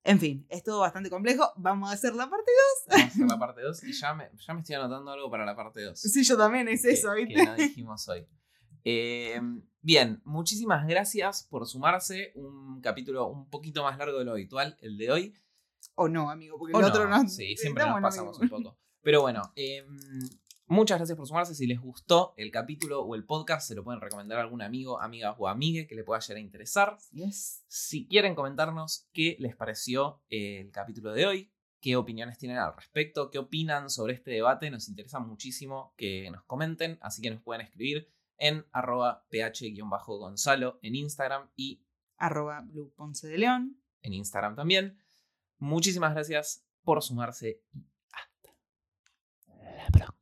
en 0.05 0.21
fin, 0.21 0.47
es 0.51 0.63
todo 0.63 0.81
bastante 0.81 1.09
complejo. 1.09 1.51
Vamos 1.57 1.91
a 1.91 1.95
hacer 1.95 2.15
la 2.15 2.29
parte 2.29 2.53
Vamos 2.91 3.05
a 3.05 3.07
hacer 3.07 3.27
la 3.27 3.39
parte 3.39 3.63
2 3.63 3.85
y 3.85 3.93
ya 3.93 4.13
me, 4.13 4.31
ya 4.35 4.53
me 4.53 4.61
estoy 4.61 4.77
anotando 4.77 5.11
algo 5.11 5.31
para 5.31 5.47
la 5.47 5.57
parte 5.57 5.83
2. 5.83 5.91
2. 6.03 6.13
Sí, 6.13 6.23
yo 6.25 6.37
también 6.37 6.69
es 6.69 6.85
eso, 6.85 7.15
¿viste? 7.15 7.35
que 7.35 7.45
no 7.45 7.55
dijimos 7.57 8.07
hoy. 8.09 8.27
Eh, 8.85 9.41
bien, 9.81 10.21
muchísimas 10.25 10.87
gracias 10.87 11.45
por 11.45 11.67
sumarse. 11.67 12.33
Un 12.35 12.83
capítulo 12.83 13.29
un 13.29 13.49
poquito 13.49 13.83
más 13.83 13.97
largo 13.97 14.19
de 14.19 14.27
lo 14.27 14.33
habitual, 14.33 14.77
el 14.83 14.99
de 14.99 15.11
hoy. 15.11 15.35
O 15.97 16.09
no, 16.09 16.31
amigo, 16.31 16.59
porque 16.59 16.75
O 16.77 16.81
el 16.81 16.87
otro 16.87 17.09
no, 17.09 17.23
no. 17.23 17.29
Sí, 17.29 17.57
siempre 17.57 17.85
nos 17.85 18.01
pasamos 18.01 18.39
amigo. 18.39 18.57
un 18.57 18.63
poco. 18.65 18.79
Pero 19.03 19.21
bueno, 19.23 19.43
eh, 19.57 19.85
muchas 20.67 20.99
gracias 20.99 21.17
por 21.17 21.27
sumarse. 21.27 21.55
Si 21.55 21.67
les 21.67 21.81
gustó 21.81 22.35
el 22.37 22.51
capítulo 22.51 23.03
o 23.03 23.15
el 23.15 23.25
podcast, 23.25 23.69
se 23.69 23.75
lo 23.75 23.85
pueden 23.85 24.01
recomendar 24.01 24.39
a 24.39 24.43
algún 24.43 24.63
amigo, 24.63 25.01
amiga 25.01 25.33
o 25.39 25.49
amigue 25.49 25.87
que 25.87 25.95
le 25.95 26.05
pueda 26.05 26.21
llegar 26.21 26.39
a 26.39 26.41
interesar. 26.41 26.99
Yes. 27.13 27.65
Si 27.69 28.07
quieren 28.09 28.35
comentarnos 28.35 29.09
qué 29.13 29.37
les 29.39 29.55
pareció 29.57 30.23
el 30.29 30.71
capítulo 30.71 31.13
de 31.13 31.27
hoy, 31.27 31.51
qué 31.81 31.97
opiniones 31.97 32.39
tienen 32.39 32.57
al 32.59 32.75
respecto, 32.75 33.31
qué 33.31 33.39
opinan 33.39 33.91
sobre 33.91 34.15
este 34.15 34.31
debate, 34.31 34.71
nos 34.71 34.89
interesa 34.89 35.19
muchísimo 35.21 35.93
que 35.99 36.31
nos 36.31 36.43
comenten, 36.45 36.99
así 37.03 37.21
que 37.21 37.31
nos 37.31 37.43
pueden 37.43 37.61
escribir 37.67 38.09
en 38.39 38.67
arroba 38.73 39.27
ph-gonzalo 39.29 40.79
en 40.83 40.95
Instagram 40.95 41.51
y 41.57 41.85
Arroba 42.17 42.63
Blue 42.63 42.93
Ponce 42.97 43.29
de 43.29 43.39
León. 43.39 43.81
en 44.03 44.15
Instagram 44.15 44.57
también. 44.57 44.99
Muchísimas 45.59 46.15
gracias 46.15 46.65
por 46.83 47.03
sumarse 47.03 47.61
y 47.73 47.87
hasta 48.13 48.55
la 49.77 49.87
próxima. 49.91 50.14